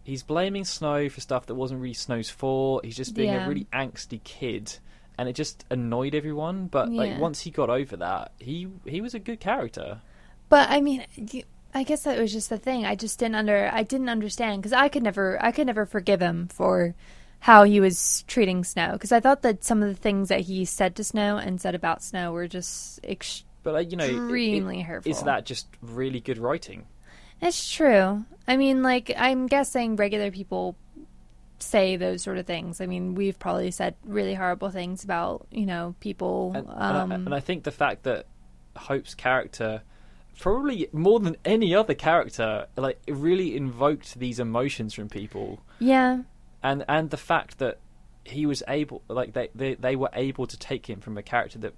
he's 0.05 0.22
blaming 0.22 0.64
Snow 0.64 1.09
for 1.09 1.20
stuff 1.20 1.46
that 1.46 1.55
wasn't 1.55 1.81
really 1.81 1.94
Snow's 1.94 2.31
fault. 2.31 2.85
He's 2.85 2.96
just 2.96 3.14
being 3.14 3.33
Yeah. 3.33 3.44
a 3.44 3.48
really 3.48 3.66
angsty 3.72 4.22
kid, 4.24 4.78
and 5.18 5.28
it 5.28 5.35
just 5.35 5.64
annoyed 5.70 6.14
everyone. 6.14 6.66
But 6.66 6.90
like 6.90 7.18
once 7.20 7.40
he 7.42 7.50
got 7.50 7.70
over 7.70 7.96
that, 7.98 8.33
he 8.38 8.68
he 8.87 9.00
was 9.00 9.14
a 9.14 9.18
good 9.18 9.40
character. 9.40 10.00
But 10.48 10.70
I 10.70 10.81
mean, 10.81 11.05
you- 11.16 11.44
I 11.74 11.85
guess 11.85 12.02
that 12.02 12.18
was 12.18 12.33
just 12.33 12.50
the 12.50 12.59
thing. 12.59 12.85
I 12.85 12.94
just 12.94 13.18
didn't 13.18 13.37
under. 13.37 13.70
I 13.72 13.83
didn't 13.83 14.11
understand 14.11 14.61
because 14.61 14.74
I 14.74 14.88
could 14.88 15.02
never. 15.02 15.42
I 15.42 15.52
could 15.52 15.66
never 15.66 15.87
forgive 15.87 16.20
him 16.20 16.48
for 16.48 16.94
how 17.42 17.64
he 17.64 17.81
was 17.81 18.22
treating 18.28 18.62
Snow 18.62 18.92
because 18.92 19.11
I 19.11 19.18
thought 19.20 19.42
that 19.42 19.64
some 19.64 19.83
of 19.83 19.88
the 19.88 20.00
things 20.00 20.28
that 20.28 20.40
he 20.42 20.64
said 20.64 20.94
to 20.96 21.05
Snow 21.05 21.37
and 21.38 21.61
said 21.61 21.74
about 21.74 22.02
Snow 22.02 22.31
were 22.33 22.46
just 22.46 23.00
But 23.64 23.74
like 23.74 23.90
you 23.90 23.96
know, 23.96 24.05
it- 24.05 24.11
it- 24.11 24.16
extremely 24.16 24.81
hurtful. 24.81 25.11
is 25.11 25.22
that 25.24 25.44
just 25.44 25.66
really 25.83 26.20
good 26.20 26.38
writing? 26.38 26.87
It's 27.40 27.68
true. 27.70 28.24
I 28.46 28.57
mean, 28.57 28.83
like 28.85 29.12
I'm 29.16 29.48
guessing 29.48 29.96
regular 29.96 30.31
people 30.31 30.76
say 31.59 31.96
those 31.96 32.22
sort 32.22 32.38
of 32.38 32.46
things. 32.46 32.81
I 32.81 32.87
mean, 32.87 33.14
we've 33.16 33.38
probably 33.38 33.70
said 33.72 33.94
really 34.05 34.35
horrible 34.35 34.70
things 34.70 35.02
about 35.05 35.46
you 35.50 35.66
know 35.66 35.94
people. 36.00 36.52
And, 36.55 36.68
and 36.68 36.96
um, 36.96 37.12
I, 37.12 37.14
and 37.16 37.35
I 37.35 37.40
think 37.40 37.64
the 37.64 37.70
fact 37.72 38.05
that 38.05 38.26
Hope's 38.76 39.14
character, 39.14 39.83
probably 40.38 40.88
more 40.92 41.18
than 41.18 41.37
any 41.44 41.74
other 41.74 41.94
character, 41.94 42.66
like 42.76 43.00
really 43.09 43.57
invoked 43.57 44.18
these 44.20 44.38
emotions 44.38 44.94
from 44.94 45.09
people. 45.09 45.61
yeah, 45.81 46.22
and 46.62 46.85
and 46.88 47.11
the 47.11 47.16
fact 47.16 47.59
that 47.59 47.79
he 48.25 48.46
was 48.46 48.62
able 48.68 49.03
like 49.09 49.33
they, 49.33 49.48
they 49.55 49.75
they 49.75 49.96
were 49.96 50.11
able 50.14 50.46
to 50.46 50.57
take 50.57 50.88
him 50.88 51.01
from 51.01 51.18
a 51.18 51.22
character 51.22 51.59
that 51.59 51.75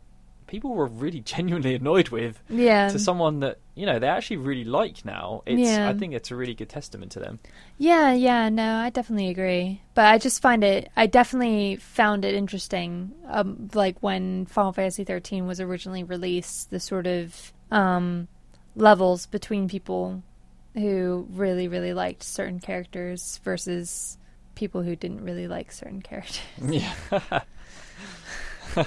people 0.47 0.75
were 0.75 0.87
really 0.87 1.21
genuinely 1.35 1.75
annoyed 1.75 2.11
with 2.11 2.43
yeah. 2.51 2.89
to 2.89 2.99
someone 2.99 3.41
that 3.41 3.59
you 3.75 3.87
know 3.87 3.99
they 3.99 4.07
actually 4.07 4.37
really 4.37 4.65
like 4.65 5.03
now 5.05 5.43
it's 5.47 5.59
Yeah. 5.61 5.89
i 5.89 5.95
think 5.95 6.13
it's 6.13 6.31
a 6.31 6.37
really 6.37 6.55
good 6.55 6.69
testament 6.69 7.13
to 7.13 7.21
them 7.21 7.39
Yeah, 7.79 8.13
yeah, 8.13 8.51
no, 8.51 8.77
I 8.77 8.91
definitely 8.91 9.31
agree. 9.31 9.81
But 9.95 10.05
I 10.07 10.19
just 10.19 10.41
find 10.43 10.63
it, 10.63 10.91
I 10.97 11.07
definitely 11.07 11.77
found 11.77 12.25
it 12.25 12.35
interesting, 12.35 13.13
um, 13.27 13.69
like 13.75 13.97
when 14.01 14.47
Final 14.47 14.73
Fantasy 14.73 15.03
13 15.05 15.47
was 15.47 15.61
originally 15.61 16.05
released, 16.05 16.71
the 16.71 16.79
sort 16.79 17.07
of 17.09 17.53
um, 17.73 18.29
levels 18.77 19.27
between 19.27 19.67
people 19.69 20.23
who 20.75 21.27
really, 21.31 21.67
really 21.69 21.95
liked 21.95 22.23
certain 22.23 22.61
characters 22.61 23.41
versus 23.45 24.19
people 24.55 24.83
who 24.83 24.95
didn't 24.97 25.23
really 25.25 25.47
like 25.49 25.73
certain 25.73 26.01
characters. 26.03 26.41
yeah 26.63 26.95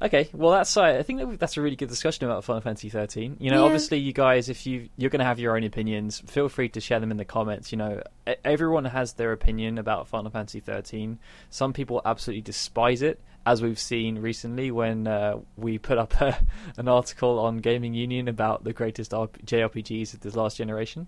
Okay, 0.00 0.28
well 0.32 0.50
that's 0.50 0.76
uh, 0.76 0.82
I 0.82 1.04
think 1.04 1.20
that 1.20 1.38
that's 1.38 1.56
a 1.56 1.62
really 1.62 1.76
good 1.76 1.88
discussion 1.88 2.24
about 2.26 2.42
Final 2.42 2.60
Fantasy 2.60 2.88
13. 2.88 3.36
You 3.38 3.52
know, 3.52 3.58
Yeah. 3.58 3.62
obviously 3.66 3.98
you 3.98 4.12
guys 4.12 4.48
if 4.48 4.66
you 4.66 4.88
you're 4.96 5.10
going 5.10 5.20
to 5.20 5.24
have 5.24 5.38
your 5.38 5.56
own 5.56 5.62
opinions, 5.62 6.18
feel 6.26 6.48
free 6.48 6.68
to 6.70 6.80
share 6.80 6.98
them 6.98 7.12
in 7.12 7.18
the 7.18 7.24
comments. 7.24 7.70
You 7.70 7.78
know, 7.78 8.02
everyone 8.44 8.84
has 8.86 9.12
their 9.12 9.30
opinion 9.30 9.78
about 9.78 10.08
Final 10.08 10.32
Fantasy 10.32 10.58
13. 10.58 11.20
Some 11.50 11.72
people 11.72 12.02
absolutely 12.04 12.42
despise 12.42 13.00
it, 13.00 13.20
as 13.46 13.62
we've 13.62 13.78
seen 13.78 14.18
recently 14.18 14.72
when 14.72 15.06
uh, 15.06 15.38
we 15.56 15.78
put 15.78 15.98
up 15.98 16.14
a, 16.20 16.36
an 16.76 16.88
article 16.88 17.38
on 17.38 17.58
Gaming 17.58 17.94
Union 17.94 18.26
about 18.26 18.64
the 18.64 18.72
greatest 18.72 19.12
RP- 19.12 19.44
JRPGs 19.44 20.14
of 20.14 20.20
this 20.20 20.34
last 20.34 20.56
generation. 20.56 21.06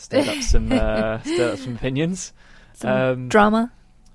Stirred 0.00 0.28
up 0.28 0.42
some 0.42 0.72
uh, 0.72 1.20
stirred 1.22 1.52
up 1.52 1.58
some 1.58 1.74
opinions. 1.76 2.32
Some 2.74 2.90
Um, 2.90 3.28
drama. 3.28 3.70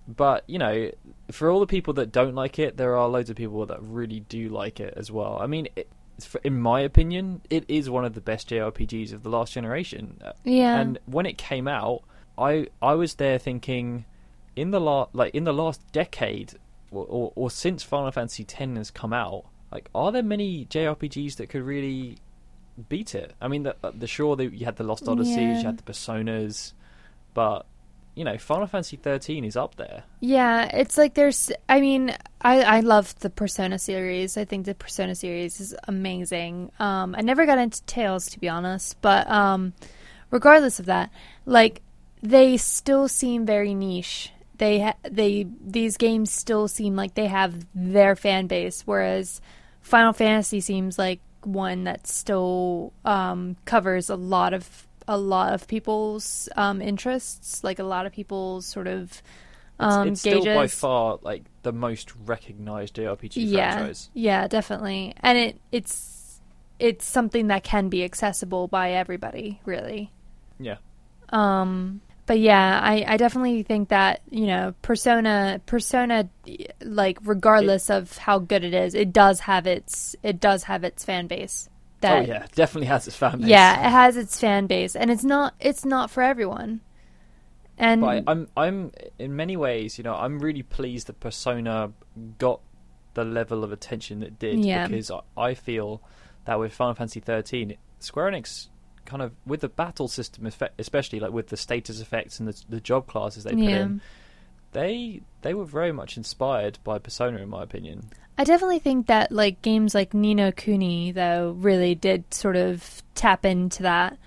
but 0.08 0.44
you 0.48 0.58
know, 0.58 0.90
for 1.32 1.50
all 1.50 1.60
the 1.60 1.68
people 1.68 1.94
that 1.96 2.12
don't 2.12 2.34
like 2.36 2.58
it, 2.60 2.78
there 2.78 2.96
are 2.98 3.08
loads 3.08 3.30
of 3.30 3.36
people 3.36 3.66
that 3.68 3.82
really 3.84 4.22
do 4.22 4.50
like 4.50 4.80
it 4.80 4.94
as 4.98 5.12
well. 5.12 5.38
I 5.40 5.46
mean, 5.48 5.68
it, 5.76 5.88
in 6.44 6.60
my 6.60 6.80
opinion, 6.82 7.42
it 7.50 7.66
is 7.68 7.90
one 7.90 8.04
of 8.06 8.14
the 8.16 8.22
best 8.22 8.50
JRPGs 8.50 9.14
of 9.14 9.22
the 9.24 9.30
last 9.30 9.54
generation. 9.54 10.20
Yeah. 10.44 10.80
And 10.80 10.98
when 11.06 11.26
it 11.26 11.38
came 11.38 11.68
out, 11.68 12.02
I 12.38 12.68
I 12.82 12.96
was 12.96 13.16
there 13.16 13.38
thinking, 13.38 14.06
in 14.56 14.72
the 14.72 14.80
la- 14.82 15.10
like 15.14 15.36
in 15.36 15.44
the 15.44 15.54
last 15.54 15.82
decade, 15.92 16.54
or, 16.92 17.06
or, 17.08 17.32
or 17.36 17.52
since 17.52 17.84
Final 17.84 18.12
Fantasy 18.12 18.44
X 18.44 18.58
has 18.78 18.90
come 18.92 19.14
out, 19.14 19.46
like, 19.72 19.90
are 19.94 20.12
there 20.12 20.24
many 20.24 20.66
JRPGs 20.66 21.36
that 21.36 21.50
could 21.50 21.62
really 21.64 22.18
beat 22.90 23.16
it? 23.16 23.34
I 23.42 23.48
mean, 23.48 23.64
the, 23.64 23.76
the 23.94 24.08
sure 24.08 24.36
that 24.36 24.54
you 24.54 24.66
had 24.66 24.76
the 24.78 24.84
Lost 24.84 25.06
Odysseys, 25.06 25.36
Yeah. 25.38 25.60
you 25.60 25.66
had 25.66 25.78
the 25.78 25.84
Personas, 25.84 26.74
but 27.34 27.66
you 28.16 28.24
know, 28.24 28.38
Final 28.38 28.66
Fantasy 28.66 28.96
13 28.96 29.44
is 29.44 29.58
up 29.58 29.76
there. 29.76 30.04
Yeah, 30.22 30.64
it's 30.74 30.98
like 30.98 31.16
there's. 31.16 31.52
I 31.68 31.82
mean, 31.82 32.16
I 32.42 32.62
I 32.62 32.80
love 32.80 33.14
the 33.20 33.30
Persona 33.30 33.78
series. 33.78 34.38
I 34.38 34.46
think 34.46 34.66
the 34.66 34.74
Persona 34.76 35.16
series 35.16 35.60
is 35.60 35.76
amazing. 35.88 36.72
Um, 36.80 37.14
I 37.18 37.22
never 37.22 37.46
got 37.46 37.58
into 37.58 37.84
Tales 37.84 38.28
to 38.28 38.40
be 38.40 38.48
honest, 38.48 39.02
but 39.02 39.30
um, 39.30 39.74
regardless 40.32 40.80
of 40.80 40.86
that, 40.86 41.12
like 41.46 41.82
they 42.24 42.56
still 42.56 43.10
seem 43.10 43.46
very 43.46 43.74
niche. 43.74 44.32
They 44.58 44.80
ha- 44.80 44.96
they 45.04 45.46
these 45.60 45.98
games 45.98 46.32
still 46.32 46.70
seem 46.70 46.96
like 46.96 47.16
they 47.16 47.28
have 47.28 47.66
their 47.76 48.16
fan 48.16 48.48
base, 48.48 48.84
whereas 48.86 49.42
Final 49.82 50.14
Fantasy 50.14 50.62
seems 50.62 50.98
like 50.98 51.20
one 51.46 51.84
that 51.86 52.08
still 52.08 52.94
um, 53.04 53.56
covers 53.66 54.10
a 54.10 54.16
lot 54.16 54.54
of 54.54 54.88
a 55.08 55.18
lot 55.18 55.54
of 55.54 55.68
people's 55.68 56.50
um, 56.56 56.82
interests, 56.82 57.64
like 57.64 57.80
a 57.80 57.84
lot 57.84 58.06
of 58.06 58.12
people's 58.12 58.66
sort 58.66 58.88
of 58.88 59.12
It's, 59.12 59.22
um, 59.80 60.08
it's 60.10 60.24
gauges. 60.24 60.42
still 60.42 60.56
by 60.56 60.68
far 60.68 61.20
like 61.22 61.44
the 61.64 61.72
most 61.72 62.14
recognized 62.26 62.96
JRPG 62.96 63.34
yeah, 63.36 63.76
franchise. 63.76 64.10
yeah, 64.14 64.48
definitely, 64.48 65.14
and 65.20 65.38
it 65.38 65.60
it's 65.72 66.42
it's 66.80 67.06
something 67.06 67.48
that 67.48 67.64
can 67.64 67.90
be 67.90 68.04
accessible 68.04 68.68
by 68.68 68.92
everybody, 68.92 69.62
really. 69.66 70.12
Yeah. 70.60 70.78
Um, 71.30 72.02
but 72.26 72.40
yeah, 72.40 72.80
I, 72.82 73.06
I 73.08 73.18
definitely 73.18 73.64
think 73.64 73.90
that 73.90 74.22
you 74.30 74.48
know 74.48 74.74
Persona 74.82 75.62
Persona 75.66 76.30
like 76.82 77.20
regardless 77.24 77.90
of 77.90 78.18
how 78.18 78.40
good 78.40 78.64
it 78.64 78.74
is, 78.74 78.96
it 78.96 79.14
does 79.14 79.42
have 79.42 79.68
its 79.68 80.16
it 80.24 80.40
does 80.40 80.64
have 80.64 80.84
its 80.84 81.06
fan 81.06 81.28
base. 81.28 81.70
That, 82.02 82.24
oh 82.24 82.26
yeah, 82.26 82.46
definitely 82.56 82.88
has 82.88 83.08
its 83.08 83.16
fan 83.16 83.40
base. 83.40 83.48
Yeah, 83.48 83.88
it 83.88 83.92
has 83.92 84.18
its 84.18 84.40
fan 84.40 84.68
base, 84.68 84.96
and 84.96 85.12
it's 85.12 85.24
not 85.24 85.54
it's 85.60 85.86
not 85.86 86.10
for 86.10 86.24
everyone. 86.24 86.82
And 87.78 88.06
I, 88.06 88.24
I'm 88.26 88.48
I'm 88.56 88.92
in 89.20 89.36
many 89.36 89.58
ways, 89.58 89.98
you 89.98 90.04
know, 90.04 90.16
I'm 90.16 90.40
really 90.40 90.64
pleased 90.64 91.08
that 91.08 91.20
Persona 91.20 91.92
got 92.38 92.62
the 93.16 93.26
level 93.26 93.64
of 93.64 93.72
attention 93.72 94.24
it 94.24 94.40
did 94.40 94.64
Yeah. 94.64 94.88
because 94.88 95.12
I, 95.12 95.22
I 95.38 95.54
feel 95.54 96.02
that 96.46 96.60
with 96.60 96.74
Final 96.74 96.94
Fantasy 96.94 97.20
13, 97.20 97.76
Square 98.00 98.32
Enix 98.32 98.68
kind 99.06 99.22
of 99.22 99.32
with 99.46 99.62
the 99.62 99.70
battle 99.70 100.08
system, 100.08 100.46
especially 100.78 101.20
like 101.20 101.32
with 101.32 101.48
the 101.50 101.58
status 101.58 102.00
effects 102.02 102.40
and 102.40 102.48
the, 102.50 102.62
the 102.70 102.82
job 102.82 103.08
classes 103.08 103.44
they 103.44 103.52
put 103.52 103.60
Yeah. 103.60 103.82
in, 103.84 104.02
they 104.72 105.22
they 105.42 105.54
were 105.54 105.66
very 105.66 105.92
much 105.92 106.18
inspired 106.18 106.80
by 106.84 107.00
Persona, 107.00 107.38
in 107.40 107.50
my 107.50 107.64
opinion. 107.64 108.10
I 108.38 108.44
definitely 108.44 108.80
think 108.80 109.08
that 109.08 109.32
like 109.32 109.62
games 109.62 109.96
like 109.96 110.14
Ni 110.14 110.34
no 110.34 110.52
Kuni 110.52 111.12
though 111.14 111.56
really 111.58 111.96
did 111.96 112.34
sort 112.34 112.58
of 112.58 113.02
tap 113.16 113.46
into 113.46 113.84
that 113.84 114.18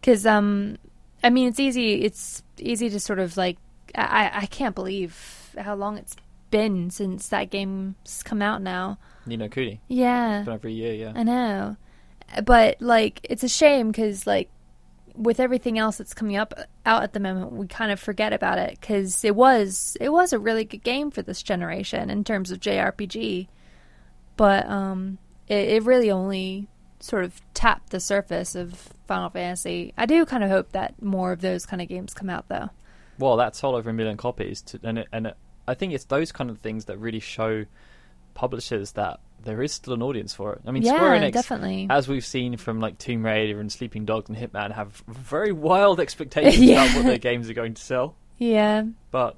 because 0.00 0.26
um 0.26 0.76
I 1.22 1.30
mean 1.30 1.48
it's 1.48 1.58
easy 1.60 2.02
it's 2.02 2.42
easy 2.58 2.90
to 2.90 3.00
sort 3.00 3.18
of 3.20 3.36
like 3.38 3.56
I 3.94 4.30
I 4.34 4.46
can't 4.46 4.74
believe 4.74 5.50
how 5.58 5.74
long 5.76 5.96
it's 5.96 6.14
been 6.50 6.90
since 6.90 7.28
that 7.28 7.50
game's 7.50 8.22
come 8.24 8.42
out 8.42 8.60
now. 8.60 8.98
Ni 9.24 9.36
no 9.38 9.48
Kuni, 9.48 9.80
Yeah. 9.88 10.40
it's 10.40 10.44
been 10.44 10.54
over 10.54 10.68
a 10.68 10.70
year, 10.70 10.92
yeah. 10.92 11.12
I 11.16 11.22
know. 11.22 11.76
But 12.44 12.80
like 12.80 13.20
it's 13.24 13.42
a 13.42 13.48
shame 13.48 13.92
cuz 13.92 14.26
like 14.26 14.50
with 15.14 15.38
everything 15.38 15.78
else 15.78 15.96
that's 15.98 16.14
coming 16.14 16.36
up 16.36 16.52
out 16.84 17.04
at 17.04 17.12
the 17.12 17.20
moment 17.20 17.52
we 17.52 17.68
kind 17.68 17.92
of 17.92 18.00
forget 18.00 18.32
about 18.32 18.58
it 18.58 18.80
cuz 18.80 19.24
it 19.24 19.36
was 19.36 19.96
it 20.00 20.08
was 20.08 20.32
a 20.32 20.38
really 20.38 20.64
good 20.64 20.82
game 20.82 21.10
for 21.10 21.22
this 21.22 21.42
generation 21.42 22.10
in 22.10 22.24
terms 22.24 22.50
of 22.50 22.60
JRPG. 22.60 23.48
But 24.36 24.68
um 24.68 25.18
it, 25.46 25.68
it 25.68 25.82
really 25.84 26.10
only 26.10 26.68
sort 27.00 27.24
of 27.24 27.40
tapped 27.52 27.90
the 27.90 28.00
surface 28.00 28.54
of 28.54 28.94
Final 29.06 29.28
Fantasy. 29.28 29.92
I 29.96 30.06
do 30.06 30.24
kind 30.24 30.42
of 30.42 30.50
hope 30.50 30.72
that 30.72 31.00
more 31.02 31.32
of 31.32 31.42
those 31.42 31.66
kind 31.66 31.82
of 31.82 31.88
games 31.88 32.14
come 32.14 32.30
out 32.30 32.48
though. 32.48 32.70
Well, 33.18 33.36
that 33.36 33.54
sold 33.54 33.76
over 33.76 33.90
a 33.90 33.92
million 33.92 34.16
copies, 34.16 34.62
to, 34.62 34.80
and 34.82 34.98
it, 34.98 35.08
and 35.12 35.28
it, 35.28 35.36
I 35.68 35.74
think 35.74 35.92
it's 35.92 36.04
those 36.04 36.32
kind 36.32 36.50
of 36.50 36.58
things 36.58 36.86
that 36.86 36.98
really 36.98 37.20
show 37.20 37.66
publishers 38.34 38.92
that 38.92 39.20
there 39.42 39.62
is 39.62 39.72
still 39.72 39.92
an 39.94 40.02
audience 40.02 40.32
for 40.34 40.54
it. 40.54 40.62
I 40.66 40.70
mean, 40.70 40.82
yeah, 40.82 40.94
Square 40.96 41.20
Enix, 41.20 41.32
definitely. 41.32 41.86
as 41.90 42.08
we've 42.08 42.24
seen 42.24 42.56
from 42.56 42.80
like 42.80 42.98
Tomb 42.98 43.24
Raider 43.24 43.60
and 43.60 43.70
Sleeping 43.70 44.04
Dogs 44.04 44.28
and 44.30 44.38
Hitman, 44.38 44.72
have 44.72 45.02
very 45.06 45.52
wild 45.52 46.00
expectations 46.00 46.56
Yeah. 46.64 46.84
about 46.84 46.96
what 46.96 47.06
their 47.06 47.18
games 47.18 47.48
are 47.50 47.54
going 47.54 47.74
to 47.74 47.82
sell. 47.82 48.16
yeah. 48.38 48.84
But 49.10 49.36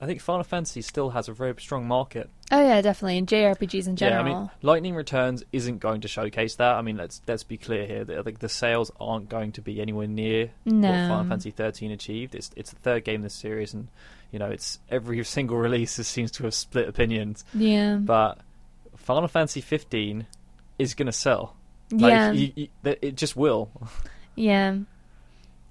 I 0.00 0.06
think 0.06 0.20
Final 0.20 0.44
Fantasy 0.44 0.82
still 0.82 1.10
has 1.10 1.28
a 1.28 1.32
very 1.32 1.54
strong 1.58 1.86
market. 1.86 2.28
Oh 2.50 2.60
yeah, 2.60 2.80
definitely. 2.82 3.16
And 3.18 3.26
JRPGs 3.28 3.86
in 3.86 3.96
general. 3.96 4.26
Yeah, 4.26 4.36
I 4.36 4.38
mean, 4.40 4.50
Lightning 4.62 4.94
Returns 4.94 5.42
isn't 5.52 5.78
going 5.78 6.02
to 6.02 6.08
showcase 6.08 6.56
that. 6.56 6.74
I 6.76 6.82
mean, 6.82 6.96
let's 6.96 7.22
let's 7.26 7.42
be 7.44 7.56
clear 7.56 7.86
here. 7.86 8.04
that, 8.04 8.26
Like 8.26 8.38
the 8.40 8.48
sales 8.48 8.90
aren't 9.00 9.28
going 9.28 9.52
to 9.52 9.62
be 9.62 9.80
anywhere 9.80 10.06
near 10.06 10.50
no. 10.64 10.90
what 10.90 11.08
Final 11.08 11.24
Fantasy 11.28 11.50
13 11.50 11.90
achieved. 11.90 12.34
It's 12.34 12.50
it's 12.56 12.70
the 12.70 12.76
third 12.80 13.04
game 13.04 13.16
in 13.16 13.22
the 13.22 13.30
series, 13.30 13.72
and 13.72 13.88
you 14.34 14.40
know, 14.40 14.50
it's 14.50 14.80
every 14.90 15.22
single 15.24 15.56
release 15.56 15.92
seems 15.92 16.32
to 16.32 16.42
have 16.42 16.54
split 16.54 16.88
opinions. 16.88 17.44
Yeah. 17.54 17.96
But 17.96 18.40
Final 18.96 19.28
Fantasy 19.28 19.60
15 19.60 20.26
is 20.78 20.94
going 20.94 21.06
to 21.06 21.12
sell. 21.12 21.56
Like, 21.92 22.10
yeah. 22.10 22.32
you, 22.32 22.52
you, 22.56 22.68
it 22.82 23.14
just 23.16 23.36
will. 23.36 23.70
Yeah. 24.34 24.78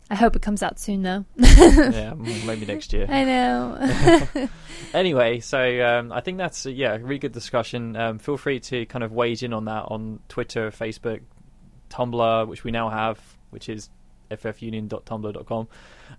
I 0.10 0.16
hope 0.16 0.36
it 0.36 0.42
comes 0.42 0.64
out 0.64 0.80
soon 0.80 1.02
though. 1.02 1.26
yeah, 1.36 2.14
maybe 2.14 2.66
next 2.66 2.94
year. 2.94 3.06
I 3.10 3.24
know. 3.26 4.50
Anyway, 4.94 5.40
so 5.40 5.60
um, 5.84 6.12
I 6.12 6.22
think 6.22 6.38
that's 6.38 6.68
uh, 6.68 6.70
yeah, 6.70 6.94
a 6.94 7.00
really 7.00 7.18
good 7.18 7.32
discussion. 7.32 7.96
Um, 7.96 8.20
feel 8.20 8.38
free 8.38 8.60
to 8.60 8.86
kind 8.86 9.04
of 9.04 9.12
wage 9.12 9.42
in 9.42 9.52
on 9.52 9.66
that 9.66 9.86
on 9.88 10.20
Twitter, 10.30 10.70
Facebook, 10.70 11.22
Tumblr, 11.90 12.48
which 12.48 12.64
we 12.64 12.70
now 12.70 12.90
have, 12.90 13.20
which 13.50 13.70
is 13.70 13.90
ffunion.tumblr.com, 14.30 15.68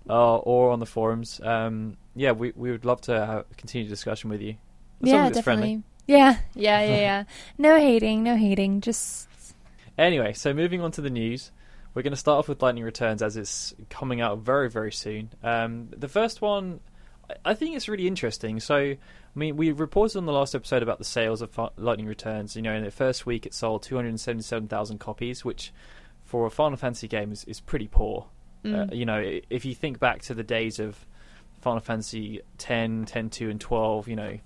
uh, 0.09 0.35
or 0.37 0.71
on 0.71 0.79
the 0.79 0.85
forums. 0.85 1.39
Um, 1.41 1.95
yeah, 2.15 2.31
we 2.31 2.53
we 2.55 2.71
would 2.71 2.85
love 2.85 3.01
to 3.01 3.13
have 3.25 3.45
a 3.51 3.55
continued 3.57 3.89
discussion 3.89 4.29
with 4.29 4.41
you. 4.41 4.55
As 5.03 5.09
yeah, 5.09 5.27
it's 5.27 5.37
definitely. 5.37 5.41
friendly. 5.63 5.83
Yeah, 6.07 6.37
yeah, 6.53 6.81
yeah, 6.81 6.95
yeah. 6.97 7.23
no 7.57 7.77
hating, 7.79 8.23
no 8.23 8.35
hating. 8.37 8.81
Just 8.81 9.27
Anyway, 9.97 10.33
so 10.33 10.53
moving 10.53 10.81
on 10.81 10.91
to 10.91 11.01
the 11.01 11.09
news, 11.09 11.51
we're 11.93 12.01
going 12.01 12.11
to 12.13 12.17
start 12.17 12.39
off 12.39 12.47
with 12.49 12.61
Lightning 12.61 12.83
Returns 12.83 13.21
as 13.21 13.37
it's 13.37 13.73
coming 13.89 14.19
out 14.21 14.39
very, 14.39 14.69
very 14.69 14.91
soon. 14.91 15.29
Um, 15.43 15.87
the 15.95 16.07
first 16.09 16.41
one, 16.41 16.81
I- 17.29 17.51
I 17.51 17.53
think 17.53 17.75
it's 17.75 17.87
really 17.87 18.07
interesting. 18.07 18.59
So, 18.59 18.75
I 18.77 18.97
mean, 19.33 19.55
we 19.57 19.71
reported 19.71 20.17
on 20.17 20.25
the 20.25 20.33
last 20.33 20.53
episode 20.53 20.83
about 20.83 20.97
the 20.99 21.05
sales 21.05 21.41
of 21.41 21.57
Lightning 21.77 22.07
Returns. 22.07 22.55
You 22.55 22.61
know, 22.61 22.73
in 22.73 22.83
the 22.83 22.91
first 22.91 23.25
week 23.25 23.45
it 23.45 23.53
sold 23.53 23.83
277,000 23.83 24.99
copies, 24.99 25.43
which 25.45 25.71
for 26.23 26.45
a 26.45 26.49
Final 26.51 26.77
Fantasy 26.77 27.07
game 27.07 27.31
is, 27.31 27.43
is 27.45 27.59
pretty 27.61 27.87
poor. 27.87 28.27
mm, 28.63 28.91
Uh, 28.91 28.93
you 28.95 29.05
know, 29.05 29.39
if 29.49 29.63
you 29.65 29.73
think 29.73 29.99
back 29.99 30.21
to 30.23 30.33
the 30.33 30.43
days 30.43 30.79
of 30.79 31.05
Final 31.65 31.79
Fantasy 31.79 32.41
10, 32.59 33.05
10 33.05 33.29
2, 33.31 33.49
and 33.49 33.59
12, 33.59 34.07
you 34.07 34.15
know, 34.15 34.37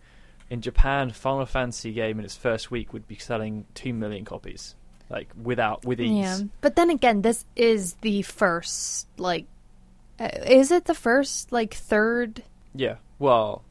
in 0.49 0.61
Japan, 0.61 1.11
Final 1.11 1.45
Fantasy 1.45 1.91
game 1.91 2.17
in 2.17 2.23
its 2.23 2.37
first 2.37 2.71
week 2.71 2.93
would 2.93 3.09
be 3.09 3.17
selling 3.17 3.65
2 3.73 3.93
million 3.93 4.23
copies. 4.23 4.73
Like, 5.09 5.27
without, 5.41 5.83
with 5.83 5.99
ease. 5.99 6.11
yeah. 6.11 6.39
But 6.61 6.77
then 6.77 6.89
again, 6.89 7.21
this 7.21 7.43
is 7.57 7.95
the 7.95 8.21
first 8.21 9.07
like 9.17 9.47
uh, 10.17 10.29
is 10.45 10.71
it 10.71 10.85
the 10.85 10.93
first 10.93 11.51
like 11.51 11.73
third 11.73 12.41
Yeah. 12.73 12.95
Well, 13.17 13.63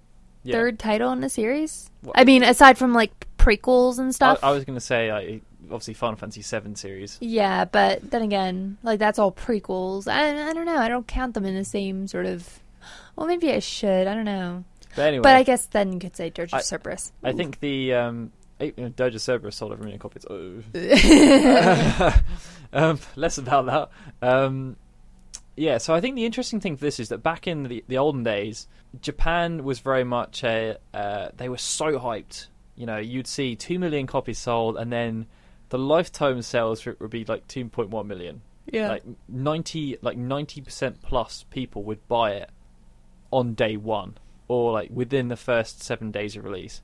yeah. 0.42 0.52
third 0.52 0.78
title 0.78 1.10
in 1.12 1.20
the 1.22 1.30
series? 1.30 1.90
Well, 2.02 2.12
I 2.14 2.24
mean, 2.24 2.42
aside 2.42 2.76
from 2.76 2.92
like 2.92 3.26
prequels 3.38 3.98
and 3.98 4.14
stuff. 4.14 4.40
I 4.42 4.50
was 4.50 4.66
going 4.66 4.76
to 4.76 4.84
say, 4.84 5.10
like, 5.10 5.42
obviously, 5.64 5.94
Final 5.94 6.16
Fantasy 6.16 6.42
Seven 6.42 6.76
series. 6.76 7.16
Yeah, 7.22 7.64
but 7.64 8.10
then 8.10 8.20
again, 8.20 8.76
like 8.82 8.98
that's 8.98 9.18
all 9.18 9.32
prequels. 9.32 10.06
I 10.06 10.50
I 10.50 10.52
don't 10.52 10.66
know. 10.66 10.76
I 10.76 10.88
don't 10.88 11.06
count 11.06 11.32
them 11.32 11.46
in 11.46 11.54
the 11.54 11.64
same 11.64 12.06
sort 12.08 12.26
of. 12.26 12.60
Well, 13.16 13.26
maybe 13.26 13.52
I 13.52 13.58
should. 13.58 14.06
I 14.06 14.14
don't 14.14 14.24
know. 14.24 14.64
But 14.96 15.08
anyway, 15.08 15.22
But 15.22 15.36
I 15.36 15.42
guess 15.42 15.66
then 15.66 15.92
you 15.92 15.98
could 15.98 16.16
say 16.16 16.30
Dirge 16.30 16.52
I- 16.54 16.58
of 16.58 16.64
Cerberus. 16.64 17.12
I 17.22 17.32
think 17.32 17.60
the 17.60 17.94
um, 17.94 18.32
Dirge 18.96 19.14
of 19.14 19.20
Cerberus 19.22 19.56
sold 19.56 19.72
over 19.72 19.80
a 19.82 19.84
million 19.84 19.98
copies. 20.00 20.24
Oh. 20.30 20.62
um, 22.72 22.98
less 23.16 23.38
about 23.38 23.66
that. 23.66 23.90
Um, 24.26 24.76
yeah, 25.56 25.78
so 25.78 25.94
I 25.94 26.00
think 26.00 26.14
the 26.16 26.24
interesting 26.24 26.60
thing 26.60 26.76
for 26.76 26.84
this 26.84 27.00
is 27.00 27.08
that 27.08 27.18
back 27.22 27.46
in 27.46 27.64
the, 27.64 27.84
the 27.88 27.98
olden 27.98 28.22
days, 28.22 28.68
Japan 29.00 29.64
was 29.64 29.80
very 29.80 30.04
much 30.04 30.44
a. 30.44 30.76
Uh, 30.94 31.28
they 31.36 31.48
were 31.48 31.58
so 31.58 31.98
hyped. 31.98 32.46
You 32.76 32.86
know, 32.86 32.98
you'd 32.98 33.26
see 33.26 33.56
two 33.56 33.78
million 33.78 34.06
copies 34.06 34.38
sold, 34.38 34.76
and 34.76 34.92
then 34.92 35.26
the 35.70 35.78
lifetime 35.78 36.42
sales 36.42 36.80
for 36.80 36.90
it 36.90 37.00
would 37.00 37.10
be 37.10 37.24
like 37.24 37.46
two 37.48 37.64
point 37.68 37.90
one 37.90 38.06
million. 38.06 38.40
yeah. 38.72 38.88
Like 38.88 39.02
ninety, 39.28 39.96
like 40.00 40.16
ninety 40.16 40.60
percent 40.60 41.02
plus 41.02 41.44
people 41.50 41.82
would 41.84 42.06
buy 42.06 42.32
it 42.32 42.50
on 43.30 43.54
day 43.54 43.76
one, 43.76 44.16
or 44.48 44.72
like 44.72 44.90
within 44.92 45.28
the 45.28 45.36
first 45.36 45.82
seven 45.82 46.10
days 46.10 46.36
of 46.36 46.44
release. 46.44 46.80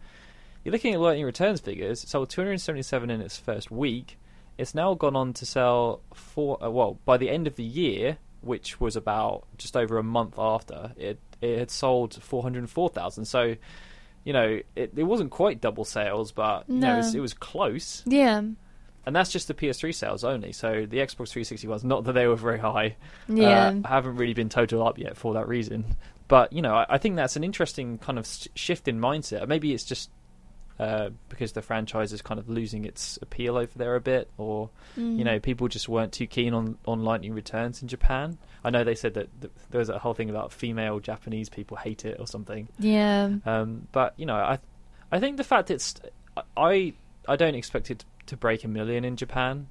You're 0.65 0.73
looking 0.73 0.95
at 0.95 1.01
Lightning 1.01 1.27
Returns 1.27 1.61
figures. 1.61 2.03
It 2.05 2.09
sold 2.09 2.31
277 2.31 3.11
in 3.11 3.21
its 3.21 3.37
first 3.37 3.71
week. 3.71 4.19
It's 4.57 4.75
now 4.75 4.95
gone 4.95 5.15
on 5.17 5.33
to 5.35 5.45
sell 5.47 6.01
four. 6.15 6.63
Uh, 6.65 6.71
well, 6.71 6.99
by 7.05 7.17
the 7.19 7.29
end 7.29 7.47
of 7.47 7.57
the 7.57 7.65
year, 7.65 8.17
which 8.41 8.81
was 8.81 8.97
about 8.97 9.45
just 9.59 9.77
over 9.77 9.99
a 9.99 10.03
month 10.03 10.35
after, 10.39 10.93
it 10.97 11.19
it 11.43 11.59
had 11.59 11.71
sold 11.71 12.15
404,000. 12.23 13.25
So, 13.27 13.57
you 14.25 14.33
know, 14.33 14.61
it 14.77 14.93
it 14.97 15.03
wasn't 15.03 15.31
quite 15.31 15.61
double 15.61 15.85
sales, 15.85 16.33
but 16.33 16.65
you 16.69 16.77
know, 16.77 16.95
it 16.95 16.97
was, 16.99 17.15
it 17.15 17.21
was 17.21 17.35
close. 17.35 18.03
yeah. 18.07 18.41
And 19.07 19.15
that's 19.15 19.31
just 19.31 19.49
the 19.49 19.55
PS3 19.55 19.95
sales 19.95 20.25
only. 20.25 20.53
So 20.53 20.87
the 20.89 20.97
Xbox 20.97 21.29
360 21.29 21.69
ones, 21.69 21.85
not 21.85 22.05
that 22.05 22.15
they 22.15 22.27
were 22.27 22.37
very 22.37 22.59
high, 22.59 22.97
Yeah. 23.29 23.75
uh, 23.85 23.87
haven't 23.89 24.17
really 24.17 24.33
been 24.33 24.49
total 24.49 24.87
up 24.87 24.99
yet 24.99 25.15
for 25.19 25.35
that 25.35 25.47
reason. 25.47 25.97
But 26.29 26.53
you 26.53 26.63
know, 26.63 26.75
I, 26.75 26.87
I 26.91 26.99
think 26.99 27.17
that's 27.17 27.37
an 27.37 27.45
interesting 27.45 27.99
kind 27.99 28.19
of 28.19 28.27
shift 28.55 28.89
in 28.89 28.99
mindset. 29.01 29.47
Maybe 29.49 29.73
it's 29.75 29.85
just 29.85 30.11
uh, 30.79 31.11
because 31.29 31.53
the 31.53 31.63
franchise 31.63 32.13
is 32.13 32.21
kind 32.23 32.41
of 32.41 32.49
losing 32.49 32.85
its 32.85 33.17
appeal 33.23 33.57
over 33.57 33.71
there 33.77 33.95
a 33.95 34.01
bit, 34.01 34.29
or 34.39 34.71
Mm. 34.97 35.19
you 35.19 35.25
know, 35.25 35.39
people 35.41 35.67
just 35.69 35.89
weren't 35.89 36.13
too 36.13 36.27
keen 36.27 36.55
on 36.55 36.79
on 36.87 37.03
Lightning 37.05 37.35
Returns 37.35 37.83
in 37.83 37.89
Japan. 37.89 38.39
I 38.65 38.71
know 38.71 38.83
they 38.85 38.95
said 38.95 39.15
that 39.15 39.29
th- 39.41 39.53
there 39.71 39.79
was 39.81 39.89
a 39.91 39.99
whole 39.99 40.15
thing 40.15 40.31
about 40.31 40.53
female 40.53 40.99
Japanese 41.01 41.49
people 41.49 41.77
hate 41.77 42.05
it 42.05 42.19
or 42.19 42.27
something. 42.27 42.69
Yeah. 42.79 43.31
Um, 43.45 43.87
but 43.93 44.15
you 44.17 44.27
know, 44.27 44.37
I 44.37 44.59
I 45.13 45.21
think 45.21 45.37
the 45.37 45.45
fact 45.45 45.71
it's 45.71 45.95
I 46.57 46.95
I 47.29 47.37
don't 47.37 47.55
expect 47.55 47.91
it 47.91 48.05
to 48.27 48.37
break 48.37 48.65
a 48.65 48.69
million 48.69 49.05
in 49.05 49.17
Japan. 49.17 49.67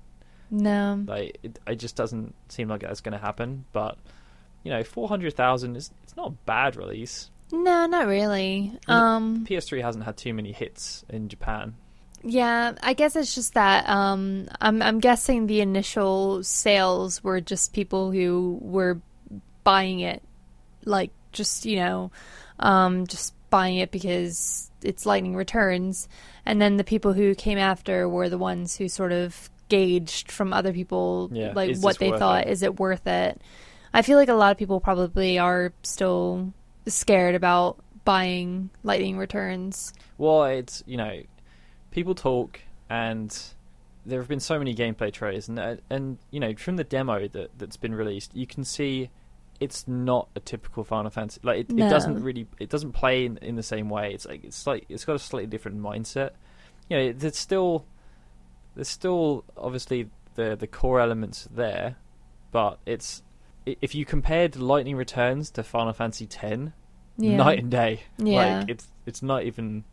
No. 0.52 1.04
Like 1.08 1.40
it, 1.42 1.60
it 1.66 1.76
just 1.78 1.96
doesn't 1.96 2.36
seem 2.50 2.68
like 2.68 2.82
that's 2.82 3.02
going 3.02 3.14
to 3.14 3.18
happen. 3.26 3.66
But 3.74 3.98
you 4.64 4.72
know, 4.72 4.84
four 4.84 5.08
hundred 5.10 5.34
thousand 5.36 5.76
is 5.76 5.90
it's 6.14 6.18
not 6.18 6.28
a 6.28 6.36
bad 6.46 6.76
release. 6.76 7.30
No, 7.52 7.86
not 7.86 8.08
really. 8.08 8.78
Um. 8.88 9.46
PS3 9.48 9.82
hasn't 9.82 10.06
had 10.06 10.18
too 10.18 10.34
many 10.34 10.52
hits 10.52 11.04
in 11.10 11.30
Japan. 11.30 11.76
Yeah, 12.24 12.74
I 12.82 12.94
guess 12.94 13.16
it's 13.16 13.36
just 13.36 13.54
that 13.56 13.88
um 13.90 14.48
I'm 14.62 14.82
I'm 14.82 15.00
guessing 15.00 15.46
the 15.48 15.60
initial 15.62 16.42
sales 16.44 17.24
were 17.24 17.42
just 17.42 17.74
people 17.74 18.12
who 18.12 18.58
were 18.62 19.02
buying 19.64 20.00
it, 20.00 20.24
like 20.86 21.12
just 21.32 21.66
you 21.66 21.76
know, 21.78 22.12
um, 22.60 23.08
just 23.08 23.34
buying 23.50 23.78
it 23.78 23.92
because 23.92 24.72
it's 24.84 25.06
Lightning 25.06 25.36
Returns, 25.36 26.08
and 26.46 26.62
then 26.62 26.78
the 26.78 26.84
people 26.84 27.14
who 27.14 27.36
came 27.36 27.58
after 27.58 28.08
were 28.08 28.30
the 28.30 28.38
ones 28.38 28.78
who 28.78 28.88
sort 28.88 29.12
of 29.12 29.50
gauged 29.70 30.32
from 30.32 30.54
other 30.54 30.72
people 30.74 31.30
Yeah, 31.34 31.52
like 31.54 31.78
what 31.80 32.00
they 32.00 32.10
thought 32.12 32.48
it? 32.48 32.52
is 32.52 32.64
it 32.64 32.80
worth 32.80 33.06
it. 33.06 33.42
I 33.94 34.02
feel 34.02 34.18
like 34.18 34.30
a 34.30 34.34
lot 34.34 34.52
of 34.52 34.58
people 34.58 34.80
probably 34.80 35.38
are 35.38 35.72
still 35.84 36.54
scared 36.88 37.36
about 37.36 37.78
buying 38.06 38.70
Lightning 38.84 39.18
Returns. 39.18 39.94
Well, 40.18 40.46
it's 40.46 40.84
you 40.86 40.98
know, 40.98 41.22
people 41.92 42.16
talk, 42.16 42.60
and 42.90 43.38
there 44.06 44.20
have 44.20 44.28
been 44.28 44.40
so 44.40 44.58
many 44.58 44.74
gameplay 44.76 45.12
trailers, 45.14 45.48
and 45.48 45.60
uh, 45.60 45.76
and 45.90 46.18
you 46.32 46.40
know, 46.40 46.54
from 46.56 46.76
the 46.76 46.84
demo 46.84 47.28
that 47.28 47.58
that's 47.58 47.78
been 47.78 47.96
released, 47.96 48.36
you 48.36 48.48
can 48.48 48.64
see 48.64 49.10
it's 49.60 49.88
not 49.88 50.28
a 50.36 50.40
typical 50.40 50.84
Final 50.84 51.12
Fantasy. 51.12 51.40
Like 51.44 51.60
it, 51.60 51.70
No. 51.72 51.86
it 51.86 51.90
doesn't 51.90 52.22
really, 52.24 52.48
it 52.60 52.70
doesn't 52.70 52.92
play 52.94 53.26
in, 53.26 53.38
in 53.38 53.56
the 53.56 53.64
same 53.64 53.90
way. 53.90 54.14
It's 54.14 54.26
like 54.26 54.44
it's 54.44 54.66
like 54.68 54.86
it's 54.90 55.06
got 55.06 55.16
a 55.16 55.20
slightly 55.20 55.48
different 55.48 55.80
mindset. 55.80 56.32
You 56.90 56.98
know, 56.98 57.14
there's 57.14 57.38
still 57.38 57.86
there's 58.76 58.90
still 58.90 59.46
obviously 59.56 60.10
the 60.36 60.56
the 60.56 60.68
core 60.68 61.00
elements 61.00 61.48
there, 61.54 61.96
but 62.52 62.80
it's 62.86 63.22
if 63.66 63.96
you 63.96 64.06
compared 64.06 64.56
Lightning 64.58 64.96
Returns 64.96 65.50
to 65.52 65.64
Final 65.64 65.94
Fantasy 65.94 66.26
X, 66.26 66.72
Yeah. 67.18 67.38
night 67.38 67.60
and 67.60 67.72
day. 67.72 68.02
Yeah. 68.18 68.60
Like 68.60 68.70
it's 68.70 68.88
it's 69.06 69.22
not 69.22 69.44
even 69.44 69.84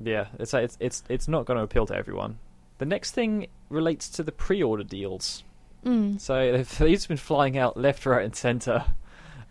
yeah, 0.00 0.26
it's 0.38 0.52
like 0.52 0.64
it's 0.64 0.76
it's 0.80 1.02
it's 1.08 1.28
not 1.28 1.46
going 1.46 1.58
to 1.58 1.62
appeal 1.64 1.86
to 1.86 1.94
everyone. 1.96 2.38
The 2.78 2.86
next 2.86 3.12
thing 3.12 3.46
relates 3.68 4.08
to 4.10 4.22
the 4.22 4.32
pre-order 4.32 4.82
deals. 4.84 5.44
Mm. 5.84 6.20
So 6.20 6.62
these 6.84 7.02
have 7.04 7.08
been 7.08 7.16
flying 7.16 7.56
out 7.58 7.76
left, 7.76 8.04
right, 8.06 8.24
and 8.24 8.34
center. 8.34 8.84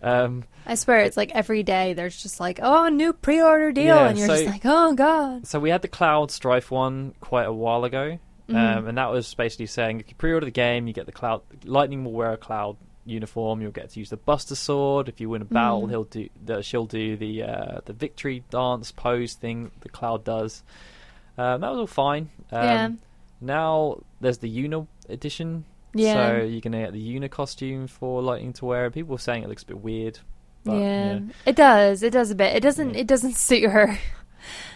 Um, 0.03 0.45
I 0.65 0.75
swear 0.75 1.01
it's 1.01 1.15
like 1.15 1.31
every 1.35 1.61
day 1.61 1.93
there's 1.93 2.21
just 2.21 2.39
like, 2.39 2.59
oh, 2.61 2.85
a 2.85 2.89
new 2.91 3.13
pre-order 3.13 3.71
deal, 3.71 3.95
Yeah, 3.95 4.07
and 4.09 4.17
you're 4.17 4.27
so- 4.27 4.33
just 4.35 4.47
like, 4.47 4.61
oh 4.65 4.93
god. 4.95 5.45
so 5.45 5.59
we 5.59 5.69
had 5.69 5.83
the 5.83 5.87
Cloud 5.87 6.31
Strife 6.31 6.71
one 6.71 7.13
quite 7.21 7.45
a 7.45 7.53
while 7.53 7.83
ago, 7.83 8.17
Mhm. 8.49 8.55
um, 8.77 8.87
and 8.87 8.97
that 8.97 9.11
was 9.11 9.31
basically 9.35 9.67
saying 9.67 9.99
if 9.99 10.09
you 10.09 10.15
pre-order 10.15 10.45
the 10.45 10.51
game, 10.51 10.87
you 10.87 10.93
get 10.93 11.05
the 11.05 11.11
Cloud. 11.11 11.41
Lightning 11.65 12.03
will 12.03 12.13
wear 12.13 12.33
a 12.33 12.37
Cloud 12.37 12.77
uniform. 13.05 13.61
You'll 13.61 13.71
get 13.71 13.89
to 13.91 13.99
use 13.99 14.09
the 14.09 14.17
Buster 14.17 14.55
Sword. 14.55 15.09
If 15.09 15.19
you 15.21 15.29
win 15.29 15.41
a 15.41 15.45
battle, 15.45 15.83
Mhm. 15.83 15.89
he'll 15.89 16.03
do. 16.03 16.29
The, 16.45 16.61
she'll 16.61 16.85
do 16.85 17.17
the 17.17 17.43
uh, 17.43 17.79
the 17.85 17.93
victory 17.93 18.43
dance 18.49 18.91
pose 18.91 19.33
thing 19.33 19.71
the 19.81 19.89
Cloud 19.89 20.23
does. 20.23 20.63
Um, 21.37 21.61
that 21.61 21.69
was 21.71 21.79
all 21.79 21.87
fine. 21.87 22.29
Um, 22.51 22.63
Yeah. 22.63 22.89
Now 23.41 23.97
there's 24.19 24.37
the 24.37 24.47
Yuna 24.55 24.85
edition. 25.09 25.65
Yeah. 25.93 26.13
So 26.39 26.43
you're 26.43 26.61
gonna 26.61 26.81
get 26.83 26.93
the 26.93 27.01
Yuna 27.19 27.29
costume 27.29 27.87
for 27.87 28.21
Lightning 28.21 28.53
to 28.53 28.65
wear. 28.65 28.89
People 28.91 29.13
were 29.13 29.17
saying 29.19 29.43
it 29.43 29.49
looks 29.49 29.63
a 29.63 29.67
bit 29.67 29.81
weird. 29.81 30.19
But, 30.63 30.77
yeah. 30.77 31.19
it 31.45 31.55
does. 31.55 32.03
It 32.03 32.11
does 32.13 32.29
a 32.29 32.35
bit. 32.35 32.55
It 32.55 32.61
doesn't. 32.61 32.93
Yeah. 32.93 32.99
It 33.01 33.07
doesn't 33.07 33.33
suit 33.35 33.69
her. 33.71 33.97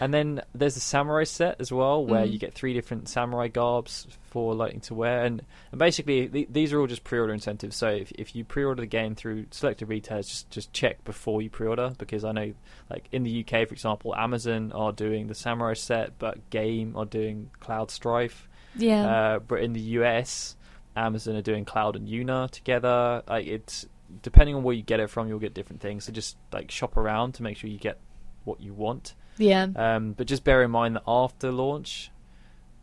And 0.00 0.12
then 0.14 0.42
there's 0.54 0.74
the 0.74 0.80
samurai 0.80 1.24
set 1.24 1.60
as 1.60 1.72
well, 1.72 2.04
where 2.04 2.24
Mhm. 2.26 2.32
you 2.32 2.38
get 2.38 2.54
three 2.54 2.72
different 2.74 3.08
samurai 3.08 3.48
garbs 3.48 4.06
for 4.30 4.54
Lightning 4.54 4.80
to 4.82 4.94
wear, 4.94 5.24
and, 5.24 5.42
and 5.72 5.78
basically 5.78 6.28
th- 6.28 6.48
these 6.50 6.72
are 6.72 6.80
all 6.80 6.86
just 6.86 7.04
pre-order 7.04 7.32
incentives. 7.32 7.76
So 7.76 7.88
if 7.88 8.12
if 8.12 8.36
you 8.36 8.44
pre-order 8.44 8.82
the 8.82 8.86
game 8.86 9.14
through 9.14 9.46
selected 9.50 9.86
retailers, 9.88 10.28
just 10.28 10.50
just 10.50 10.72
check 10.72 11.02
before 11.04 11.40
you 11.42 11.48
pre-order 11.50 11.92
because 11.98 12.24
I 12.24 12.32
know, 12.32 12.52
like 12.90 13.08
in 13.12 13.22
the 13.22 13.30
UK, 13.30 13.64
for 13.66 13.72
example, 13.74 14.14
Amazon 14.14 14.72
are 14.72 14.92
doing 14.92 15.26
the 15.28 15.34
samurai 15.34 15.74
set, 15.74 16.18
but 16.18 16.50
Game 16.50 16.94
are 16.96 17.06
doing 17.06 17.50
Cloud 17.60 17.90
Strife. 17.90 18.48
Yeah. 18.76 19.06
Uh, 19.06 19.38
but 19.38 19.60
in 19.62 19.72
the 19.72 19.80
US, 19.80 20.56
Amazon 20.94 21.36
are 21.36 21.42
doing 21.42 21.64
Cloud 21.64 21.96
and 21.96 22.06
Yuna 22.08 22.50
together. 22.50 23.22
Like 23.26 23.46
it's 23.46 23.86
depending 24.22 24.54
on 24.54 24.62
where 24.62 24.74
you 24.74 24.82
get 24.82 25.00
it 25.00 25.08
from, 25.10 25.28
you'll 25.28 25.38
get 25.38 25.54
different 25.54 25.80
things. 25.80 26.04
So 26.04 26.12
just 26.12 26.36
like 26.52 26.70
shop 26.70 26.96
around 26.96 27.32
to 27.34 27.42
make 27.42 27.56
sure 27.56 27.68
you 27.70 27.78
get 27.78 27.98
what 28.44 28.60
you 28.60 28.72
want. 28.74 29.14
Yeah. 29.38 29.66
Um, 29.76 30.12
but 30.12 30.26
just 30.26 30.44
bear 30.44 30.62
in 30.62 30.70
mind 30.70 30.96
that 30.96 31.02
after 31.06 31.50
launch, 31.52 32.10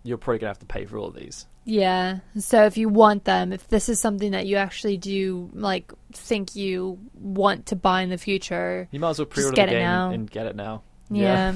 you're 0.03 0.17
probably 0.17 0.39
gonna 0.39 0.49
have 0.51 0.59
to 0.59 0.65
pay 0.65 0.85
for 0.85 0.97
all 0.97 1.07
of 1.07 1.15
these. 1.15 1.45
Yeah. 1.65 2.19
So 2.37 2.65
if 2.65 2.75
you 2.77 2.89
want 2.89 3.23
them, 3.23 3.53
if 3.53 3.67
this 3.69 3.87
is 3.87 3.97
something 3.99 4.31
that 4.31 4.45
you 4.45 4.57
actually 4.57 4.97
do 4.97 5.49
like 5.53 5.93
think 6.11 6.55
you 6.57 6.99
want 7.13 7.67
to 7.67 7.75
buy 7.77 8.01
in 8.01 8.09
the 8.09 8.17
future, 8.17 8.87
You 8.91 8.99
might 8.99 9.11
as 9.11 9.19
well 9.19 9.25
pre-order 9.27 9.55
get 9.55 9.67
the 9.69 9.75
it 9.75 9.79
game 9.79 9.83
now. 9.83 10.09
and 10.09 10.29
get 10.29 10.45
it 10.45 10.55
now. 10.57 10.83
yeah. 11.09 11.53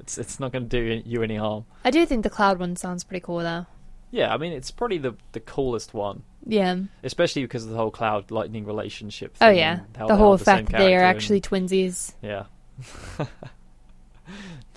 it's 0.00 0.16
it's 0.18 0.40
not 0.40 0.52
gonna 0.52 0.64
do 0.64 1.02
you 1.04 1.22
any 1.22 1.36
harm. 1.36 1.66
I 1.84 1.90
do 1.90 2.06
think 2.06 2.22
the 2.22 2.30
cloud 2.30 2.58
one 2.58 2.76
sounds 2.76 3.04
pretty 3.04 3.22
cool 3.24 3.38
though. 3.40 3.66
Yeah, 4.10 4.32
I 4.32 4.38
mean 4.38 4.52
it's 4.52 4.70
probably 4.70 4.98
the 4.98 5.14
the 5.32 5.40
coolest 5.40 5.92
one, 5.92 6.22
Yeah. 6.46 6.76
especially 7.02 7.42
because 7.42 7.64
of 7.64 7.70
the 7.70 7.76
whole 7.76 7.90
cloud 7.90 8.30
lightning 8.30 8.64
relationship. 8.64 9.36
Oh 9.42 9.50
yeah. 9.50 9.80
The 9.98 10.16
whole 10.16 10.32
are 10.34 10.38
the 10.38 10.44
fact 10.44 10.70
that 10.70 10.78
they 10.78 10.94
are 10.94 11.00
character 11.00 11.06
and- 11.06 11.16
actually 11.16 11.40
twinsies. 11.42 12.14
yeah, 12.22 12.44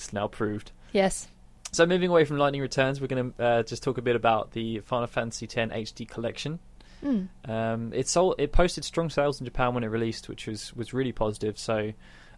it's 0.06 0.14
now 0.14 0.28
proved. 0.28 0.72
Yes. 0.94 1.28
So 1.72 1.86
moving 1.86 2.10
away 2.10 2.26
from 2.26 2.38
Lightning 2.38 2.62
Returns, 2.62 3.02
we're 3.02 3.08
going 3.08 3.34
to 3.34 3.44
uh, 3.44 3.64
just 3.64 3.84
talk 3.84 3.98
a 3.98 4.02
bit 4.02 4.16
about 4.16 4.52
the 4.52 4.80
Final 4.80 5.08
Fantasy 5.08 5.46
X 5.46 5.56
HD 5.56 6.08
collection. 6.08 6.60
Mm. 7.04 7.28
Um, 7.48 7.92
it 7.94 8.08
sold. 8.08 8.36
It 8.38 8.52
posted 8.52 8.86
strong 8.86 9.10
sales 9.10 9.42
in 9.42 9.46
Japan 9.46 9.74
when 9.74 9.84
it 9.84 9.88
released, 9.88 10.30
which 10.30 10.48
was 10.48 10.74
was 10.74 10.94
really 10.94 11.12
positive. 11.12 11.58
So, 11.58 11.92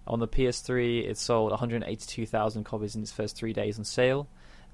on 0.07 0.19
the 0.19 0.27
PS3, 0.27 1.07
it 1.07 1.17
sold 1.17 1.51
182,000 1.51 2.63
copies 2.63 2.95
in 2.95 3.01
its 3.03 3.11
first 3.11 3.35
three 3.35 3.53
days 3.53 3.77
on 3.77 3.85
sale, 3.85 4.27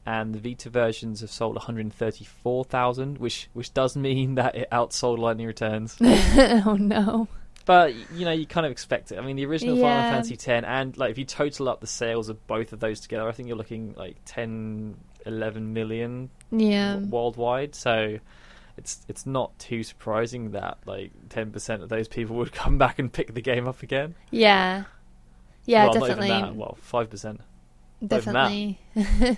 and 0.06 0.34
the 0.34 0.40
Vita 0.40 0.70
versions 0.70 1.22
have 1.22 1.32
sold 1.32 1.56
134,000, 1.56 3.18
which 3.18 3.50
which 3.54 3.74
does 3.74 3.98
mean 3.98 4.36
that 4.36 4.56
it 4.56 4.70
outsold 4.72 5.18
Lightning 5.18 5.48
Returns. 5.48 5.98
oh 6.02 6.78
no. 6.80 7.28
But 7.66 7.94
you 8.14 8.26
know, 8.26 8.32
you 8.32 8.46
kind 8.46 8.66
of 8.66 8.72
expect 8.72 9.12
it. 9.12 9.18
I 9.18 9.22
mean, 9.22 9.36
the 9.36 9.46
original 9.46 9.78
Final 9.78 10.12
Fantasy 10.12 10.34
X, 10.36 10.48
and 10.68 10.98
like 10.98 11.12
if 11.12 11.18
you 11.18 11.26
total 11.26 11.70
up 11.70 11.82
the 11.82 11.88
sales 11.88 12.30
of 12.30 12.46
both 12.48 12.74
of 12.74 12.80
those 12.80 13.00
together, 13.00 13.28
I 13.28 13.32
think 13.32 13.48
you're 13.48 13.58
looking 13.58 13.94
like 13.96 14.18
10, 14.26 14.96
11 15.26 15.74
million 15.74 16.30
Yeah. 16.52 16.94
w- 16.94 17.10
worldwide. 17.10 17.76
So 17.76 18.20
it's 18.78 19.06
it's 19.08 19.26
not 19.26 19.58
too 19.60 19.84
surprising 19.84 20.52
that 20.52 20.80
like 20.86 21.12
ten 21.30 21.52
percent 21.52 21.84
of 21.84 21.90
those 21.90 22.08
people 22.08 22.36
would 22.38 22.52
come 22.52 22.78
back 22.78 23.00
and 23.00 23.12
pick 23.12 23.34
the 23.34 23.42
game 23.42 23.68
up 23.68 23.84
again. 23.84 24.16
Yeah. 24.32 24.84
Yeah, 25.66 25.86
well, 25.86 25.94
definitely. 25.94 26.28
That. 26.28 26.56
Well, 26.56 26.78
five 26.82 27.10
percent. 27.10 27.40
definitely. 28.06 28.80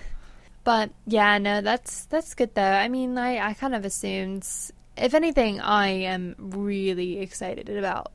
but 0.64 0.90
yeah, 1.06 1.38
no, 1.38 1.60
that's 1.60 2.06
that's 2.06 2.34
good 2.34 2.54
though. 2.54 2.62
I 2.62 2.88
mean, 2.88 3.16
I 3.16 3.50
I 3.50 3.54
kind 3.54 3.74
of 3.74 3.84
assumed 3.84 4.48
if 4.96 5.14
anything, 5.14 5.60
I 5.60 5.88
am 5.88 6.34
really 6.38 7.18
excited 7.20 7.68
about 7.68 8.10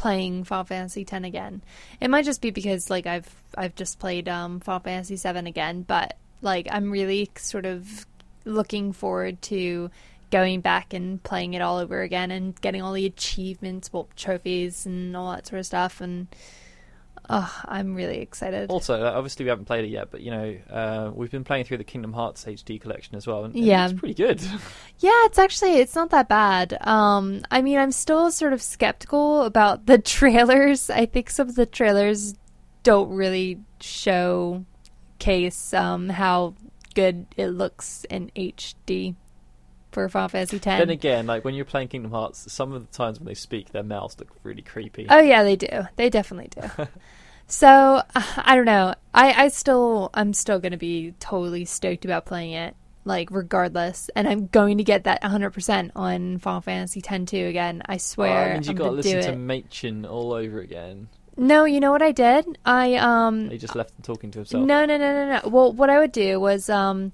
playing 0.00 0.44
Final 0.44 0.64
Fantasy 0.64 1.02
X 1.02 1.12
again. 1.12 1.60
It 2.00 2.08
might 2.08 2.24
just 2.24 2.40
be 2.40 2.50
because 2.50 2.88
like 2.88 3.06
I've 3.06 3.28
I've 3.54 3.74
just 3.74 3.98
played 3.98 4.30
um 4.30 4.58
Final 4.60 4.80
Fantasy 4.80 5.16
VII 5.16 5.46
again, 5.46 5.82
but 5.82 6.16
like 6.40 6.66
I'm 6.70 6.90
really 6.90 7.30
sort 7.36 7.66
of 7.66 8.06
looking 8.46 8.94
forward 8.94 9.42
to 9.42 9.90
going 10.30 10.62
back 10.62 10.94
and 10.94 11.22
playing 11.22 11.52
it 11.52 11.60
all 11.60 11.76
over 11.76 12.00
again 12.00 12.30
and 12.30 12.58
getting 12.62 12.80
all 12.80 12.94
the 12.94 13.04
achievements, 13.04 13.92
well, 13.92 14.08
trophies 14.16 14.86
and 14.86 15.14
all 15.14 15.32
that 15.32 15.46
sort 15.46 15.60
of 15.60 15.66
stuff 15.66 16.00
and 16.00 16.28
oh, 17.30 17.60
I'm 17.66 17.94
really 17.94 18.18
excited. 18.18 18.68
Also, 18.70 19.02
obviously 19.02 19.44
we 19.44 19.48
haven't 19.48 19.64
played 19.64 19.84
it 19.84 19.88
yet, 19.88 20.10
but 20.10 20.20
you 20.20 20.30
know 20.30 20.56
uh, 20.70 21.10
we've 21.14 21.30
been 21.30 21.44
playing 21.44 21.64
through 21.64 21.78
the 21.78 21.84
Kingdom 21.84 22.12
Hearts 22.12 22.44
HD 22.44 22.78
collection 22.80 23.16
as 23.16 23.26
well, 23.26 23.44
and 23.44 23.54
and 23.54 23.64
Yeah. 23.64 23.84
it's 23.88 23.98
pretty 23.98 24.14
good. 24.14 24.40
Yeah, 24.98 25.24
it's 25.24 25.38
actually 25.38 25.76
it's 25.76 25.94
not 25.94 26.10
that 26.10 26.28
bad. 26.28 26.76
Um, 26.86 27.40
I 27.50 27.62
mean, 27.62 27.78
I'm 27.78 27.92
still 27.92 28.30
sort 28.30 28.52
of 28.52 28.60
skeptical 28.60 29.44
about 29.44 29.86
the 29.86 29.96
trailers. 30.16 30.90
I 30.90 31.06
think 31.06 31.30
some 31.30 31.48
of 31.48 31.54
the 31.54 31.64
trailers 31.64 32.34
don't 32.82 33.10
really 33.10 33.60
show 33.80 34.64
case 35.18 35.72
um, 35.72 36.08
how 36.10 36.54
good 36.94 37.26
it 37.36 37.48
looks 37.48 38.04
in 38.10 38.30
HD 38.36 39.14
for 39.92 40.08
Final 40.08 40.28
Fantasy 40.28 40.56
X. 40.56 40.64
then 40.64 40.90
again, 40.90 41.26
like 41.26 41.44
when 41.44 41.54
you're 41.54 41.64
playing 41.64 41.88
Kingdom 41.88 42.12
Hearts, 42.12 42.52
some 42.52 42.72
of 42.72 42.86
the 42.90 42.96
times 42.96 43.18
when 43.18 43.26
they 43.26 43.34
speak, 43.34 43.70
their 43.72 43.82
mouths 43.82 44.16
look 44.18 44.28
really 44.42 44.62
creepy. 44.62 45.06
Oh 45.08 45.20
yeah, 45.20 45.42
they 45.42 45.56
do. 45.56 45.68
They 45.96 46.08
definitely 46.10 46.48
do. 46.48 46.86
so 47.46 47.68
uh, 47.68 48.02
I 48.36 48.54
don't 48.54 48.64
know. 48.64 48.94
I 49.14 49.44
I 49.44 49.48
still 49.48 50.10
I'm 50.14 50.32
still 50.32 50.58
gonna 50.60 50.76
be 50.76 51.14
totally 51.20 51.64
stoked 51.64 52.04
about 52.04 52.26
playing 52.26 52.52
it. 52.52 52.76
Like 53.04 53.30
regardless, 53.30 54.10
and 54.14 54.28
I'm 54.28 54.48
going 54.48 54.76
to 54.76 54.84
get 54.84 55.04
that 55.04 55.22
100% 55.22 55.90
on 55.96 56.36
Final 56.38 56.60
Fantasy 56.60 57.00
X 57.04 57.30
too 57.30 57.46
again. 57.46 57.82
I 57.86 57.94
Oh, 57.94 57.98
swear. 57.98 58.48
that 58.48 58.52
means 58.54 58.66
you 58.66 58.72
I'm 58.72 58.76
got 58.76 58.84
to 58.84 58.88
gonna 58.90 58.96
listen 58.96 59.22
to. 59.22 59.32
Maechen 59.54 60.08
all 60.08 60.34
over 60.34 60.60
again. 60.60 61.08
No, 61.34 61.64
you 61.64 61.80
know 61.80 61.92
what 61.92 62.02
I 62.02 62.12
did? 62.12 62.58
I 62.66 62.96
um 62.96 63.48
He 63.48 63.56
just 63.56 63.74
left 63.74 63.92
him 63.92 64.02
talking 64.02 64.30
to 64.32 64.40
himself. 64.40 64.66
no 64.66 64.84
no 64.84 64.98
no 64.98 65.12
no 65.14 65.40
no. 65.42 65.48
Well, 65.48 65.72
what 65.72 65.88
I 65.88 65.98
would 65.98 66.12
do 66.12 66.38
was 66.38 66.68
um 66.68 67.10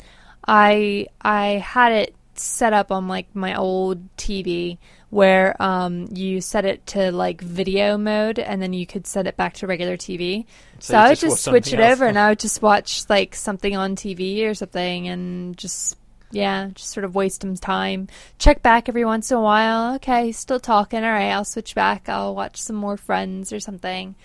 I 0.49 1.07
I 1.23 1.47
had 1.65 1.93
it 1.93 2.15
set 2.41 2.73
up 2.73 2.91
on 2.93 3.09
like 3.09 3.35
my 3.35 3.55
old 3.57 4.15
TV 4.17 4.79
where 5.11 5.61
um 5.63 6.07
you 6.11 6.41
set 6.41 6.65
it 6.65 6.87
to 6.87 7.13
like 7.13 7.41
video 7.41 7.97
mode 7.97 8.39
and 8.39 8.61
then 8.61 8.73
you 8.73 8.87
could 8.87 9.07
set 9.07 9.27
it 9.27 9.37
back 9.37 9.55
to 9.55 9.67
regular 9.67 9.97
TV. 9.97 10.47
So, 10.79 10.97
you 10.97 10.99
I 10.99 11.09
would 11.11 11.19
just 11.19 11.43
just 11.45 11.45
switch 11.45 11.73
it 11.73 11.81
else. 11.81 11.93
over 11.93 12.07
and 12.07 12.19
I 12.19 12.31
would 12.31 12.39
just 12.41 12.63
watch 12.63 13.09
like 13.09 13.35
something 13.35 13.77
on 13.77 13.97
TV 13.97 14.45
or 14.47 14.55
something 14.55 15.09
and 15.09 15.57
just 15.57 15.97
Yeah, 16.31 16.71
just 16.75 16.91
sort 16.91 17.05
of 17.05 17.15
waste 17.15 17.43
some 17.43 17.57
time. 17.57 18.09
Check 18.39 18.63
back 18.63 18.89
every 18.89 19.05
once 19.05 19.31
in 19.31 19.37
a 19.39 19.41
while. 19.41 19.95
Okay, 19.97 20.33
still 20.33 20.61
talking. 20.61 21.05
All 21.05 21.11
right, 21.11 21.31
I'll 21.31 21.45
switch 21.45 21.75
back. 21.75 22.09
I'll 22.09 22.35
watch 22.35 22.61
some 22.61 22.77
more 22.77 22.97
Friends 22.97 23.53
or 23.53 23.61
something, 23.61 24.17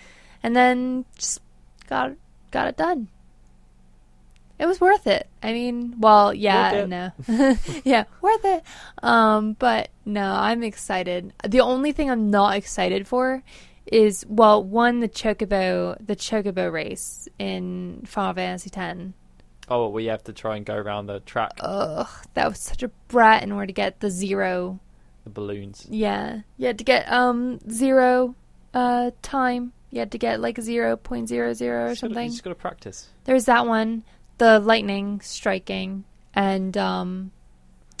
and 0.42 0.54
then 0.56 1.04
just 1.16 1.40
got 1.88 2.12
got 2.50 2.66
it 2.68 2.76
done. 2.76 3.08
It 4.62 4.66
was 4.66 4.80
worth 4.80 5.08
it. 5.08 5.26
I 5.42 5.52
mean, 5.52 5.96
well, 5.98 6.32
yeah, 6.32 6.84
no, 6.86 7.10
yeah, 7.84 8.04
worth 8.20 8.44
it. 8.44 8.62
Um, 9.02 9.54
but 9.54 9.90
no, 10.04 10.22
I'm 10.32 10.62
excited. 10.62 11.32
The 11.44 11.62
only 11.62 11.90
thing 11.90 12.08
I'm 12.08 12.30
not 12.30 12.54
excited 12.54 13.08
for 13.08 13.42
is 13.86 14.24
well, 14.28 14.62
one 14.62 15.00
the 15.00 15.08
chocobo, 15.08 15.96
the 16.06 16.14
chocobo 16.14 16.70
race 16.72 17.28
in 17.40 18.04
Final 18.06 18.34
Fantasy 18.34 18.70
X. 18.72 19.00
Oh, 19.68 19.88
well, 19.88 20.00
you 20.00 20.10
have 20.10 20.22
to 20.24 20.32
try 20.32 20.56
and 20.56 20.64
go 20.64 20.76
around 20.76 21.06
the 21.06 21.18
track, 21.18 21.54
Ugh, 21.58 22.08
that 22.34 22.48
was 22.48 22.60
such 22.60 22.84
a 22.84 22.88
brat 23.08 23.42
in 23.42 23.50
order 23.50 23.66
to 23.66 23.72
get 23.72 23.98
the 23.98 24.10
zero. 24.10 24.78
the 25.24 25.30
balloons. 25.30 25.88
Yeah, 25.90 26.42
you 26.56 26.68
had 26.68 26.78
to 26.78 26.84
get 26.84 27.10
um 27.12 27.58
zero 27.68 28.36
uh 28.74 29.10
time. 29.22 29.72
You 29.90 29.98
had 29.98 30.12
to 30.12 30.18
get 30.18 30.40
like 30.40 30.60
zero 30.60 30.96
point 30.96 31.28
zero 31.28 31.52
zero 31.52 31.90
or 31.90 31.94
something. 31.96 32.26
You 32.26 32.30
just 32.30 32.44
got 32.44 32.50
to 32.50 32.54
practice. 32.54 33.08
There's 33.24 33.46
that 33.46 33.66
one, 33.66 34.04
the 34.42 34.58
lightning 34.58 35.20
striking, 35.20 36.02
and 36.34 36.76
um 36.76 37.30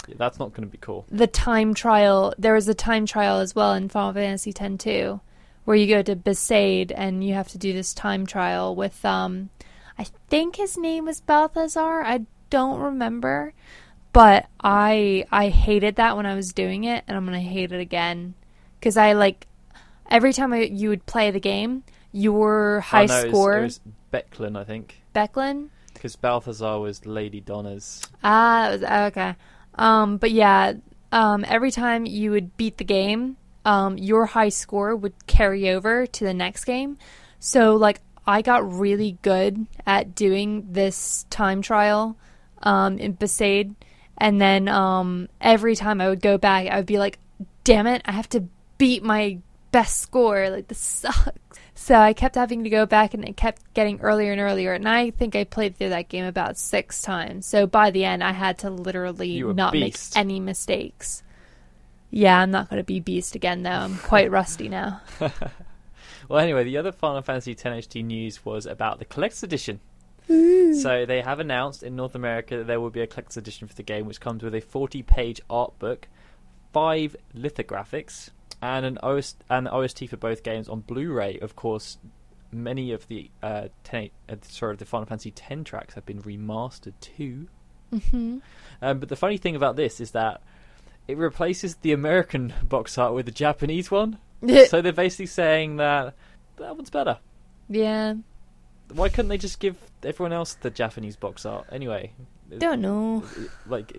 Yeah, 0.08 0.16
that's 0.18 0.40
not 0.40 0.52
going 0.52 0.66
to 0.68 0.72
be 0.72 0.78
cool. 0.78 1.06
the 1.08 1.28
time 1.28 1.72
trial. 1.72 2.34
There 2.36 2.56
is 2.56 2.66
a 2.68 2.74
time 2.74 3.06
trial 3.06 3.38
as 3.38 3.54
well 3.54 3.74
in 3.74 3.88
Final 3.88 4.12
Fantasy 4.12 4.52
X 4.58 4.82
too, 4.82 5.20
where 5.64 5.76
you 5.76 5.86
go 5.86 6.02
to 6.02 6.16
Besaid 6.16 6.90
and 6.96 7.22
you 7.22 7.34
have 7.34 7.46
to 7.50 7.58
do 7.58 7.72
this 7.72 7.94
time 7.94 8.26
trial 8.26 8.74
with 8.74 9.04
um, 9.04 9.50
I 9.96 10.06
think 10.28 10.56
his 10.56 10.76
name 10.76 11.04
was 11.04 11.20
Balthazar. 11.20 12.02
I 12.02 12.26
don't 12.50 12.80
remember, 12.80 13.54
but 14.12 14.46
I 14.60 15.24
I 15.30 15.48
hated 15.48 15.94
that 15.96 16.16
when 16.16 16.26
I 16.26 16.34
was 16.34 16.52
doing 16.52 16.82
it, 16.82 17.04
and 17.06 17.16
I'm 17.16 17.24
gonna 17.24 17.38
hate 17.40 17.70
it 17.70 17.80
again 17.80 18.34
because 18.80 18.96
I 18.96 19.12
like 19.12 19.46
every 20.10 20.32
time 20.32 20.52
I, 20.52 20.62
you 20.62 20.88
would 20.88 21.06
play 21.06 21.30
the 21.30 21.38
game, 21.38 21.84
your 22.10 22.80
high 22.80 23.04
oh, 23.04 23.06
no, 23.06 23.18
it 23.20 23.24
was- 23.26 23.30
score, 23.30 23.58
It 23.58 23.62
was, 23.62 23.80
Beclem, 24.12 24.56
I 24.58 24.64
think, 24.64 25.02
Beclem. 25.14 25.68
Because 26.02 26.16
Balthazar 26.16 26.80
was 26.80 27.06
Lady 27.06 27.40
Donna's. 27.40 28.02
Ah, 28.24 28.76
that 28.76 29.02
was 29.04 29.12
okay. 29.12 29.36
Um, 29.76 30.16
but 30.16 30.32
yeah, 30.32 30.72
um, 31.12 31.44
every 31.46 31.70
time 31.70 32.06
you 32.06 32.32
would 32.32 32.56
beat 32.56 32.78
the 32.78 32.84
game, 32.84 33.36
um, 33.64 33.96
your 33.98 34.26
high 34.26 34.48
score 34.48 34.96
would 34.96 35.28
carry 35.28 35.70
over 35.70 36.04
to 36.04 36.24
the 36.24 36.34
next 36.34 36.64
game. 36.64 36.98
So 37.38 37.76
like 37.76 38.00
I 38.26 38.42
got 38.42 38.68
really 38.68 39.16
good 39.22 39.64
at 39.86 40.16
doing 40.16 40.66
this 40.72 41.24
time 41.30 41.62
trial 41.62 42.16
um, 42.64 42.98
in 42.98 43.14
Besaid, 43.14 43.76
and 44.18 44.40
then 44.40 44.66
um, 44.66 45.28
every 45.40 45.76
time 45.76 46.00
I 46.00 46.08
would 46.08 46.20
go 46.20 46.36
back, 46.36 46.66
I 46.66 46.78
would 46.78 46.86
be 46.86 46.98
like, 46.98 47.20
"Damn 47.62 47.86
it, 47.86 48.02
I 48.04 48.10
have 48.10 48.28
to 48.30 48.42
beat 48.76 49.04
my 49.04 49.38
best 49.70 50.00
score. 50.00 50.50
Like 50.50 50.66
this 50.66 50.78
sucks." 50.78 51.60
So 51.74 51.94
I 51.94 52.12
kept 52.12 52.34
having 52.34 52.64
to 52.64 52.70
go 52.70 52.86
back, 52.86 53.14
and 53.14 53.26
it 53.26 53.36
kept 53.36 53.72
getting 53.74 54.00
earlier 54.00 54.32
and 54.32 54.40
earlier. 54.40 54.72
And 54.72 54.88
I 54.88 55.10
think 55.10 55.34
I 55.34 55.44
played 55.44 55.76
through 55.76 55.88
that 55.88 56.08
game 56.08 56.24
about 56.24 56.58
six 56.58 57.02
times. 57.02 57.46
So 57.46 57.66
by 57.66 57.90
the 57.90 58.04
end, 58.04 58.22
I 58.22 58.32
had 58.32 58.58
to 58.58 58.70
literally 58.70 59.42
not 59.42 59.72
beast. 59.72 60.14
make 60.14 60.20
any 60.20 60.38
mistakes. 60.38 61.22
Yeah, 62.10 62.38
I'm 62.40 62.50
not 62.50 62.68
going 62.68 62.78
to 62.78 62.84
be 62.84 63.00
beast 63.00 63.34
again 63.34 63.62
though. 63.62 63.70
I'm 63.70 63.96
quite 63.96 64.30
rusty 64.30 64.68
now. 64.68 65.00
Well, 66.28 66.40
anyway, 66.40 66.64
the 66.64 66.78
other 66.78 66.92
Final 66.92 67.20
Fantasy 67.20 67.52
X 67.52 67.62
HD 67.62 68.04
news 68.04 68.44
was 68.44 68.64
about 68.64 68.98
the 68.98 69.04
Collector's 69.04 69.42
Edition. 69.42 69.80
So 70.28 71.04
they 71.04 71.20
have 71.20 71.40
announced 71.40 71.82
in 71.82 71.94
North 71.96 72.14
America 72.14 72.56
that 72.58 72.66
there 72.66 72.80
will 72.80 72.90
be 72.90 73.02
a 73.02 73.06
Collector's 73.06 73.36
Edition 73.36 73.68
for 73.68 73.74
the 73.74 73.82
game, 73.82 74.06
which 74.06 74.20
comes 74.20 74.42
with 74.42 74.54
a 74.54 74.62
40-page 74.62 75.42
art 75.50 75.78
book, 75.78 76.08
five 76.72 77.16
lithographics, 77.36 78.30
and 78.62 78.86
an 78.86 78.98
OS 79.02 79.34
and 79.50 79.68
OST 79.68 80.08
for 80.08 80.16
both 80.16 80.42
games 80.42 80.68
on 80.68 80.80
Blu-ray. 80.80 81.38
Of 81.40 81.56
course, 81.56 81.98
many 82.52 82.92
of 82.92 83.06
the 83.08 83.30
uh, 83.42 83.68
10, 83.84 84.10
uh, 84.28 84.36
sorry, 84.42 84.76
the 84.76 84.84
Final 84.86 85.06
Fantasy 85.06 85.34
X 85.36 85.60
tracks 85.64 85.94
have 85.94 86.06
been 86.06 86.22
remastered 86.22 86.94
too. 87.00 87.48
hmm 88.08 88.38
Um, 88.80 88.98
but 89.00 89.08
the 89.08 89.16
funny 89.16 89.36
thing 89.36 89.56
about 89.56 89.76
this 89.76 90.00
is 90.00 90.12
that 90.12 90.40
it 91.08 91.16
replaces 91.18 91.74
the 91.76 91.92
American 91.92 92.52
box 92.62 92.96
art 92.96 93.14
with 93.14 93.26
the 93.26 93.32
Japanese 93.32 93.90
one. 93.90 94.18
so 94.68 94.80
they're 94.80 94.92
basically 94.92 95.26
saying 95.26 95.76
that 95.76 96.14
that 96.56 96.76
one's 96.76 96.90
better. 96.90 97.18
yeah, 97.68 98.14
Why 98.92 99.08
couldn't 99.08 99.28
they 99.28 99.38
just 99.38 99.58
give 99.58 99.76
everyone 100.04 100.32
else 100.32 100.54
the 100.54 100.70
Japanese 100.70 101.16
box 101.16 101.44
art 101.44 101.66
anyway? 101.72 102.12
don't 102.58 102.82
know. 102.82 103.24
Like, 103.66 103.96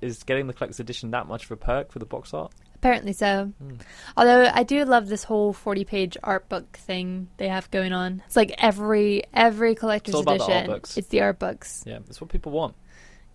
is 0.00 0.22
getting 0.22 0.46
the 0.46 0.52
collector's 0.52 0.78
edition 0.78 1.10
that 1.10 1.26
much 1.26 1.46
of 1.46 1.50
a 1.50 1.56
perk 1.56 1.90
for 1.90 1.98
the 1.98 2.06
box 2.06 2.32
art? 2.32 2.52
Apparently 2.78 3.12
so. 3.12 3.52
Hmm. 3.60 3.74
Although 4.16 4.50
I 4.54 4.62
do 4.62 4.84
love 4.84 5.08
this 5.08 5.24
whole 5.24 5.52
40 5.52 5.84
page 5.84 6.16
art 6.22 6.48
book 6.48 6.76
thing 6.76 7.28
they 7.36 7.48
have 7.48 7.70
going 7.72 7.92
on. 7.92 8.22
It's 8.26 8.36
like 8.36 8.54
every 8.58 9.24
every 9.34 9.74
collector's 9.74 10.14
the 10.14 10.30
art 10.30 10.40
edition. 10.40 10.66
books. 10.66 10.96
It's 10.96 11.08
the 11.08 11.20
art 11.22 11.38
books. 11.40 11.82
Yeah, 11.86 11.98
that's 12.06 12.20
what 12.20 12.30
people 12.30 12.52
want. 12.52 12.76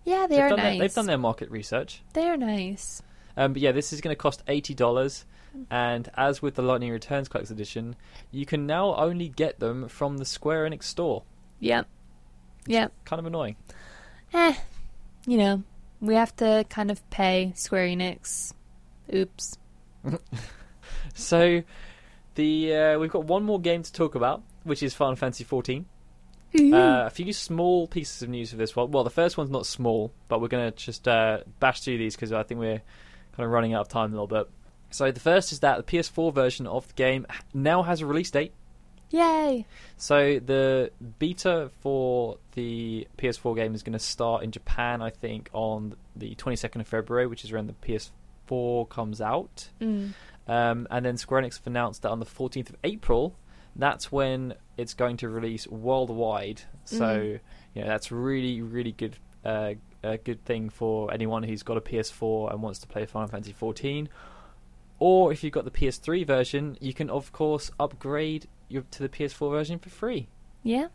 Yeah, 0.04 0.26
they 0.26 0.36
They've 0.36 0.44
are 0.44 0.50
nice. 0.50 0.58
Their, 0.62 0.78
they've 0.78 0.94
done 0.94 1.06
their 1.06 1.18
market 1.18 1.50
research. 1.50 2.02
They 2.14 2.26
are 2.28 2.36
nice. 2.36 3.02
Um, 3.36 3.52
but 3.52 3.60
yeah, 3.60 3.72
this 3.72 3.92
is 3.92 4.00
going 4.00 4.14
to 4.14 4.18
cost 4.18 4.42
eighty 4.48 4.72
dollars, 4.74 5.26
and 5.70 6.08
as 6.16 6.40
with 6.40 6.54
the 6.54 6.62
Lightning 6.62 6.90
Returns 6.90 7.28
Collector's 7.28 7.50
Edition, 7.50 7.96
you 8.30 8.46
can 8.46 8.66
now 8.66 8.94
only 8.94 9.28
get 9.28 9.60
them 9.60 9.88
from 9.88 10.16
the 10.18 10.24
Square 10.24 10.68
Enix 10.70 10.84
store. 10.84 11.22
Yep. 11.60 11.86
Yep. 12.66 12.92
Kind 13.04 13.20
of 13.20 13.26
annoying. 13.26 13.56
Eh. 14.32 14.54
You 15.26 15.38
know, 15.38 15.62
we 16.00 16.14
have 16.14 16.34
to 16.36 16.64
kind 16.68 16.90
of 16.90 17.08
pay 17.10 17.52
Square 17.56 17.88
Enix. 17.88 18.52
Oops. 19.12 19.58
So, 21.14 21.62
the 22.34 22.74
uh, 22.74 22.98
we've 22.98 23.10
got 23.10 23.24
one 23.24 23.44
more 23.44 23.60
game 23.60 23.82
to 23.82 23.92
talk 23.92 24.16
about, 24.16 24.42
which 24.64 24.82
is 24.82 24.94
Final 24.94 25.16
Fantasy 25.16 25.44
XIV. 25.44 25.84
Uh, 26.56 27.06
a 27.06 27.10
few 27.10 27.32
small 27.32 27.88
pieces 27.88 28.22
of 28.22 28.28
news 28.28 28.50
for 28.50 28.56
this 28.56 28.76
one. 28.76 28.90
Well, 28.90 29.02
the 29.02 29.10
first 29.10 29.36
one's 29.36 29.50
not 29.50 29.66
small, 29.66 30.12
but 30.28 30.40
we're 30.40 30.48
going 30.48 30.70
to 30.70 30.76
just 30.76 31.08
uh, 31.08 31.40
bash 31.58 31.80
through 31.80 31.98
these 31.98 32.14
because 32.14 32.32
I 32.32 32.44
think 32.44 32.60
we're 32.60 32.82
kind 33.32 33.44
of 33.44 33.50
running 33.50 33.74
out 33.74 33.80
of 33.80 33.88
time 33.88 34.10
a 34.10 34.12
little 34.12 34.28
bit. 34.28 34.48
So 34.90 35.10
the 35.10 35.18
first 35.18 35.50
is 35.50 35.60
that 35.60 35.78
the 35.78 35.82
PS4 35.82 36.32
version 36.32 36.68
of 36.68 36.86
the 36.86 36.94
game 36.94 37.26
now 37.52 37.82
has 37.82 38.00
a 38.00 38.06
release 38.06 38.30
date. 38.30 38.52
Yay. 39.10 39.66
So 39.96 40.38
the 40.38 40.92
beta 41.18 41.70
for 41.80 42.38
the 42.52 43.08
PS4 43.18 43.56
game 43.56 43.74
is 43.74 43.82
going 43.82 43.94
to 43.94 43.98
start 43.98 44.44
in 44.44 44.52
Japan, 44.52 45.02
I 45.02 45.10
think, 45.10 45.50
on 45.52 45.96
the 46.14 46.36
22nd 46.36 46.80
of 46.80 46.86
February, 46.86 47.26
which 47.26 47.44
is 47.44 47.50
around 47.50 47.66
the 47.66 47.74
PS4 48.48 48.88
comes 48.88 49.20
out. 49.20 49.68
Mm. 49.80 50.12
Um, 50.46 50.86
and 50.90 51.04
then 51.04 51.16
Square 51.16 51.42
Enix 51.42 51.58
have 51.58 51.66
announced 51.66 52.02
that 52.02 52.10
on 52.10 52.20
the 52.20 52.26
14th 52.26 52.70
of 52.70 52.76
April, 52.84 53.34
that's 53.76 54.12
when 54.12 54.54
it's 54.76 54.94
going 54.94 55.16
to 55.18 55.28
release 55.28 55.66
worldwide. 55.66 56.62
So, 56.84 56.98
Mhm. 57.04 57.40
you 57.74 57.82
know, 57.82 57.88
that's 57.88 58.12
really, 58.12 58.60
really 58.62 58.92
good. 58.92 59.16
Uh, 59.44 59.74
a 60.02 60.18
good 60.18 60.44
thing 60.44 60.68
for 60.68 61.12
anyone 61.12 61.42
who's 61.42 61.62
got 61.62 61.76
a 61.76 61.80
PS4 61.80 62.50
and 62.52 62.62
wants 62.62 62.78
to 62.80 62.86
play 62.86 63.06
Final 63.06 63.28
Fantasy 63.28 63.52
14. 63.52 64.08
Or 64.98 65.32
if 65.32 65.42
you've 65.42 65.52
got 65.52 65.64
the 65.64 65.70
PS3 65.70 66.24
version, 66.24 66.76
you 66.80 66.92
can 66.94 67.08
of 67.10 67.32
course 67.32 67.70
upgrade 67.80 68.46
your, 68.68 68.82
to 68.90 69.02
the 69.02 69.08
PS4 69.08 69.50
version 69.50 69.78
for 69.78 69.88
free. 69.90 70.28
Yeah. 70.62 70.88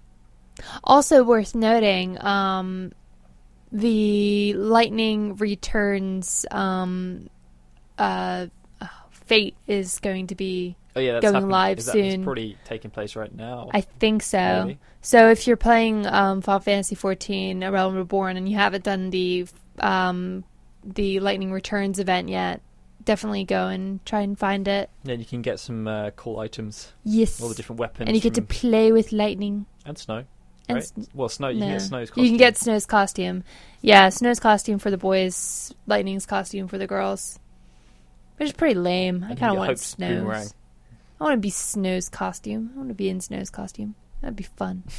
Also 0.84 1.24
worth 1.24 1.54
noting, 1.56 2.22
um, 2.24 2.92
the 3.72 4.54
Lightning 4.54 5.36
Returns 5.36 6.46
um, 6.52 7.30
uh, 8.00 8.48
Fate 9.12 9.56
is 9.68 10.00
going 10.00 10.28
to 10.28 10.36
be, 10.36 10.76
Oh 10.96 11.00
yeah, 11.00 11.14
that's 11.14 11.22
Going 11.24 11.34
happening. 11.36 11.52
live 11.52 11.78
that, 11.78 11.92
soon. 11.92 12.06
It's 12.06 12.24
probably 12.24 12.58
taking 12.66 12.90
place 12.92 13.16
right 13.16 13.34
now. 13.34 13.70
I 13.74 13.82
think 13.82 14.24
so. 14.24 14.64
Maybe. 14.66 14.80
So 15.02 15.30
if 15.30 15.46
you're 15.46 15.56
playing 15.56 16.08
um, 16.08 16.42
Final 16.42 16.60
Fantasy 16.60 16.96
XIV: 16.96 17.64
A 17.66 17.72
Realm 17.72 17.96
Reborn 17.96 18.38
and 18.38 18.50
you 18.50 18.56
haven't 18.58 18.84
done 18.84 19.12
the 19.12 19.46
um, 19.80 20.44
the 20.84 21.20
Lightning 21.20 21.52
Returns 21.52 22.00
event 22.00 22.28
yet, 22.30 22.62
definitely 23.06 23.44
go 23.46 23.68
and 23.68 24.04
try 24.06 24.22
and 24.22 24.38
find 24.38 24.68
it. 24.68 24.90
Yeah, 25.04 25.14
you 25.14 25.26
can 25.26 25.42
get 25.44 25.60
some 25.60 25.88
uh, 25.88 26.10
cool 26.12 26.40
items, 26.40 26.92
Yes, 27.04 27.40
all 27.42 27.50
the 27.50 27.56
different 27.56 27.80
weapons, 27.80 28.08
and 28.08 28.16
you 28.16 28.22
get 28.22 28.34
to 28.34 28.42
play 28.42 28.92
with 28.92 29.12
lightning. 29.12 29.68
and 29.86 29.98
snow. 29.98 30.26
And 30.68 30.76
Right? 30.78 30.84
s- 30.84 31.10
well, 31.14 31.30
snow. 31.30 31.50
You 31.50 31.60
no. 31.60 31.66
can 31.68 31.76
get 31.78 31.82
snow's 31.84 32.10
costume. 32.10 32.24
You 32.26 32.30
can 32.32 32.38
get 32.38 32.58
Snow's 32.58 32.86
costume. 32.88 33.44
Yeah, 33.82 34.10
Snow's 34.10 34.40
costume 34.40 34.80
for 34.80 34.90
the 34.92 34.98
boys, 34.98 35.74
Lightning's 35.88 36.26
costume 36.26 36.68
for 36.68 36.78
the 36.78 36.88
girls. 36.88 37.40
Which 38.40 38.48
is 38.50 38.54
pretty 38.54 38.76
lame. 38.76 39.24
I 39.24 39.36
kind 39.36 39.52
of 39.52 39.58
want 39.58 39.70
Hope's 39.70 39.96
boomerang. 39.96 40.42
Snow's. 40.44 40.54
I 41.20 41.24
want 41.26 41.34
to 41.34 41.40
be 41.40 41.50
Snow's 41.50 42.10
costume. 42.10 42.72
I 42.74 42.78
want 42.78 42.90
to 42.90 42.96
be 42.96 43.10
in 43.10 43.20
Snow's 43.22 43.50
costume. 43.50 43.96
That'd 44.22 44.36
be 44.36 44.44
fun. 44.44 44.84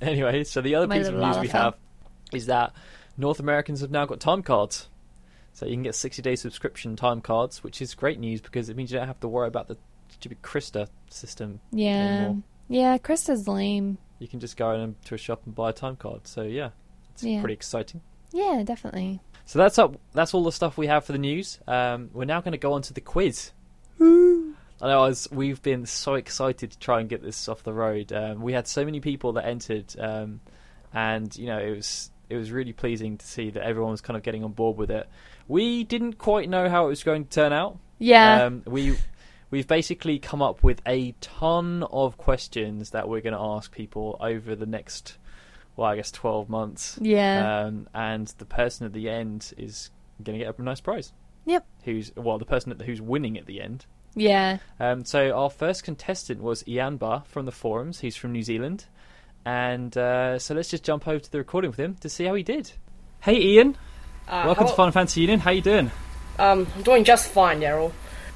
Anyway, 0.00 0.42
so 0.44 0.62
the 0.62 0.74
other 0.74 0.86
My 0.86 0.96
piece 0.98 1.08
of 1.08 1.14
news 1.16 1.38
we 1.38 1.48
have 1.48 1.74
is 2.32 2.46
that 2.46 2.72
North 3.18 3.40
Americans 3.40 3.82
have 3.82 3.90
now 3.90 4.06
got 4.06 4.20
time 4.20 4.42
cards. 4.42 4.88
So 5.52 5.66
you 5.66 5.72
can 5.74 5.82
get 5.82 5.94
60 5.94 6.22
day 6.22 6.34
subscription 6.34 6.96
time 6.96 7.20
cards, 7.20 7.62
which 7.62 7.82
is 7.82 7.94
great 7.94 8.18
news 8.18 8.40
because 8.40 8.70
it 8.70 8.76
means 8.76 8.90
you 8.90 8.98
don't 8.98 9.06
have 9.06 9.20
to 9.20 9.28
worry 9.28 9.48
about 9.48 9.68
the 9.68 9.76
stupid 10.08 10.40
Crysta 10.40 10.88
system. 11.10 11.60
Yeah. 11.72 11.90
Anymore. 12.20 12.42
Yeah, 12.68 12.96
Crysta's 12.96 13.46
lame. 13.46 13.98
You 14.18 14.28
can 14.28 14.40
just 14.40 14.56
go 14.56 14.72
into 14.72 15.14
a 15.14 15.18
shop 15.18 15.42
and 15.44 15.54
buy 15.54 15.68
a 15.68 15.72
time 15.74 15.96
card. 15.96 16.26
So 16.26 16.40
yeah, 16.40 16.70
it's 17.12 17.22
Yeah. 17.22 17.40
pretty 17.40 17.52
exciting. 17.54 18.00
Yeah, 18.32 18.62
definitely. 18.64 19.20
So 19.44 19.58
that's 19.58 19.78
up. 19.78 19.96
That's 20.12 20.34
all 20.34 20.44
the 20.44 20.52
stuff 20.52 20.78
we 20.78 20.86
have 20.86 21.04
for 21.04 21.12
the 21.12 21.18
news. 21.18 21.58
Um, 21.66 22.10
we're 22.12 22.24
now 22.24 22.40
going 22.40 22.52
to 22.52 22.58
go 22.58 22.72
on 22.72 22.82
to 22.82 22.92
the 22.92 23.00
quiz. 23.00 23.52
I 24.82 24.88
know 24.88 25.04
I 25.04 25.08
was, 25.08 25.28
we've 25.30 25.62
been 25.62 25.86
so 25.86 26.14
excited 26.14 26.72
to 26.72 26.78
try 26.78 26.98
and 27.00 27.08
get 27.08 27.22
this 27.22 27.48
off 27.48 27.62
the 27.62 27.72
road. 27.72 28.12
Um, 28.12 28.42
we 28.42 28.52
had 28.52 28.66
so 28.66 28.84
many 28.84 28.98
people 29.00 29.34
that 29.34 29.46
entered, 29.46 29.94
um, 29.98 30.40
and 30.92 31.34
you 31.36 31.46
know 31.46 31.58
it 31.58 31.70
was 31.70 32.10
it 32.28 32.36
was 32.36 32.50
really 32.50 32.72
pleasing 32.72 33.18
to 33.18 33.26
see 33.26 33.50
that 33.50 33.62
everyone 33.62 33.92
was 33.92 34.00
kind 34.00 34.16
of 34.16 34.22
getting 34.22 34.42
on 34.42 34.52
board 34.52 34.76
with 34.76 34.90
it. 34.90 35.08
We 35.46 35.84
didn't 35.84 36.14
quite 36.14 36.48
know 36.48 36.68
how 36.68 36.86
it 36.86 36.88
was 36.88 37.04
going 37.04 37.24
to 37.24 37.30
turn 37.30 37.52
out. 37.52 37.78
Yeah. 37.98 38.44
Um, 38.44 38.62
we 38.66 38.96
we've 39.52 39.68
basically 39.68 40.18
come 40.18 40.42
up 40.42 40.64
with 40.64 40.82
a 40.86 41.14
ton 41.20 41.84
of 41.84 42.16
questions 42.16 42.90
that 42.90 43.08
we're 43.08 43.20
going 43.20 43.34
to 43.34 43.40
ask 43.40 43.70
people 43.70 44.16
over 44.18 44.56
the 44.56 44.66
next, 44.66 45.18
well, 45.82 45.90
I 45.90 45.96
guess 45.96 46.10
twelve 46.10 46.48
months. 46.48 46.98
yeah. 47.00 47.64
Um, 47.64 47.88
and 47.92 48.28
the 48.38 48.44
person 48.44 48.86
at 48.86 48.92
the 48.92 49.10
end 49.10 49.52
is 49.58 49.90
going 50.22 50.38
to 50.38 50.44
get 50.44 50.58
a 50.58 50.62
nice 50.62 50.80
prize. 50.80 51.12
Yep. 51.44 51.66
Who's 51.84 52.12
well, 52.16 52.38
the 52.38 52.44
person 52.44 52.70
at 52.72 52.78
the, 52.78 52.84
who's 52.84 53.02
winning 53.02 53.36
at 53.36 53.46
the 53.46 53.60
end. 53.60 53.84
yeah. 54.14 54.58
Um, 54.78 55.04
so 55.04 55.32
our 55.32 55.50
first 55.50 55.82
contestant 55.82 56.40
was 56.40 56.62
Ianba 56.64 57.26
from 57.26 57.46
the 57.46 57.52
forums. 57.52 58.00
He's 58.00 58.14
from 58.16 58.32
New 58.32 58.42
Zealand, 58.42 58.86
and 59.44 59.96
uh, 59.96 60.38
so 60.38 60.54
let's 60.54 60.70
just 60.70 60.84
jump 60.84 61.08
over 61.08 61.18
to 61.18 61.32
the 61.32 61.38
recording 61.38 61.70
with 61.70 61.80
him 61.80 61.96
to 62.00 62.08
see 62.08 62.24
how 62.26 62.34
he 62.34 62.42
did. 62.44 62.72
Hey, 63.20 63.40
Ian. 63.40 63.76
Uh, 64.28 64.44
Welcome 64.46 64.64
to 64.64 64.66
hello. 64.66 64.76
Final 64.76 64.92
Fantasy 64.92 65.20
Union. 65.22 65.40
How 65.40 65.50
you 65.50 65.62
doing? 65.62 65.90
Um, 66.38 66.66
I'm 66.76 66.82
doing 66.82 67.02
just 67.04 67.28
fine, 67.30 67.60
Daryl. 67.60 67.92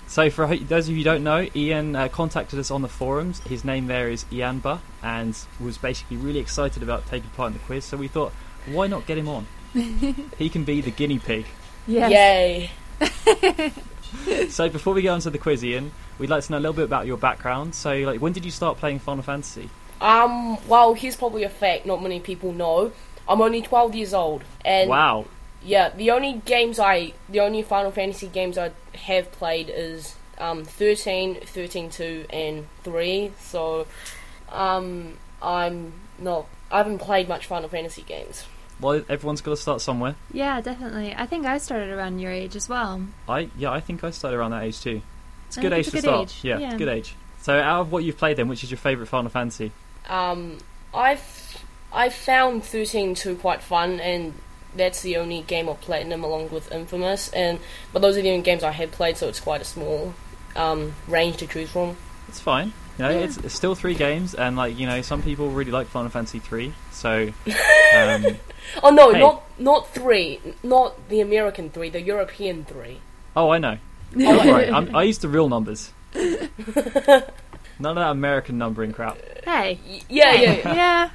So, 0.08 0.30
for 0.30 0.46
those 0.46 0.88
of 0.88 0.90
you 0.90 0.98
who 0.98 1.04
don't 1.04 1.24
know, 1.24 1.48
Ian 1.54 1.96
uh, 1.96 2.08
contacted 2.08 2.58
us 2.58 2.70
on 2.70 2.82
the 2.82 2.88
forums. 2.88 3.40
His 3.40 3.64
name 3.64 3.86
there 3.86 4.08
is 4.08 4.24
Ianba, 4.26 4.80
and 5.02 5.36
was 5.60 5.78
basically 5.78 6.16
really 6.16 6.38
excited 6.38 6.82
about 6.82 7.06
taking 7.06 7.30
part 7.30 7.48
in 7.48 7.58
the 7.58 7.64
quiz. 7.64 7.84
So 7.84 7.96
we 7.96 8.08
thought, 8.08 8.32
why 8.66 8.86
not 8.86 9.06
get 9.06 9.18
him 9.18 9.28
on? 9.28 9.46
he 10.38 10.48
can 10.48 10.64
be 10.64 10.80
the 10.80 10.90
guinea 10.90 11.18
pig. 11.18 11.46
Yes. 11.86 12.70
Yay. 13.00 13.72
So 14.48 14.68
before 14.68 14.94
we 14.94 15.02
get 15.02 15.10
on 15.10 15.20
to 15.20 15.30
the 15.30 15.38
quiz, 15.38 15.64
Ian, 15.64 15.92
we'd 16.18 16.30
like 16.30 16.44
to 16.44 16.52
know 16.52 16.58
a 16.58 16.60
little 16.60 16.74
bit 16.74 16.84
about 16.84 17.06
your 17.06 17.16
background. 17.16 17.74
So, 17.74 17.94
like, 17.98 18.20
when 18.20 18.32
did 18.32 18.44
you 18.44 18.50
start 18.50 18.78
playing 18.78 19.00
Final 19.00 19.22
Fantasy? 19.22 19.68
Um, 20.00 20.58
well, 20.68 20.94
here's 20.94 21.16
probably 21.16 21.42
a 21.42 21.48
fact 21.48 21.86
not 21.86 22.02
many 22.02 22.20
people 22.20 22.52
know. 22.52 22.92
I'm 23.28 23.40
only 23.40 23.62
12 23.62 23.94
years 23.94 24.14
old, 24.14 24.44
and 24.64 24.88
wow. 24.88 25.26
Yeah, 25.64 25.90
the 25.90 26.10
only 26.10 26.40
games 26.44 26.78
I, 26.78 27.12
the 27.28 27.40
only 27.40 27.62
Final 27.62 27.90
Fantasy 27.90 28.28
games 28.28 28.56
I 28.58 28.70
have 28.94 29.30
played 29.32 29.70
is 29.74 30.14
um 30.38 30.64
13, 30.64 31.36
13 31.42 31.90
2, 31.90 32.26
and 32.30 32.66
3. 32.84 33.32
So, 33.40 33.86
um, 34.50 35.14
I'm 35.42 35.92
not, 36.18 36.46
I 36.70 36.78
haven't 36.78 36.98
played 36.98 37.28
much 37.28 37.46
Final 37.46 37.68
Fantasy 37.68 38.02
games. 38.02 38.44
Well, 38.80 39.02
everyone's 39.08 39.40
got 39.40 39.52
to 39.52 39.56
start 39.56 39.80
somewhere. 39.80 40.16
Yeah, 40.32 40.60
definitely. 40.60 41.14
I 41.16 41.24
think 41.26 41.46
I 41.46 41.56
started 41.58 41.88
around 41.90 42.18
your 42.18 42.30
age 42.30 42.54
as 42.56 42.68
well. 42.68 43.06
I 43.28 43.48
yeah, 43.56 43.70
I 43.72 43.80
think 43.80 44.04
I 44.04 44.10
started 44.10 44.36
around 44.36 44.50
that 44.50 44.64
age 44.64 44.80
too. 44.80 45.00
It's 45.48 45.56
a 45.56 45.60
I 45.60 45.62
good 45.62 45.72
age 45.72 45.78
it's 45.86 45.88
a 45.88 45.90
to 45.92 45.96
good 45.96 46.02
start. 46.02 46.22
age, 46.22 46.40
Yeah, 46.44 46.58
yeah. 46.58 46.76
good 46.76 46.88
age. 46.88 47.14
So, 47.40 47.58
out 47.58 47.80
of 47.82 47.92
what 47.92 48.02
you've 48.04 48.18
played, 48.18 48.36
then, 48.36 48.48
which 48.48 48.64
is 48.64 48.70
your 48.70 48.78
favourite 48.78 49.08
Final 49.08 49.30
Fantasy? 49.30 49.70
Um, 50.08 50.58
I've 50.92 51.64
I 51.92 52.08
found 52.10 52.64
13 52.64 53.14
2 53.14 53.36
quite 53.36 53.62
fun, 53.62 54.00
and 54.00 54.34
that's 54.76 55.02
the 55.02 55.16
only 55.16 55.42
game 55.42 55.68
of 55.68 55.80
platinum 55.80 56.22
along 56.24 56.50
with 56.50 56.70
Infamous. 56.72 57.30
And 57.32 57.58
but 57.92 58.02
those 58.02 58.16
are 58.16 58.22
the 58.22 58.30
only 58.30 58.42
games 58.42 58.62
I 58.62 58.72
have 58.72 58.90
played, 58.92 59.16
so 59.16 59.28
it's 59.28 59.40
quite 59.40 59.60
a 59.60 59.64
small 59.64 60.14
um, 60.54 60.94
range 61.08 61.38
to 61.38 61.46
choose 61.46 61.70
from. 61.70 61.96
It's 62.28 62.40
fine. 62.40 62.72
You 62.98 63.04
know, 63.04 63.10
Yeah. 63.10 63.16
it's, 63.24 63.36
it's 63.36 63.54
still 63.54 63.74
three 63.74 63.94
games, 63.94 64.34
and 64.34 64.56
like 64.56 64.78
you 64.78 64.86
know, 64.86 65.02
some 65.02 65.22
people 65.22 65.50
really 65.50 65.70
like 65.70 65.86
Final 65.88 66.10
Fantasy 66.10 66.38
three. 66.38 66.72
So, 66.92 67.32
um, 67.96 68.24
Oh 68.82 68.90
no, 68.90 69.12
Hey. 69.12 69.20
not 69.20 69.42
not 69.58 69.88
three, 69.94 70.40
not 70.62 71.08
the 71.08 71.20
American 71.20 71.70
three, 71.70 71.90
the 71.90 72.00
European 72.00 72.64
three. 72.64 72.98
oh, 73.36 73.50
I 73.50 73.58
know. 73.58 73.78
Don't 74.16 74.46
worry, 74.46 74.70
I'm, 74.70 74.94
I 74.96 75.02
used 75.02 75.20
the 75.20 75.28
real 75.28 75.48
numbers. 75.48 75.92
None 76.14 77.98
of 77.98 78.02
that 78.02 78.10
American 78.10 78.56
numbering 78.58 78.92
crap. 78.92 79.18
Hey. 79.44 79.78
Yeah, 80.08 80.32
yeah, 80.32 80.52
yeah. 80.52 80.74
Yeah. 80.74 81.10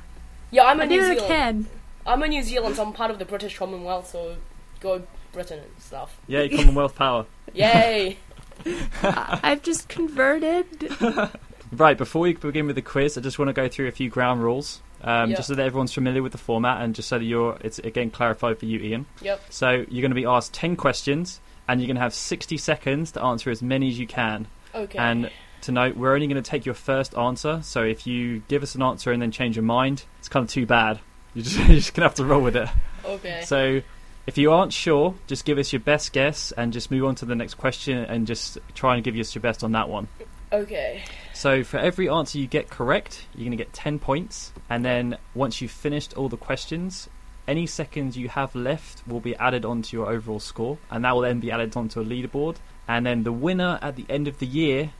yeah 0.51 0.63
I'm 0.65 0.79
a 0.79 0.83
I 0.83 0.85
New 0.85 0.99
do 0.99 1.07
Zealand. 1.07 1.27
can. 1.27 1.67
I'm 2.05 2.23
a 2.23 2.27
New 2.27 2.43
Zealand, 2.43 2.75
so 2.75 2.83
I'm 2.85 2.93
part 2.93 3.11
of 3.11 3.19
the 3.19 3.25
British 3.25 3.57
Commonwealth. 3.57 4.09
So 4.09 4.35
go 4.79 5.03
Britain 5.33 5.59
and 5.59 5.81
stuff. 5.81 6.17
Yeah, 6.27 6.47
Commonwealth 6.47 6.95
power. 6.95 7.25
Yay! 7.53 8.17
I've 9.03 9.61
just 9.63 9.87
converted. 9.89 10.65
Right, 11.73 11.97
before 11.97 12.23
we 12.23 12.33
begin 12.33 12.67
with 12.67 12.75
the 12.75 12.81
quiz, 12.81 13.17
I 13.17 13.21
just 13.21 13.39
want 13.39 13.47
to 13.47 13.53
go 13.53 13.69
through 13.69 13.87
a 13.87 13.91
few 13.93 14.09
ground 14.09 14.43
rules, 14.43 14.81
um, 15.05 15.29
Yeah. 15.29 15.37
just 15.37 15.47
so 15.47 15.55
that 15.55 15.65
everyone's 15.65 15.93
familiar 15.93 16.21
with 16.21 16.33
the 16.33 16.37
format, 16.37 16.81
and 16.81 16.93
just 16.93 17.07
so 17.07 17.17
that 17.17 17.23
you're 17.23 17.57
it's 17.61 17.79
again 17.79 18.11
clarified 18.11 18.59
for 18.59 18.65
you, 18.65 18.77
Ian. 18.79 19.05
Yep. 19.21 19.41
So 19.49 19.69
you're 19.87 20.01
going 20.01 20.11
to 20.11 20.15
be 20.15 20.25
asked 20.25 20.53
ten 20.53 20.75
questions, 20.75 21.39
and 21.69 21.79
you're 21.79 21.87
going 21.87 21.95
to 21.95 22.01
have 22.01 22.13
sixty 22.13 22.57
seconds 22.57 23.13
to 23.13 23.23
answer 23.23 23.49
as 23.49 23.61
many 23.61 23.87
as 23.87 23.97
you 23.97 24.05
can. 24.05 24.47
Okay. 24.75 24.99
And 24.99 25.31
to 25.61 25.71
note, 25.71 25.95
we're 25.95 26.13
only 26.13 26.27
going 26.27 26.43
to 26.43 26.49
take 26.49 26.65
your 26.65 26.75
first 26.75 27.17
answer. 27.17 27.61
So 27.63 27.83
if 27.83 28.05
you 28.05 28.43
give 28.49 28.63
us 28.63 28.75
an 28.75 28.81
answer 28.81 29.13
and 29.13 29.21
then 29.21 29.31
change 29.31 29.55
your 29.55 29.63
mind, 29.63 30.03
it's 30.19 30.27
kind 30.27 30.43
of 30.43 30.49
too 30.49 30.65
bad. 30.65 30.99
You're 31.35 31.43
just, 31.43 31.57
you're 31.57 31.67
just 31.67 31.93
going 31.93 32.01
to 32.01 32.09
have 32.09 32.15
to 32.15 32.25
roll 32.25 32.41
with 32.41 32.55
it. 32.57 32.67
okay. 33.05 33.43
So 33.45 33.81
if 34.27 34.37
you 34.37 34.51
aren't 34.51 34.73
sure, 34.73 35.15
just 35.27 35.45
give 35.45 35.57
us 35.57 35.71
your 35.71 35.79
best 35.79 36.11
guess 36.13 36.51
and 36.51 36.73
just 36.73 36.91
move 36.91 37.05
on 37.05 37.15
to 37.15 37.25
the 37.25 37.35
next 37.35 37.53
question 37.55 37.97
and 37.99 38.27
just 38.27 38.57
try 38.75 38.95
and 38.95 39.03
give 39.03 39.15
us 39.15 39.33
your 39.33 39.41
best 39.41 39.63
on 39.63 39.71
that 39.71 39.87
one. 39.89 40.07
okay. 40.51 41.03
So 41.33 41.63
for 41.63 41.77
every 41.77 42.07
answer 42.09 42.37
you 42.37 42.47
get 42.47 42.69
correct, 42.69 43.25
you're 43.33 43.45
going 43.45 43.57
to 43.57 43.63
get 43.63 43.73
10 43.73 43.97
points. 43.99 44.51
And 44.69 44.83
then 44.85 45.17
once 45.33 45.61
you've 45.61 45.71
finished 45.71 46.13
all 46.15 46.29
the 46.29 46.37
questions, 46.37 47.09
any 47.47 47.65
seconds 47.65 48.17
you 48.17 48.29
have 48.29 48.53
left 48.53 49.07
will 49.07 49.21
be 49.21 49.35
added 49.37 49.65
onto 49.65 49.97
your 49.97 50.09
overall 50.09 50.39
score. 50.39 50.77
And 50.91 51.03
that 51.05 51.13
will 51.15 51.21
then 51.21 51.39
be 51.39 51.49
added 51.49 51.75
onto 51.75 51.99
a 52.01 52.05
leaderboard. 52.05 52.57
And 52.87 53.05
then 53.05 53.23
the 53.23 53.31
winner 53.31 53.79
at 53.81 53.95
the 53.95 54.05
end 54.09 54.27
of 54.27 54.37
the 54.39 54.45
year 54.45 54.91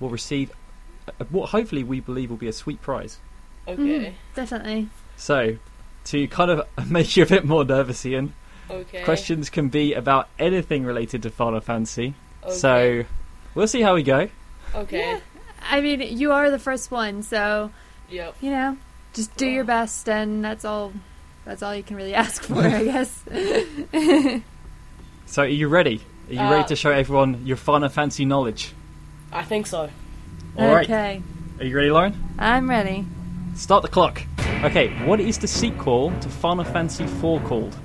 will 0.00 0.10
receive 0.10 0.50
uh, 1.08 1.24
what 1.30 1.50
hopefully 1.50 1.84
we 1.84 2.00
believe 2.00 2.28
will 2.28 2.36
be 2.36 2.48
a 2.48 2.52
sweet 2.52 2.82
prize. 2.82 3.18
Okay. 3.66 3.80
Mm, 3.82 4.12
definitely. 4.34 4.88
So 5.16 5.56
to 6.06 6.26
kind 6.28 6.50
of 6.50 6.66
make 6.90 7.16
you 7.16 7.22
a 7.22 7.26
bit 7.26 7.44
more 7.44 7.64
nervous, 7.64 8.04
Ian, 8.06 8.32
Okay. 8.70 9.04
questions 9.04 9.48
can 9.50 9.68
be 9.68 9.94
about 9.94 10.28
anything 10.38 10.84
related 10.84 11.22
to 11.22 11.30
Final 11.30 11.60
Fantasy. 11.60 12.14
Okay. 12.42 12.54
So 12.54 13.04
we'll 13.54 13.68
see 13.68 13.80
how 13.82 13.94
we 13.94 14.02
go. 14.02 14.28
Okay. 14.74 14.98
Yeah. 14.98 15.20
I 15.70 15.80
mean, 15.80 16.00
you 16.00 16.32
are 16.32 16.50
the 16.50 16.58
first 16.58 16.90
one, 16.90 17.22
so 17.22 17.70
Yep. 18.10 18.36
you 18.40 18.50
know, 18.50 18.76
just 19.14 19.36
do 19.36 19.46
your 19.48 19.64
best, 19.64 20.08
and 20.08 20.44
that's 20.44 20.64
all. 20.64 20.92
That's 21.44 21.62
all 21.62 21.74
you 21.74 21.82
can 21.84 21.94
really 21.96 22.14
ask 22.24 22.42
for, 22.42 22.58
I 22.60 22.82
guess. 23.92 24.42
So 25.26 25.42
are 25.42 25.46
you 25.46 25.68
ready? 25.68 26.00
Are 26.28 26.32
you 26.32 26.40
Uh, 26.40 26.50
ready 26.50 26.68
to 26.68 26.76
show 26.76 26.90
everyone 26.90 27.46
your 27.46 27.56
Final 27.56 27.88
Fantasy 27.88 28.24
knowledge? 28.24 28.72
I 29.32 29.42
think 29.44 29.66
so. 29.66 29.90
All 30.58 30.72
right. 30.74 30.84
okay, 30.84 31.22
Are 31.60 31.64
you 31.64 31.76
ready, 31.76 31.90
Lauren? 31.90 32.14
I'm 32.38 32.68
ready. 32.70 33.04
Start 33.54 33.82
the 33.82 33.88
clock. 33.88 34.22
Okay, 34.64 34.88
what 35.04 35.20
is 35.20 35.38
the 35.38 35.46
sequel 35.46 36.10
to 36.20 36.28
Final 36.28 36.64
Fantasy 36.64 37.04
IV 37.04 37.44
called? 37.44 37.76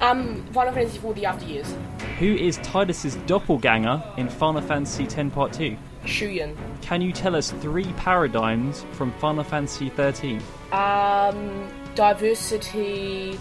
Um, 0.00 0.44
Final 0.52 0.72
Fantasy 0.74 0.98
IV: 0.98 1.14
The 1.14 1.24
After 1.26 1.46
Years. 1.46 1.74
Who 2.18 2.34
is 2.34 2.58
Tidus's 2.58 3.16
doppelganger 3.26 4.02
in 4.18 4.28
Final 4.28 4.60
Fantasy 4.60 5.04
X 5.04 5.34
Part 5.34 5.52
2? 5.54 5.76
Shuyin. 6.04 6.54
Can 6.82 7.00
you 7.00 7.12
tell 7.12 7.34
us 7.34 7.50
three 7.50 7.90
paradigms 7.94 8.84
from 8.92 9.10
Final 9.12 9.42
Fantasy 9.42 9.88
13? 9.88 10.40
Um, 10.70 11.68
diversity. 11.94 13.40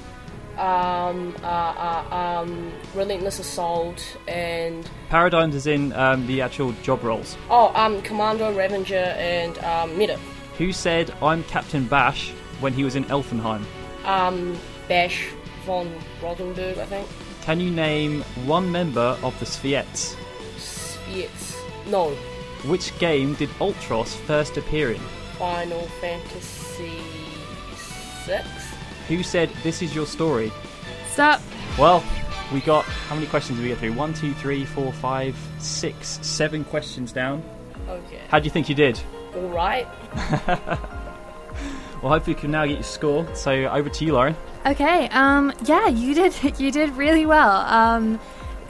Um, 0.57 1.35
uh, 1.43 1.45
uh, 1.45 2.15
um, 2.41 2.71
relentless 2.95 3.37
assault 3.37 4.17
and 4.27 4.89
Paradigms 5.09 5.53
is 5.53 5.67
in 5.67 5.93
um, 5.93 6.25
the 6.25 6.41
actual 6.41 6.71
job 6.81 7.03
roles. 7.03 7.37
oh, 7.51 7.71
um, 7.75 8.01
Commando, 8.01 8.51
Ravager, 8.55 8.95
and 8.95 9.55
um, 9.59 9.95
Meta. 9.95 10.17
Who 10.57 10.73
said 10.73 11.13
I'm 11.21 11.43
Captain 11.43 11.85
Basch 11.85 12.33
when 12.59 12.73
he 12.73 12.83
was 12.83 12.95
in 12.95 13.03
Elfenheim? 13.05 13.63
Um, 14.05 14.57
Basch 14.87 15.27
fon 15.65 15.91
Ronsenburg, 16.21 16.77
I 16.77 16.85
think. 16.85 17.07
Can 17.41 17.59
you 17.59 17.69
name 17.71 18.21
one 18.45 18.71
member 18.71 19.17
of 19.23 19.37
the 19.39 19.45
Tsviets? 19.45 20.15
Spitz. 20.57 21.55
No, 21.89 22.09
Which 22.65 22.97
game 22.99 23.35
did 23.35 23.49
Ultros 23.59 24.15
first 24.25 24.57
appear 24.57 24.91
in? 24.91 24.99
Final 25.37 25.81
Fantasy 26.01 26.99
VI. 28.25 28.43
Who 29.07 29.23
said 29.23 29.49
this 29.63 29.81
is 29.81 29.95
your 29.95 30.05
story? 30.05 30.51
Stop. 31.11 31.41
Well, 31.79 32.03
we 32.53 32.59
got 32.61 32.83
how 32.83 33.15
many 33.15 33.27
questions 33.27 33.57
did 33.57 33.63
we 33.63 33.69
get 33.69 33.77
through? 33.77 33.93
One, 33.93 34.13
two, 34.13 34.33
three, 34.33 34.65
four, 34.65 34.91
five, 34.91 35.37
six, 35.59 36.19
seven 36.21 36.63
questions 36.65 37.11
down. 37.13 37.41
Okay. 37.87 38.21
How 38.29 38.39
do 38.39 38.45
you 38.45 38.51
think 38.51 38.67
you 38.67 38.75
did? 38.75 38.99
All 39.35 39.47
right. 39.49 39.87
Well, 42.01 42.11
hopefully 42.11 42.35
you 42.35 42.41
can 42.41 42.51
now 42.51 42.65
get 42.65 42.75
your 42.75 42.83
score. 42.83 43.27
So 43.35 43.51
over 43.51 43.89
to 43.89 44.05
you, 44.05 44.13
Lauren. 44.13 44.35
Okay. 44.65 45.09
Um. 45.09 45.53
Yeah, 45.65 45.87
you 45.87 46.13
did. 46.13 46.33
You 46.59 46.71
did 46.71 46.91
really 46.91 47.25
well. 47.25 47.61
Um. 47.61 48.19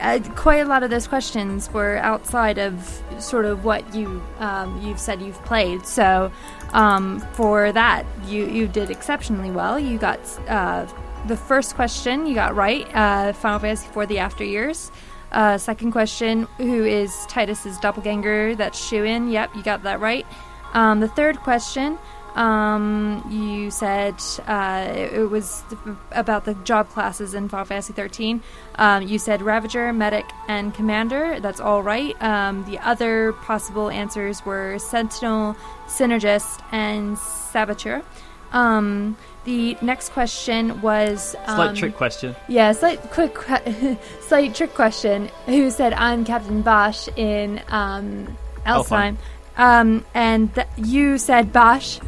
Uh, 0.00 0.20
quite 0.36 0.58
a 0.58 0.64
lot 0.64 0.84
of 0.84 0.90
those 0.90 1.08
questions 1.08 1.68
were 1.72 1.96
outside 1.96 2.56
of 2.56 3.02
sort 3.18 3.44
of 3.44 3.64
what 3.64 3.94
you 3.94 4.22
um, 4.38 4.80
you've 4.80 5.00
said 5.00 5.20
you've 5.20 5.42
played. 5.44 5.84
So 5.86 6.30
um, 6.72 7.20
for 7.32 7.72
that, 7.72 8.06
you 8.26 8.46
you 8.46 8.68
did 8.68 8.90
exceptionally 8.90 9.50
well. 9.50 9.78
You 9.78 9.98
got 9.98 10.20
uh, 10.48 10.86
the 11.26 11.36
first 11.36 11.74
question 11.74 12.26
you 12.26 12.34
got 12.34 12.54
right. 12.54 12.86
Uh, 12.94 13.32
Final 13.32 13.58
Fantasy 13.58 13.88
for 13.88 14.06
The 14.06 14.18
After 14.18 14.44
Years. 14.44 14.92
Uh, 15.32 15.58
second 15.58 15.92
question: 15.92 16.46
Who 16.58 16.84
is 16.84 17.26
Tidus's 17.28 17.78
doppelganger? 17.78 18.54
That's 18.54 18.80
Shuyin. 18.80 19.32
Yep, 19.32 19.56
you 19.56 19.62
got 19.62 19.82
that 19.82 20.00
right. 20.00 20.26
Um, 20.74 21.00
the 21.00 21.08
third 21.08 21.38
question: 21.40 21.98
um, 22.38 23.24
you 23.28 23.70
said 23.72 24.14
uh, 24.46 24.86
it, 24.88 25.12
it 25.12 25.26
was 25.26 25.64
about 26.12 26.44
the 26.44 26.54
job 26.54 26.88
classes 26.90 27.34
in 27.34 27.48
Final 27.48 27.66
Fantasy 27.66 27.92
13. 27.92 28.40
Um, 28.76 29.02
you 29.02 29.18
said 29.18 29.42
Ravager, 29.42 29.92
Medic, 29.92 30.24
and 30.46 30.72
Commander. 30.72 31.40
That's 31.40 31.58
all 31.58 31.82
right. 31.82 32.14
Um, 32.22 32.64
the 32.64 32.78
other 32.78 33.32
possible 33.32 33.90
answers 33.90 34.46
were 34.46 34.78
Sentinel, 34.78 35.56
Synergist, 35.88 36.62
and 36.70 37.18
Saboteur. 37.18 38.04
Um, 38.52 39.16
the 39.44 39.76
next 39.82 40.10
question 40.12 40.80
was 40.80 41.30
Slight 41.44 41.68
um, 41.70 41.74
trick 41.74 41.96
question. 41.96 42.36
yeah, 42.46 42.70
slight 42.70 43.00
quick, 43.10 43.36
slight 44.20 44.54
trick 44.54 44.74
question. 44.74 45.28
Who 45.46 45.70
said 45.72 45.92
I'm 45.92 46.24
Captain 46.24 46.62
Bosch 46.62 47.08
in 47.16 47.60
um. 47.68 48.38
Alfheim? 48.64 49.16
Um, 49.56 50.04
and 50.14 50.54
th- 50.54 50.68
you 50.76 51.18
said 51.18 51.52
Bosch, 51.52 51.98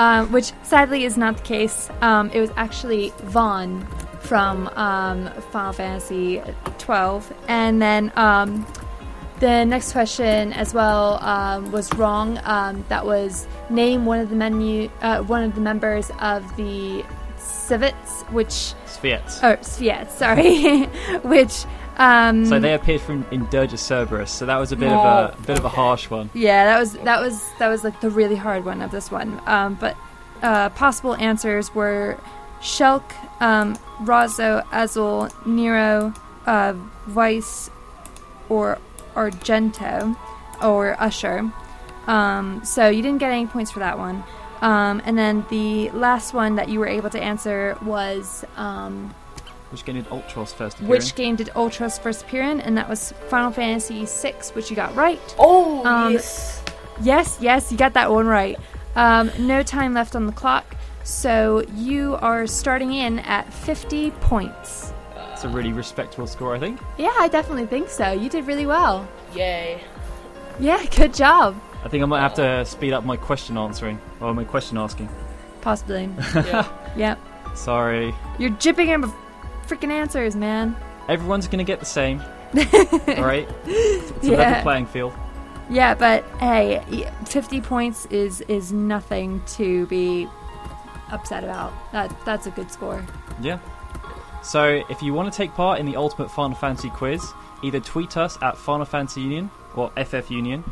um, 0.00 0.32
which 0.32 0.52
sadly 0.62 1.04
is 1.04 1.18
not 1.18 1.36
the 1.36 1.42
case. 1.42 1.90
Um, 2.00 2.30
it 2.30 2.40
was 2.40 2.50
actually 2.56 3.10
Vaan 3.34 3.86
from 4.20 4.68
um, 4.68 5.30
Final 5.52 5.74
Fantasy 5.74 6.42
twelve, 6.78 7.30
and 7.48 7.82
then 7.82 8.10
um, 8.16 8.66
the 9.40 9.64
next 9.64 9.92
question 9.92 10.54
as 10.54 10.72
well 10.72 11.22
um, 11.22 11.70
was 11.70 11.92
wrong. 11.94 12.40
Um, 12.44 12.82
that 12.88 13.04
was 13.04 13.46
name 13.68 14.06
one 14.06 14.20
of 14.20 14.30
the 14.30 14.36
menu, 14.36 14.90
uh, 15.02 15.22
one 15.22 15.44
of 15.44 15.54
the 15.54 15.60
members 15.60 16.10
of 16.20 16.44
the 16.56 17.04
Tsviets, 17.36 18.30
which 18.32 18.72
Tsviets. 18.86 19.42
or 19.42 19.58
Tsviet, 19.58 20.10
sorry, 20.10 20.84
which 21.28 21.66
um, 22.00 22.46
So 22.46 22.58
they 22.58 22.74
appeared 22.74 23.02
from 23.02 23.26
in 23.30 23.46
Dirge 23.50 23.76
Cerberus, 23.78 24.30
so 24.30 24.46
that 24.46 24.56
was 24.56 24.72
a 24.72 24.76
bit 24.76 24.88
of 24.90 25.04
a, 25.04 25.36
a 25.38 25.42
bit 25.46 25.58
of 25.58 25.64
a 25.64 25.68
harsh 25.68 26.08
one. 26.10 26.30
yeah, 26.34 26.64
that 26.64 26.78
was 26.80 26.94
that 26.94 27.20
was 27.20 27.44
that 27.58 27.68
was 27.68 27.84
like 27.84 28.00
the 28.00 28.10
really 28.10 28.36
hard 28.36 28.64
one 28.64 28.80
of 28.82 28.90
this 28.90 29.10
one. 29.10 29.40
Um, 29.46 29.74
but 29.74 29.96
uh, 30.42 30.70
possible 30.70 31.14
answers 31.16 31.74
were 31.74 32.18
Shelke, 32.62 33.12
um, 33.40 33.78
Rosso, 34.00 34.64
Azul, 34.72 35.28
Nero, 35.44 36.14
uh, 36.46 36.74
Weiss, 37.14 37.70
or 38.48 38.78
Argento, 39.14 40.16
or 40.62 40.96
Usher. 41.00 41.52
Um, 42.06 42.64
so 42.64 42.88
you 42.88 43.02
didn't 43.02 43.18
get 43.18 43.30
any 43.30 43.46
points 43.46 43.70
for 43.70 43.80
that 43.80 43.98
one. 43.98 44.24
Um, 44.62 45.00
and 45.04 45.16
then 45.16 45.44
the 45.48 45.90
last 45.90 46.34
one 46.34 46.56
that 46.56 46.68
you 46.68 46.80
were 46.80 46.86
able 46.86 47.08
to 47.10 47.22
answer 47.22 47.78
was 47.82 48.44
um, 48.56 49.14
Which 49.70 49.84
game 49.84 49.96
did 49.96 50.06
Ultros 50.06 50.52
first 50.54 50.76
appear 50.76 50.86
in? 50.86 50.90
which 50.90 51.10
in? 51.10 51.16
game 51.16 51.36
did 51.36 51.46
Ultros 51.48 51.98
first 52.00 52.22
appear 52.22 52.42
in? 52.42 52.60
And 52.60 52.76
that 52.76 52.88
was 52.88 53.12
Final 53.28 53.50
Fantasy 53.52 54.04
VI, 54.06 54.34
which 54.54 54.68
you 54.70 54.76
got 54.76 54.94
right. 54.96 55.20
Oh 55.38 55.84
Um, 55.86 56.12
yes. 56.14 56.62
Yes, 57.02 57.38
yes, 57.40 57.70
you 57.72 57.78
got 57.78 57.94
that 57.94 58.10
one 58.10 58.26
right. 58.26 58.58
Um, 58.96 59.30
no 59.38 59.62
time 59.62 59.94
left 59.94 60.14
on 60.16 60.26
the 60.26 60.32
clock, 60.32 60.76
so 61.04 61.62
you 61.74 62.16
are 62.16 62.46
starting 62.46 62.92
in 62.92 63.20
at 63.20 63.50
50 63.52 64.10
points. 64.10 64.92
It's 65.32 65.44
a 65.44 65.48
really 65.48 65.72
respectable 65.72 66.26
score, 66.26 66.54
I 66.54 66.58
think. 66.58 66.78
Yeah, 66.98 67.14
I 67.18 67.28
definitely 67.28 67.66
think 67.66 67.88
so. 67.88 68.10
You 68.12 68.28
did 68.28 68.46
really 68.46 68.66
well. 68.66 69.08
Yay. 69.34 69.80
Yeah, 70.58 70.84
good 70.94 71.14
job. 71.14 71.58
I 71.82 71.88
think 71.88 72.02
I 72.02 72.06
might 72.06 72.20
have 72.20 72.34
to 72.34 72.66
speed 72.66 72.92
up 72.92 73.04
my 73.06 73.16
question 73.16 73.56
answering, 73.56 73.98
or 74.20 74.34
my 74.34 74.44
question 74.44 74.76
asking. 74.76 75.08
Possibly. 75.62 76.10
Yeah. 76.34 76.68
yep. 76.96 77.18
Sorry. 77.54 78.14
You're 78.38 78.50
jipping 78.50 78.86
him 78.86 79.04
of 79.04 79.14
freaking 79.70 79.90
answers, 79.92 80.34
man. 80.36 80.76
Everyone's 81.08 81.46
gonna 81.48 81.64
get 81.64 81.80
the 81.80 81.86
same. 81.86 82.20
Alright? 83.08 83.48
It's, 83.66 84.10
it's 84.10 84.24
a 84.26 84.30
Yeah. 84.30 84.36
level 84.38 84.62
playing 84.62 84.86
field. 84.86 85.12
Yeah, 85.68 85.94
but 85.94 86.24
hey, 86.40 86.82
50 87.26 87.60
points 87.60 88.06
is 88.06 88.40
is 88.42 88.72
nothing 88.72 89.40
to 89.54 89.86
be 89.86 90.28
upset 91.12 91.44
about. 91.44 91.72
That 91.92 92.14
that's 92.24 92.46
a 92.46 92.50
good 92.50 92.70
score. 92.72 93.04
Yeah. 93.40 93.58
So 94.42 94.82
if 94.90 95.00
you 95.02 95.14
want 95.14 95.32
to 95.32 95.36
take 95.36 95.52
part 95.54 95.78
in 95.78 95.86
the 95.86 95.96
Ultimate 95.96 96.30
Final 96.30 96.56
Fantasy 96.56 96.90
quiz, 96.90 97.24
either 97.62 97.78
tweet 97.78 98.16
us 98.16 98.36
at 98.42 98.56
Final 98.56 98.86
Fantasy 98.86 99.20
Union 99.20 99.50
or 99.76 99.90
FF 100.02 100.30
Union, 100.30 100.64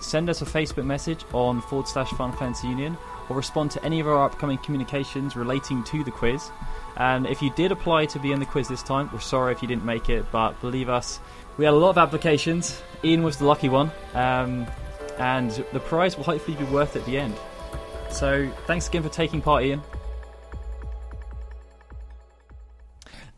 send 0.00 0.30
us 0.30 0.40
a 0.42 0.46
Facebook 0.46 0.84
message 0.86 1.24
on 1.34 1.60
forward 1.60 1.88
slash 1.88 2.08
Final 2.12 2.36
Fantasy 2.36 2.68
Union, 2.68 2.96
or 3.28 3.36
respond 3.36 3.70
to 3.72 3.84
any 3.84 4.00
of 4.00 4.06
our 4.08 4.24
upcoming 4.24 4.58
communications 4.58 5.36
relating 5.36 5.82
to 5.84 6.02
the 6.04 6.10
quiz. 6.10 6.50
And 6.96 7.26
if 7.26 7.42
you 7.42 7.52
did 7.54 7.72
apply 7.72 8.06
to 8.06 8.18
be 8.18 8.32
in 8.32 8.40
the 8.40 8.46
quiz 8.46 8.68
this 8.68 8.82
time, 8.82 9.10
we're 9.12 9.20
sorry 9.20 9.52
if 9.52 9.62
you 9.62 9.68
didn't 9.68 9.84
make 9.84 10.08
it, 10.08 10.24
but 10.32 10.58
believe 10.60 10.88
us, 10.88 11.20
we 11.58 11.64
had 11.64 11.74
a 11.74 11.76
lot 11.76 11.90
of 11.90 11.98
applications. 11.98 12.82
Ian 13.04 13.22
was 13.22 13.36
the 13.36 13.44
lucky 13.44 13.68
one, 13.68 13.90
um, 14.14 14.66
and 15.18 15.50
the 15.72 15.80
prize 15.80 16.16
will 16.16 16.24
hopefully 16.24 16.56
be 16.56 16.64
worth 16.64 16.96
it 16.96 17.00
at 17.00 17.06
the 17.06 17.18
end. 17.18 17.34
So 18.10 18.50
thanks 18.66 18.88
again 18.88 19.02
for 19.02 19.08
taking 19.08 19.42
part, 19.42 19.64
Ian. 19.64 19.82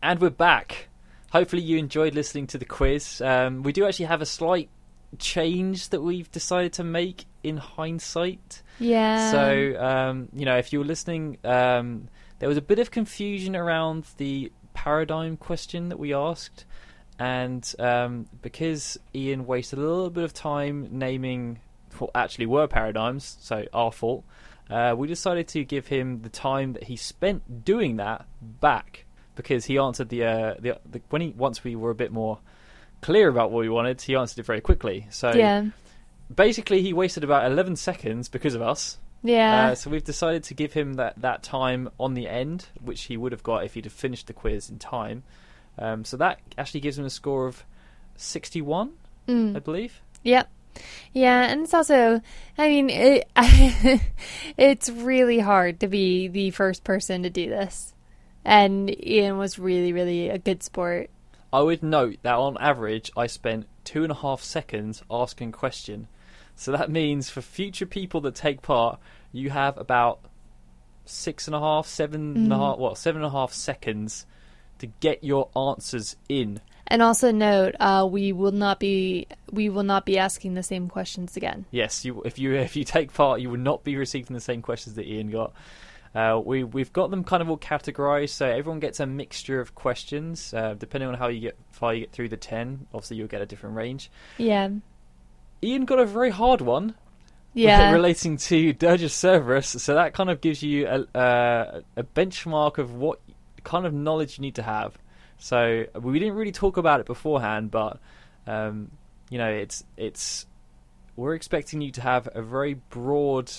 And 0.02 0.20
we're 0.20 0.30
back. 0.30 0.88
Hopefully, 1.32 1.62
you 1.62 1.76
enjoyed 1.78 2.14
listening 2.14 2.46
to 2.48 2.58
the 2.58 2.64
quiz. 2.64 3.20
Um, 3.20 3.62
we 3.62 3.72
do 3.72 3.86
actually 3.86 4.06
have 4.06 4.22
a 4.22 4.26
slight 4.26 4.70
change 5.18 5.88
that 5.88 6.00
we've 6.00 6.30
decided 6.30 6.72
to 6.74 6.84
make 6.84 7.24
in 7.42 7.56
hindsight. 7.56 8.62
Yeah. 8.78 9.32
So, 9.32 9.82
um, 9.82 10.28
you 10.32 10.44
know, 10.44 10.56
if 10.56 10.72
you 10.72 10.78
were 10.78 10.84
listening, 10.84 11.38
um, 11.44 12.08
there 12.38 12.48
was 12.48 12.58
a 12.58 12.62
bit 12.62 12.78
of 12.78 12.90
confusion 12.90 13.56
around 13.56 14.04
the 14.16 14.52
paradigm 14.74 15.36
question 15.36 15.88
that 15.88 15.98
we 15.98 16.14
asked. 16.14 16.64
And 17.18 17.74
um, 17.80 18.26
because 18.42 18.98
Ian 19.14 19.46
wasted 19.46 19.78
a 19.78 19.82
little 19.82 20.10
bit 20.10 20.24
of 20.24 20.32
time 20.32 20.88
naming 20.92 21.58
what 21.98 22.10
actually 22.14 22.46
were 22.46 22.68
paradigms, 22.68 23.38
so 23.40 23.64
our 23.72 23.90
fault, 23.90 24.24
uh, 24.70 24.94
we 24.96 25.08
decided 25.08 25.48
to 25.48 25.64
give 25.64 25.88
him 25.88 26.22
the 26.22 26.28
time 26.28 26.74
that 26.74 26.84
he 26.84 26.96
spent 26.96 27.64
doing 27.64 27.96
that 27.96 28.26
back 28.40 29.04
because 29.34 29.64
he 29.64 29.78
answered 29.78 30.10
the, 30.10 30.24
uh, 30.24 30.54
the, 30.58 30.78
the 30.88 31.00
when 31.10 31.22
he 31.22 31.28
once 31.30 31.64
we 31.64 31.74
were 31.74 31.90
a 31.90 31.94
bit 31.94 32.12
more 32.12 32.38
clear 33.00 33.28
about 33.28 33.50
what 33.50 33.60
we 33.60 33.68
wanted, 33.68 34.00
he 34.00 34.14
answered 34.14 34.40
it 34.40 34.46
very 34.46 34.60
quickly. 34.60 35.06
So 35.10 35.32
yeah. 35.32 35.66
basically, 36.32 36.82
he 36.82 36.92
wasted 36.92 37.24
about 37.24 37.50
11 37.50 37.76
seconds 37.76 38.28
because 38.28 38.54
of 38.54 38.62
us. 38.62 38.98
Yeah. 39.22 39.68
Uh, 39.68 39.74
so 39.74 39.90
we've 39.90 40.04
decided 40.04 40.44
to 40.44 40.54
give 40.54 40.72
him 40.72 40.94
that, 40.94 41.20
that 41.20 41.42
time 41.42 41.90
on 41.98 42.14
the 42.14 42.28
end, 42.28 42.66
which 42.80 43.04
he 43.04 43.16
would 43.16 43.32
have 43.32 43.42
got 43.42 43.64
if 43.64 43.74
he'd 43.74 43.84
have 43.84 43.92
finished 43.92 44.26
the 44.26 44.32
quiz 44.32 44.70
in 44.70 44.78
time. 44.78 45.24
Um, 45.78 46.04
so 46.04 46.16
that 46.16 46.40
actually 46.56 46.80
gives 46.80 46.98
him 46.98 47.04
a 47.04 47.10
score 47.10 47.46
of 47.46 47.64
61, 48.16 48.92
Mm. 49.28 49.54
I 49.54 49.58
believe. 49.58 50.00
Yep. 50.22 50.48
Yeah, 51.12 51.42
and 51.42 51.62
it's 51.62 51.74
also, 51.74 52.20
I 52.56 52.68
mean, 52.68 52.88
it, 52.88 53.28
it's 54.56 54.88
really 54.88 55.38
hard 55.38 55.80
to 55.80 55.88
be 55.88 56.28
the 56.28 56.50
first 56.50 56.84
person 56.84 57.24
to 57.24 57.30
do 57.30 57.48
this. 57.48 57.94
And 58.44 58.88
Ian 59.04 59.36
was 59.36 59.58
really, 59.58 59.92
really 59.92 60.28
a 60.30 60.38
good 60.38 60.62
sport. 60.62 61.10
I 61.52 61.60
would 61.60 61.82
note 61.82 62.18
that 62.22 62.34
on 62.34 62.56
average, 62.58 63.10
I 63.16 63.26
spent 63.26 63.66
two 63.84 64.02
and 64.02 64.12
a 64.12 64.16
half 64.16 64.42
seconds 64.42 65.02
asking 65.10 65.50
a 65.50 65.52
question. 65.52 66.08
So 66.60 66.72
that 66.72 66.90
means 66.90 67.30
for 67.30 67.40
future 67.40 67.86
people 67.86 68.20
that 68.22 68.34
take 68.34 68.62
part, 68.62 68.98
you 69.30 69.50
have 69.50 69.78
about 69.78 70.18
six 71.04 71.46
and 71.46 71.54
a 71.54 71.60
half, 71.60 71.86
seven 71.86 72.36
and 72.36 72.52
a 72.52 72.56
Mhm. 72.56 72.58
half, 72.58 72.78
what, 72.78 72.98
seven 72.98 73.22
and 73.22 73.28
a 73.28 73.30
half 73.30 73.52
seconds 73.52 74.26
to 74.80 74.88
get 75.00 75.22
your 75.22 75.48
answers 75.56 76.16
in. 76.28 76.60
And 76.88 77.00
also 77.00 77.30
note, 77.30 77.76
uh, 77.78 78.08
we 78.10 78.32
will 78.32 78.50
not 78.52 78.80
be 78.80 79.26
we 79.52 79.68
will 79.68 79.84
not 79.84 80.04
be 80.04 80.18
asking 80.18 80.54
the 80.54 80.62
same 80.64 80.88
questions 80.88 81.36
again. 81.36 81.64
Yes, 81.70 82.04
you, 82.04 82.22
if 82.24 82.38
you 82.40 82.54
if 82.54 82.74
you 82.74 82.82
take 82.84 83.12
part, 83.14 83.40
you 83.40 83.50
will 83.50 83.58
not 83.58 83.84
be 83.84 83.94
receiving 83.96 84.34
the 84.34 84.40
same 84.40 84.60
questions 84.60 84.96
that 84.96 85.06
Ian 85.06 85.30
got. 85.30 85.52
Uh, 86.14 86.40
we 86.44 86.64
we've 86.64 86.92
got 86.92 87.10
them 87.10 87.22
kind 87.22 87.40
of 87.42 87.48
all 87.50 87.58
categorized, 87.58 88.30
so 88.30 88.46
everyone 88.48 88.80
gets 88.80 88.98
a 88.98 89.06
mixture 89.06 89.60
of 89.60 89.74
questions 89.76 90.52
uh, 90.54 90.74
depending 90.78 91.08
on 91.08 91.14
how 91.14 91.28
you 91.28 91.40
get 91.40 91.56
far 91.70 91.94
you 91.94 92.00
get 92.00 92.10
through 92.12 92.30
the 92.30 92.36
ten. 92.36 92.86
Obviously, 92.92 93.16
you'll 93.18 93.28
get 93.28 93.42
a 93.42 93.46
different 93.46 93.76
range. 93.76 94.10
Yeah. 94.38 94.70
Ian 95.62 95.84
got 95.84 95.98
a 95.98 96.04
very 96.06 96.30
hard 96.30 96.60
one 96.60 96.94
Yeah. 97.54 97.92
relating 97.92 98.36
to 98.36 98.72
Dirge 98.72 99.02
of 99.02 99.10
Cerberus, 99.12 99.68
so 99.82 99.94
that 99.94 100.14
kind 100.14 100.30
of 100.30 100.40
gives 100.40 100.62
you 100.62 100.86
a, 100.86 101.18
uh, 101.18 101.80
a 101.96 102.02
benchmark 102.04 102.78
of 102.78 102.94
what 102.94 103.20
kind 103.64 103.84
of 103.86 103.92
knowledge 103.92 104.38
you 104.38 104.42
need 104.42 104.54
to 104.56 104.62
have. 104.62 104.96
So 105.38 105.84
we 106.00 106.18
didn't 106.18 106.34
really 106.34 106.52
talk 106.52 106.76
about 106.76 107.00
it 107.00 107.06
beforehand, 107.06 107.70
but 107.70 107.98
um, 108.46 108.90
you 109.30 109.38
know, 109.38 109.48
it's 109.50 109.84
it's 109.96 110.46
we're 111.16 111.34
expecting 111.34 111.80
you 111.80 111.90
to 111.92 112.00
have 112.00 112.28
a 112.34 112.42
very 112.42 112.74
broad 112.90 113.50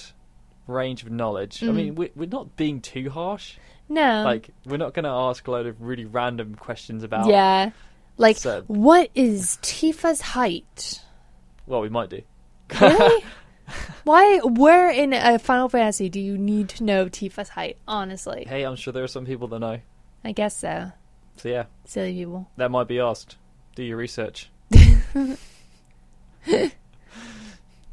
range 0.67 1.03
of 1.03 1.11
knowledge. 1.11 1.61
I 1.63 1.67
Mm. 1.67 1.75
mean, 1.75 1.95
we're, 1.95 2.09
we're 2.15 2.29
not 2.29 2.55
being 2.55 2.79
too 2.81 3.09
harsh. 3.09 3.55
no. 3.89 4.23
like, 4.23 4.49
we're 4.65 4.77
not 4.77 4.93
going 4.93 5.03
to 5.05 5.09
ask 5.09 5.45
a 5.47 5.51
load 5.51 5.65
of 5.65 5.81
really 5.81 6.05
random 6.05 6.55
questions 6.55 7.03
about. 7.03 7.27
yeah. 7.27 7.71
Like, 8.17 8.37
So- 8.37 8.63
what 8.67 9.09
is 9.15 9.57
Tifa's 9.61 10.21
height? 10.21 10.98
Well, 11.69 11.81
we 11.81 11.89
might 11.89 12.09
do. 12.09 12.23
Really? 12.81 13.23
Why? 14.03 14.39
Where 14.39 14.89
in 14.89 15.13
a 15.13 15.37
Final 15.37 15.69
Fantasy 15.69 16.09
do 16.09 16.19
you 16.19 16.35
need 16.35 16.69
to 16.69 16.83
know 16.83 17.05
Tifa's 17.05 17.49
height? 17.49 17.77
Honestly. 17.87 18.45
Hey, 18.49 18.63
I'm 18.63 18.75
sure 18.75 18.91
there 18.91 19.03
are 19.03 19.07
some 19.07 19.27
people 19.27 19.47
that 19.49 19.59
know. 19.59 19.79
I 20.25 20.31
guess 20.31 20.57
so. 20.57 20.91
So 21.37 21.47
yeah, 21.47 21.65
Silly 21.85 22.13
people. 22.15 22.49
that 22.57 22.71
might 22.71 22.87
be 22.87 22.99
asked. 22.99 23.37
Do 23.75 23.83
your 23.83 23.97
research. 23.97 24.49
but 24.71 25.37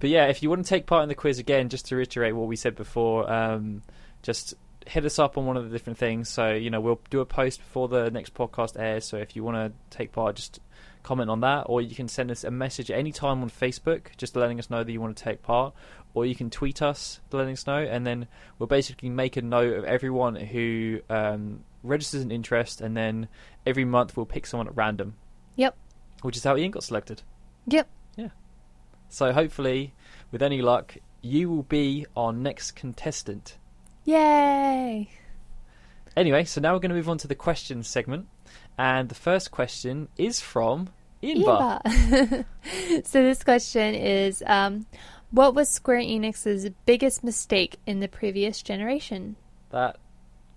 yeah, 0.00 0.24
if 0.24 0.42
you 0.42 0.48
want 0.48 0.64
to 0.64 0.68
take 0.68 0.86
part 0.86 1.02
in 1.02 1.10
the 1.10 1.14
quiz 1.14 1.38
again, 1.38 1.68
just 1.68 1.86
to 1.88 1.96
reiterate 1.96 2.34
what 2.34 2.48
we 2.48 2.56
said 2.56 2.76
before, 2.76 3.30
um, 3.30 3.82
just 4.22 4.54
hit 4.86 5.04
us 5.04 5.18
up 5.18 5.36
on 5.36 5.44
one 5.44 5.58
of 5.58 5.64
the 5.64 5.70
different 5.70 5.98
things. 5.98 6.30
So 6.30 6.54
you 6.54 6.70
know 6.70 6.80
we'll 6.80 7.00
do 7.10 7.20
a 7.20 7.26
post 7.26 7.60
before 7.60 7.88
the 7.88 8.10
next 8.10 8.32
podcast 8.32 8.80
airs. 8.80 9.04
So 9.04 9.18
if 9.18 9.36
you 9.36 9.44
want 9.44 9.56
to 9.56 9.96
take 9.96 10.12
part, 10.12 10.36
just 10.36 10.60
comment 11.06 11.30
on 11.30 11.40
that, 11.40 11.64
or 11.66 11.80
you 11.80 11.94
can 11.94 12.08
send 12.08 12.30
us 12.30 12.42
a 12.42 12.50
message 12.50 12.90
at 12.90 12.98
any 12.98 13.12
time 13.12 13.40
on 13.40 13.48
Facebook, 13.48 14.08
just 14.16 14.34
letting 14.34 14.58
us 14.58 14.68
know 14.68 14.82
that 14.82 14.90
you 14.90 15.00
want 15.00 15.16
to 15.16 15.22
take 15.22 15.40
part, 15.40 15.72
or 16.14 16.26
you 16.26 16.34
can 16.34 16.50
tweet 16.50 16.82
us 16.82 17.20
letting 17.30 17.52
us 17.52 17.66
know, 17.66 17.78
and 17.78 18.04
then 18.06 18.26
we'll 18.58 18.66
basically 18.66 19.08
make 19.08 19.36
a 19.36 19.42
note 19.42 19.76
of 19.76 19.84
everyone 19.84 20.34
who 20.34 21.00
um, 21.08 21.60
registers 21.82 22.22
an 22.22 22.32
interest, 22.32 22.80
and 22.80 22.96
then 22.96 23.28
every 23.64 23.84
month 23.84 24.16
we'll 24.16 24.26
pick 24.26 24.46
someone 24.46 24.66
at 24.66 24.76
random. 24.76 25.14
Yep. 25.54 25.76
Which 26.22 26.36
is 26.36 26.44
how 26.44 26.56
Ian 26.56 26.72
got 26.72 26.82
selected. 26.82 27.22
Yep. 27.68 27.88
Yeah. 28.16 28.30
So 29.08 29.32
hopefully, 29.32 29.94
with 30.32 30.42
any 30.42 30.60
luck, 30.60 30.96
you 31.22 31.48
will 31.48 31.62
be 31.62 32.06
our 32.16 32.32
next 32.32 32.72
contestant. 32.72 33.58
Yay! 34.04 35.10
Anyway, 36.16 36.44
so 36.44 36.60
now 36.60 36.72
we're 36.72 36.80
going 36.80 36.90
to 36.90 36.96
move 36.96 37.08
on 37.08 37.18
to 37.18 37.28
the 37.28 37.34
questions 37.34 37.86
segment, 37.88 38.26
and 38.78 39.08
the 39.08 39.14
first 39.14 39.50
question 39.50 40.08
is 40.18 40.40
from 40.40 40.88
Inba. 41.22 41.80
Eva. 41.84 42.44
so 43.04 43.22
this 43.22 43.42
question 43.42 43.94
is 43.94 44.42
um, 44.46 44.86
what 45.30 45.54
was 45.54 45.68
Square 45.68 46.00
Enix's 46.00 46.68
biggest 46.84 47.24
mistake 47.24 47.76
in 47.86 48.00
the 48.00 48.08
previous 48.08 48.62
generation? 48.62 49.36
That, 49.70 49.96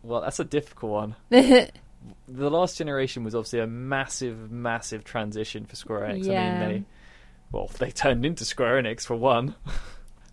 well, 0.03 0.21
that's 0.21 0.39
a 0.39 0.43
difficult 0.45 0.91
one. 0.91 1.15
the 1.29 1.69
last 2.27 2.77
generation 2.77 3.23
was 3.23 3.35
obviously 3.35 3.59
a 3.59 3.67
massive, 3.67 4.51
massive 4.51 5.03
transition 5.03 5.65
for 5.65 5.75
Square 5.75 6.01
Enix. 6.09 6.29
I 6.29 6.31
Yeah. 6.33 6.59
mean, 6.59 6.69
they, 6.69 6.83
well, 7.51 7.67
they 7.79 7.91
turned 7.91 8.25
into 8.25 8.45
Square 8.45 8.83
Enix 8.83 9.05
for 9.05 9.15
one. 9.15 9.55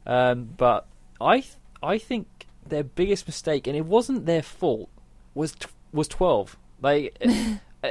um, 0.07 0.51
but 0.57 0.87
I, 1.21 1.41
th- 1.41 1.55
I 1.83 1.99
think 1.99 2.47
their 2.67 2.85
biggest 2.85 3.27
mistake, 3.27 3.67
and 3.67 3.77
it 3.77 3.87
wasn't 3.87 4.27
their 4.27 4.43
fault, 4.43 4.91
was 5.35 5.53
t- 5.53 5.69
was 5.93 6.09
twelve. 6.09 6.57
Like, 6.83 7.17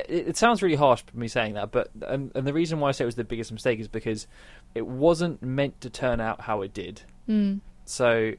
it, 0.08 0.28
it 0.30 0.38
sounds 0.38 0.62
really 0.62 0.76
harsh 0.76 1.04
for 1.06 1.18
me 1.18 1.28
saying 1.28 1.54
that, 1.54 1.72
but 1.72 1.89
and, 2.08 2.32
and 2.36 2.46
the 2.48 2.54
reason 2.54 2.80
why 2.80 2.89
I 2.89 2.91
say 2.91 3.04
it 3.04 3.08
was 3.08 3.16
the 3.16 3.24
biggest 3.24 3.52
mistake 3.52 3.80
is 3.80 3.88
because 3.88 4.28
it 4.74 4.86
wasn't 4.86 5.41
meant 5.41 5.82
to 5.82 5.89
turn 5.89 6.20
out 6.22 6.41
how 6.41 6.62
it 6.62 6.74
did. 6.74 7.02
mm. 7.30 7.60
So 7.86 8.34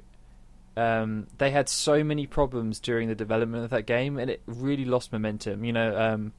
um, 0.76 1.26
they 1.38 1.50
had 1.50 1.68
so 1.68 2.04
many 2.04 2.26
problems 2.26 2.80
during 2.80 3.08
the 3.08 3.14
development 3.14 3.64
of 3.64 3.70
that 3.70 3.86
game, 3.86 4.18
and 4.18 4.30
it 4.30 4.42
really 4.46 4.84
lost 4.84 5.12
momentum. 5.12 5.64
You 5.64 5.72
know, 5.72 5.96
um, 5.98 6.32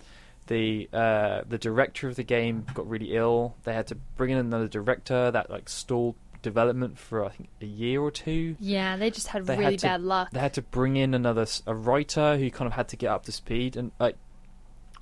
the 0.47 0.89
uh, 0.93 1.41
the 1.47 1.57
director 1.57 2.07
of 2.07 2.15
the 2.15 2.23
game 2.23 2.65
got 2.73 2.87
really 2.87 3.15
ill. 3.15 3.55
They 3.63 3.73
had 3.73 3.87
to 3.87 3.95
bring 3.95 4.31
in 4.31 4.37
another 4.37 4.67
director 4.67 5.31
that 5.31 5.49
like 5.49 5.69
stalled 5.69 6.15
development 6.43 6.99
for 6.99 7.25
I 7.25 7.29
think 7.29 7.49
a 7.61 7.65
year 7.65 7.99
or 8.01 8.11
two. 8.11 8.55
Yeah, 8.59 8.95
they 8.95 9.09
just 9.09 9.27
had 9.27 9.45
They 9.45 9.55
had 9.55 9.59
really 9.59 9.77
to- 9.77 9.87
bad 9.87 10.01
luck. 10.01 10.29
They 10.31 10.39
had 10.39 10.53
to 10.53 10.61
bring 10.61 10.95
in 10.97 11.13
another 11.13 11.47
a 11.65 11.73
writer 11.73 12.37
who 12.37 12.51
kind 12.51 12.67
of 12.67 12.73
had 12.73 12.89
to 12.89 12.95
get 12.95 13.09
up 13.09 13.25
to 13.25 13.31
speed. 13.31 13.75
And 13.75 13.91
I, 13.99 14.13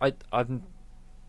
I 0.05 0.13
I'm 0.31 0.63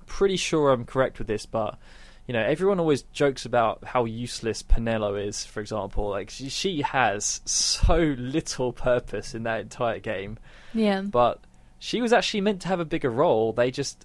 pretty 0.06 0.36
sure 0.36 0.70
I'm 0.70 0.84
correct 0.84 1.18
with 1.18 1.26
this, 1.26 1.46
but 1.46 1.78
you 2.26 2.32
know, 2.32 2.42
everyone 2.42 2.80
always 2.80 3.02
jokes 3.12 3.44
about 3.46 3.84
how 3.84 4.04
useless 4.04 4.62
Penelo 4.62 5.24
is. 5.24 5.44
For 5.44 5.60
example, 5.60 6.08
like 6.08 6.30
she, 6.30 6.48
she 6.48 6.82
has 6.82 7.40
so 7.44 7.98
little 8.18 8.72
purpose 8.72 9.34
in 9.34 9.44
that 9.44 9.60
entire 9.60 10.00
game, 10.00 10.38
Yeah. 10.74 11.02
but 11.02 11.40
she 11.78 12.00
was 12.02 12.12
actually 12.12 12.40
meant 12.40 12.62
to 12.62 12.68
have 12.68 12.80
a 12.80 12.84
bigger 12.84 13.10
role. 13.10 13.52
They 13.52 13.70
just, 13.70 14.04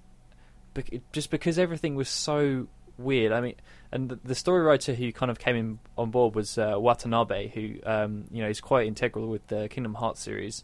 just 1.11 1.31
because 1.31 1.57
everything 1.57 1.95
was 1.95 2.09
so 2.09 2.67
weird. 2.97 3.31
I 3.31 3.41
mean, 3.41 3.55
and 3.91 4.09
the, 4.09 4.19
the 4.23 4.35
story 4.35 4.61
writer 4.61 4.93
who 4.93 5.11
kind 5.11 5.31
of 5.31 5.39
came 5.39 5.55
in 5.55 5.79
on 5.97 6.11
board 6.11 6.35
was 6.35 6.59
uh, 6.59 6.75
Watanabe, 6.77 7.49
who 7.49 7.75
um, 7.89 8.25
you 8.31 8.43
know 8.43 8.49
is 8.49 8.61
quite 8.61 8.85
integral 8.85 9.27
with 9.27 9.47
the 9.47 9.67
Kingdom 9.69 9.95
Hearts 9.95 10.21
series. 10.21 10.63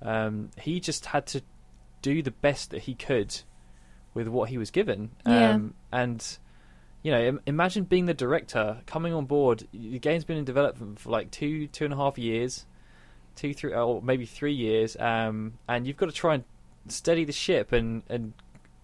Um, 0.00 0.50
he 0.58 0.80
just 0.80 1.04
had 1.06 1.26
to 1.28 1.42
do 2.06 2.22
the 2.22 2.30
best 2.30 2.70
that 2.70 2.82
he 2.82 2.94
could 2.94 3.34
with 4.14 4.28
what 4.28 4.48
he 4.48 4.58
was 4.58 4.70
given, 4.70 5.10
Yeah. 5.26 5.50
um, 5.50 5.74
and 5.92 6.38
you 7.02 7.12
know, 7.12 7.38
imagine 7.46 7.84
being 7.84 8.06
the 8.06 8.14
director 8.14 8.78
coming 8.86 9.12
on 9.12 9.26
board. 9.26 9.66
The 9.72 9.98
game's 10.00 10.24
been 10.24 10.38
in 10.38 10.44
development 10.44 10.98
for 10.98 11.10
like 11.10 11.30
two, 11.30 11.68
two 11.68 11.84
and 11.84 11.94
a 11.94 11.96
half 11.96 12.18
years, 12.18 12.66
two, 13.36 13.54
three, 13.54 13.72
or 13.72 14.02
maybe 14.02 14.24
three 14.26 14.54
years, 14.54 14.96
um, 14.98 15.54
and 15.68 15.86
you've 15.86 15.96
got 15.96 16.06
to 16.06 16.12
try 16.12 16.34
and 16.34 16.44
steady 16.88 17.24
the 17.24 17.32
ship 17.32 17.72
and 17.72 18.02
and 18.08 18.32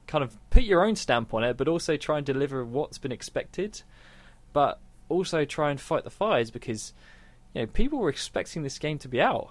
kind 0.07 0.23
of 0.25 0.37
put 0.51 0.63
your 0.65 0.85
own 0.85 0.95
stamp 0.97 1.33
on 1.35 1.43
it, 1.45 1.57
but 1.57 1.67
also 1.69 1.97
try 1.97 2.17
and 2.19 2.27
deliver 2.27 2.65
what's 2.65 2.99
been 2.99 3.13
expected, 3.13 3.83
but 4.53 4.79
also 5.09 5.45
try 5.45 5.71
and 5.71 5.81
fight 5.81 6.05
the 6.05 6.11
fires 6.11 6.51
because 6.51 6.93
you 7.55 7.63
know 7.63 7.67
people 7.67 7.99
were 7.99 8.09
expecting 8.11 8.63
this 8.63 8.79
game 8.79 8.99
to 8.99 9.09
be 9.09 9.21
out. 9.21 9.51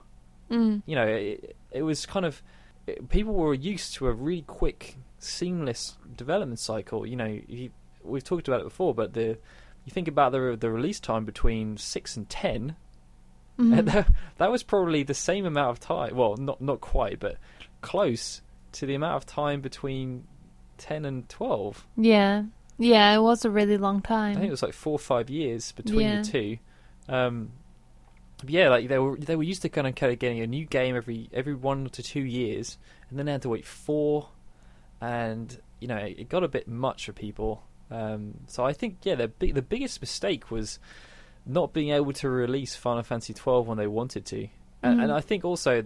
Mm. 0.49 0.81
You 0.85 0.95
know, 0.95 1.07
it, 1.07 1.55
it 1.71 1.81
was 1.83 2.05
kind 2.05 2.25
of 2.25 2.41
it, 2.87 3.09
people 3.09 3.33
were 3.33 3.53
used 3.53 3.93
to 3.95 4.07
a 4.07 4.11
really 4.13 4.41
quick, 4.43 4.97
seamless 5.19 5.97
development 6.15 6.59
cycle. 6.59 7.05
You 7.05 7.15
know, 7.15 7.39
you, 7.47 7.71
we've 8.03 8.23
talked 8.23 8.47
about 8.47 8.61
it 8.61 8.65
before, 8.65 8.93
but 8.93 9.13
the 9.13 9.37
you 9.85 9.91
think 9.91 10.07
about 10.07 10.31
the 10.31 10.57
the 10.59 10.69
release 10.69 10.99
time 10.99 11.25
between 11.25 11.77
six 11.77 12.15
and 12.17 12.29
10 12.29 12.75
Mhm. 13.59 13.85
that, 13.91 14.07
that 14.37 14.49
was 14.51 14.63
probably 14.63 15.03
the 15.03 15.13
same 15.13 15.45
amount 15.45 15.69
of 15.71 15.79
time. 15.79 16.15
Well, 16.15 16.37
not 16.37 16.61
not 16.61 16.79
quite, 16.81 17.19
but 17.19 17.35
close 17.81 18.41
to 18.73 18.85
the 18.85 18.95
amount 18.95 19.15
of 19.17 19.25
time 19.25 19.59
between 19.61 20.23
ten 20.77 21.03
and 21.05 21.27
twelve. 21.27 21.85
Yeah. 21.97 22.43
Yeah, 22.77 23.13
it 23.13 23.19
was 23.19 23.43
a 23.45 23.49
really 23.51 23.77
long 23.77 24.01
time. 24.01 24.31
I 24.31 24.39
think 24.39 24.47
it 24.47 24.51
was 24.51 24.63
like 24.63 24.73
four 24.73 24.93
or 24.93 24.99
five 24.99 25.29
years 25.29 25.73
between 25.73 25.99
Yeah. 26.07 26.21
the 26.21 26.27
two. 26.31 26.57
Um, 27.09 27.51
yeah, 28.45 28.69
like 28.69 28.87
they 28.87 28.97
were 28.99 29.17
they 29.17 29.35
were 29.35 29.43
used 29.43 29.61
to 29.63 29.69
kind 29.69 29.87
of, 29.87 29.95
kind 29.95 30.11
of 30.13 30.19
getting 30.19 30.39
a 30.41 30.47
new 30.47 30.65
game 30.65 30.95
every 30.95 31.29
every 31.33 31.53
one 31.55 31.89
to 31.89 32.03
two 32.03 32.21
years, 32.23 32.77
and 33.09 33.17
then 33.19 33.25
they 33.25 33.31
had 33.33 33.41
to 33.43 33.49
wait 33.49 33.65
four, 33.65 34.29
and 34.99 35.59
you 35.79 35.87
know 35.87 35.97
it 35.97 36.29
got 36.29 36.43
a 36.43 36.47
bit 36.47 36.67
much 36.67 37.05
for 37.05 37.13
people. 37.13 37.63
Um, 37.89 38.35
so 38.47 38.65
I 38.65 38.73
think 38.73 38.97
yeah, 39.03 39.15
the 39.15 39.27
big, 39.27 39.53
the 39.55 39.61
biggest 39.61 39.99
mistake 40.01 40.49
was 40.51 40.79
not 41.45 41.73
being 41.73 41.89
able 41.89 42.13
to 42.13 42.29
release 42.29 42.75
Final 42.75 43.03
Fantasy 43.03 43.33
twelve 43.33 43.67
when 43.67 43.77
they 43.77 43.87
wanted 43.87 44.25
to, 44.27 44.47
and, 44.83 44.99
Mhm. 44.99 45.03
and 45.03 45.11
I 45.11 45.21
think 45.21 45.43
also 45.43 45.83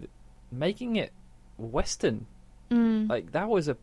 making 0.51 0.95
it 0.95 1.11
Western 1.57 2.27
Mm. 2.71 3.07
like 3.07 3.31
that 3.33 3.47
was 3.47 3.67
a 3.67 3.77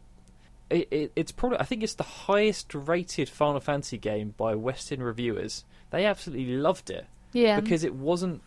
it, 0.68 0.88
it, 0.90 1.12
it's 1.14 1.30
probably 1.30 1.58
I 1.58 1.64
think 1.64 1.82
it's 1.84 1.94
the 1.94 2.02
highest 2.02 2.74
rated 2.74 3.28
Final 3.28 3.60
Fantasy 3.60 3.96
game 3.96 4.34
by 4.36 4.54
Western 4.56 5.02
reviewers. 5.02 5.64
They 5.90 6.04
absolutely 6.04 6.56
loved 6.56 6.90
it 6.90 7.06
yeah. 7.32 7.60
because 7.60 7.84
it 7.84 7.94
wasn't 7.94 8.42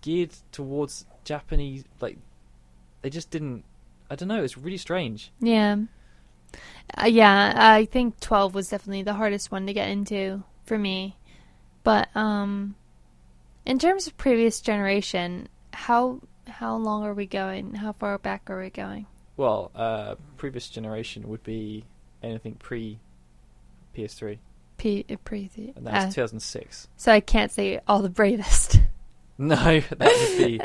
geared 0.00 0.30
towards 0.52 1.06
Japanese 1.24 1.84
like 2.00 2.18
they 3.02 3.10
just 3.10 3.30
didn't 3.30 3.64
I 4.10 4.16
don't 4.16 4.28
know, 4.28 4.42
it's 4.44 4.58
really 4.58 4.76
strange. 4.76 5.32
Yeah. 5.40 5.76
Uh, 6.96 7.06
yeah, 7.06 7.54
I 7.56 7.86
think 7.86 8.20
12 8.20 8.54
was 8.54 8.68
definitely 8.68 9.02
the 9.02 9.14
hardest 9.14 9.50
one 9.50 9.66
to 9.66 9.72
get 9.72 9.88
into 9.88 10.42
for 10.66 10.78
me. 10.78 11.16
But 11.82 12.14
um 12.16 12.76
in 13.66 13.78
terms 13.78 14.06
of 14.06 14.16
previous 14.16 14.60
generation, 14.60 15.48
how 15.72 16.20
how 16.46 16.76
long 16.76 17.04
are 17.04 17.14
we 17.14 17.26
going? 17.26 17.74
How 17.74 17.92
far 17.92 18.18
back 18.18 18.50
are 18.50 18.60
we 18.60 18.70
going? 18.70 19.06
Well, 19.36 19.70
uh 19.74 20.16
previous 20.36 20.68
generation 20.68 21.28
would 21.28 21.42
be 21.42 21.84
anything 22.22 22.54
pre 22.54 22.98
PS3 23.96 24.38
P- 24.76 25.04
uh, 25.08 25.16
pre 25.24 25.50
and 25.76 25.86
that's 25.86 26.06
uh, 26.06 26.22
2006. 26.22 26.88
So 26.96 27.12
I 27.12 27.20
can't 27.20 27.52
say 27.52 27.80
all 27.86 28.02
the 28.02 28.08
bravest. 28.10 28.80
No, 29.38 29.80
that 29.80 29.98
would 30.00 30.38
be 30.38 30.60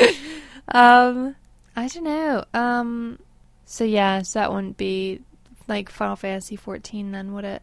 um 0.68 1.36
I 1.76 1.88
don't 1.88 2.04
know. 2.04 2.44
Um 2.54 3.18
so 3.64 3.84
yeah, 3.84 4.22
so 4.22 4.38
that 4.40 4.52
wouldn't 4.52 4.76
be 4.76 5.20
like 5.68 5.88
Final 5.90 6.16
Fantasy 6.16 6.56
14 6.56 7.12
then, 7.12 7.32
would 7.32 7.44
it? 7.44 7.62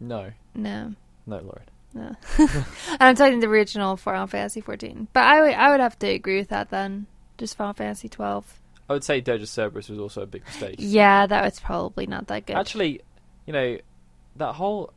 no, 0.00 0.30
No. 0.54 0.94
no, 1.26 1.38
Lord. 1.38 1.62
No. 1.94 2.16
I'm 3.00 3.14
talking 3.16 3.40
the 3.40 3.46
original 3.48 3.96
Final 3.96 4.26
Fantasy 4.26 4.60
14. 4.60 5.08
But 5.12 5.24
I 5.24 5.40
would 5.40 5.54
I 5.54 5.70
would 5.70 5.80
have 5.80 5.98
to 6.00 6.06
agree 6.08 6.38
with 6.38 6.48
that 6.48 6.70
then. 6.70 7.06
Just 7.38 7.56
Final 7.56 7.74
Fantasy 7.74 8.08
12. 8.08 8.60
I 8.88 8.92
would 8.94 9.04
say 9.04 9.20
Dirge 9.20 9.42
of 9.42 9.48
Cerberus 9.48 9.88
was 9.88 9.98
also 9.98 10.22
a 10.22 10.26
big 10.26 10.44
mistake. 10.44 10.76
Yeah, 10.78 11.26
that 11.26 11.44
was 11.44 11.60
probably 11.60 12.06
not 12.06 12.26
that 12.28 12.46
good. 12.46 12.56
Actually, 12.56 13.00
you 13.46 13.52
know, 13.52 13.78
that 14.36 14.54
whole 14.54 14.92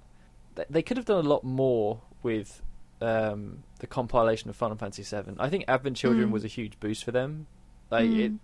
th- 0.56 0.68
they 0.70 0.82
could 0.82 0.98
have 0.98 1.06
done 1.06 1.26
a 1.26 1.28
lot 1.28 1.44
more 1.44 2.02
with 2.24 2.62
um, 3.02 3.64
the 3.80 3.88
compilation 3.88 4.50
of 4.50 4.56
Final 4.56 4.78
Fantasy 4.78 5.04
VII. 5.04 5.34
I 5.40 5.50
think 5.50 5.66
Advent 5.68 5.98
Children 5.98 6.30
Mm. 6.30 6.32
was 6.32 6.44
a 6.46 6.48
huge 6.48 6.80
boost 6.80 7.04
for 7.04 7.12
them. 7.12 7.48
Like 7.92 8.10
it, 8.10 8.32
Mm. 8.34 8.40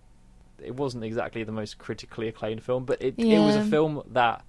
it 0.62 0.76
wasn't 0.76 1.04
exactly 1.04 1.42
the 1.44 1.52
most 1.52 1.78
critically 1.78 2.28
acclaimed 2.28 2.62
film, 2.62 2.84
but 2.84 3.00
it 3.02 3.14
it 3.18 3.38
was 3.38 3.56
a 3.56 3.64
film 3.64 4.02
that 4.12 4.44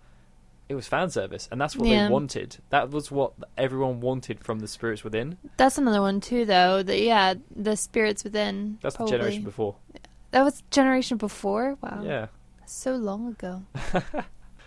it 0.69 0.75
was 0.75 0.87
fan 0.87 1.09
service, 1.09 1.47
and 1.51 1.59
that's 1.59 1.75
what 1.75 1.87
Yeah. 1.89 2.07
they 2.07 2.11
wanted. 2.13 2.57
That 2.69 2.89
was 2.89 3.11
what 3.11 3.33
everyone 3.57 3.99
wanted 4.01 4.39
from 4.43 4.59
the 4.59 4.67
Spirits 4.67 5.03
Within. 5.03 5.37
That's 5.57 5.77
another 5.77 6.01
one 6.01 6.19
too 6.21 6.45
though. 6.45 6.83
The 6.83 6.99
yeah, 6.99 7.33
the 7.55 7.75
spirits 7.75 8.23
within. 8.23 8.77
That's 8.81 8.95
probably. 8.95 9.11
the 9.11 9.17
generation 9.17 9.43
before. 9.43 9.75
That 10.31 10.43
was 10.43 10.63
generation 10.71 11.17
before. 11.17 11.77
Wow, 11.81 12.01
Yeah, 12.03 12.27
so 12.65 12.95
long 12.95 13.27
ago. 13.29 13.63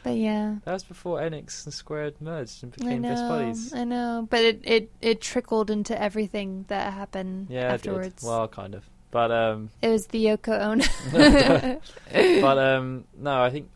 but 0.07 0.17
yeah, 0.17 0.57
that 0.65 0.73
was 0.73 0.85
before 0.85 1.19
Enix 1.21 1.65
and 1.65 1.75
Square 1.75 2.13
merged 2.21 2.63
and 2.63 2.73
became 2.73 3.03
best 3.03 3.23
know, 3.23 3.29
buddies. 3.29 3.75
I 3.75 3.85
know. 3.85 4.27
But 4.31 4.41
it, 4.45 4.61
it 4.65 4.91
it 5.01 5.21
trickled 5.21 5.71
into 5.71 6.01
everything 6.01 6.65
that 6.69 6.93
happened 6.93 7.49
Yeah, 7.51 7.73
afterwards. 7.75 8.23
Well, 8.23 8.47
kind 8.49 8.75
of. 8.75 8.85
But 9.11 9.31
um, 9.33 9.71
It 9.83 9.89
was 9.89 10.07
the 10.09 10.25
Yoko 10.25 10.61
Ono. 11.13 11.81
but 12.41 12.59
um, 12.59 13.05
no, 13.19 13.43
I 13.43 13.51
think 13.51 13.69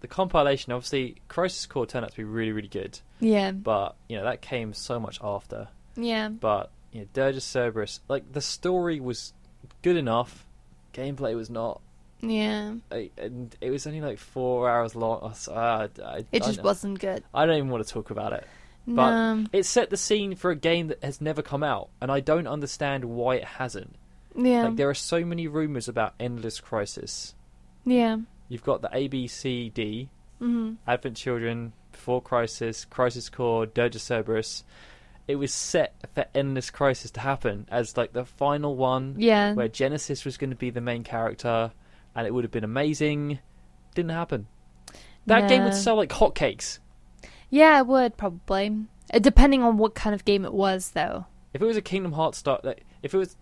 the 0.00 0.06
compilation. 0.08 0.72
Obviously, 0.72 1.16
Crisis 1.28 1.66
Core 1.66 1.86
turned 1.86 2.04
out 2.04 2.10
to 2.12 2.16
be 2.16 2.24
really, 2.24 2.52
really 2.52 2.68
good. 2.68 2.98
yeah, 3.20 3.50
But 3.52 3.96
you 4.08 4.16
know 4.16 4.24
that 4.24 4.40
came 4.40 4.72
so 4.72 4.98
much 5.00 5.18
after. 5.22 5.68
yeah, 5.96 6.28
But 6.28 6.70
you 6.92 7.00
know, 7.00 7.06
Dirge 7.12 7.36
of 7.36 7.42
Cerberus, 7.42 8.00
like 8.08 8.32
the 8.32 8.40
story 8.40 9.00
was 9.00 9.32
good 9.82 9.96
enough, 9.96 10.46
gameplay 10.94 11.34
was 11.36 11.50
not. 11.50 11.80
Yeah. 12.30 12.74
I- 12.90 13.10
And 13.18 13.54
it 13.60 13.70
was 13.70 13.86
only 13.86 14.00
like 14.00 14.18
four 14.18 14.68
hours 14.68 14.94
long. 14.94 15.32
So 15.34 15.54
I, 15.54 15.88
I, 16.04 16.24
It 16.32 16.42
just 16.42 16.62
wasn't 16.62 16.98
good. 16.98 17.22
I 17.34 17.46
don't 17.46 17.56
even 17.56 17.70
want 17.70 17.86
to 17.86 17.92
talk 17.92 18.10
about 18.10 18.32
it. 18.32 18.46
But 18.88 19.10
no, 19.10 19.46
it 19.52 19.64
set 19.64 19.90
the 19.90 19.96
scene 19.96 20.36
for 20.36 20.50
a 20.52 20.56
game 20.56 20.88
that 20.88 21.02
has 21.02 21.20
never 21.20 21.42
come 21.42 21.64
out, 21.64 21.88
and 22.00 22.10
I 22.12 22.20
don't 22.20 22.46
understand 22.46 23.04
why 23.04 23.34
it 23.36 23.44
hasn't. 23.44 23.96
yeah, 24.36 24.62
Like 24.64 24.76
there 24.76 24.88
are 24.88 24.94
so 24.94 25.24
many 25.24 25.48
rumors 25.48 25.88
about 25.88 26.14
Endless 26.20 26.60
Crisis. 26.60 27.34
yeah. 27.84 28.18
You've 28.48 28.62
got 28.62 28.82
the 28.82 28.90
A 28.92 29.08
B 29.08 29.26
C 29.26 29.70
D, 29.70 30.08
hmm 30.38 30.74
Advent 30.86 31.16
Children, 31.16 31.72
Before 31.90 32.22
Crisis, 32.22 32.84
Crisis 32.84 33.28
Core, 33.28 33.66
Dirge 33.66 33.96
of 33.96 34.02
Cerberus. 34.02 34.62
It 35.26 35.34
was 35.34 35.52
set 35.52 35.92
for 36.14 36.26
Endless 36.32 36.70
Crisis 36.70 37.10
to 37.12 37.20
happen 37.20 37.66
as 37.68 37.96
like 37.96 38.12
the 38.12 38.24
final 38.24 38.76
one, 38.76 39.16
Yeah, 39.18 39.54
where 39.54 39.66
Genesis 39.66 40.24
was 40.24 40.36
going 40.36 40.50
to 40.50 40.56
be 40.56 40.70
the 40.70 40.80
main 40.80 41.02
character, 41.02 41.72
and 42.16 42.26
it 42.26 42.34
would 42.34 42.42
have 42.42 42.50
been 42.50 42.64
amazing. 42.64 43.38
Didn't 43.94 44.10
happen. 44.10 44.48
That 45.26 45.48
game 45.48 45.62
would 45.64 45.74
sell 45.74 45.96
like 45.96 46.10
hotcakes. 46.10 46.78
yeah. 47.50 47.78
It 47.78 47.86
would 47.86 48.16
probably, 48.16 48.86
Uh, 49.14 49.18
depending 49.20 49.62
on 49.62 49.76
what 49.76 49.94
kind 49.94 50.14
of 50.14 50.24
game 50.24 50.44
it 50.44 50.52
was, 50.52 50.90
though. 50.90 51.26
If 51.54 51.62
it 51.62 51.64
was 51.66 51.76
a 51.76 51.82
Kingdom 51.82 52.12
Hearts 52.12 52.38
start, 52.38 52.64
like, 52.64 52.84
if 53.02 53.14
it 53.14 53.18
was, 53.18 53.36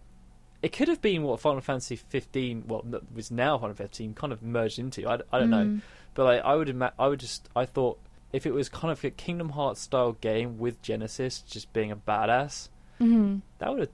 it 0.63 0.73
could 0.73 0.89
have 0.89 1.01
been 1.01 1.23
what 1.23 1.41
Final 1.41 1.61
Fantasy 1.61 1.97
15, 1.97 2.65
well, 2.69 2.83
no, 2.87 3.01
was 3.15 3.31
now 3.31 3.57
Final 3.59 3.75
Fantasy 3.75 4.05
15, 4.05 4.15
kind 4.15 4.33
of 4.33 4.43
merged 4.43 4.79
into. 4.79 5.07
I, 5.09 5.19
I 5.33 5.39
don't 5.39 5.51
know, 5.51 5.65
Mm. 5.65 5.81
but 6.15 6.25
like, 6.25 6.43
I 6.45 6.55
would, 6.55 6.69
ima- 6.69 6.93
I 6.99 7.09
would 7.09 7.21
just, 7.21 7.49
I 7.57 7.65
thought 7.67 7.99
if 8.33 8.47
it 8.47 8.53
was 8.55 8.69
kind 8.69 8.93
of 8.93 9.03
a 9.05 9.11
Kingdom 9.11 9.51
Hearts 9.51 9.81
style 9.81 10.13
game 10.13 10.59
with 10.59 10.81
Genesis 10.83 11.41
just 11.41 11.73
being 11.73 11.91
a 11.91 11.97
badass, 11.97 12.69
hmm 12.99 13.39
that 13.59 13.71
would 13.71 13.81
have, 13.81 13.89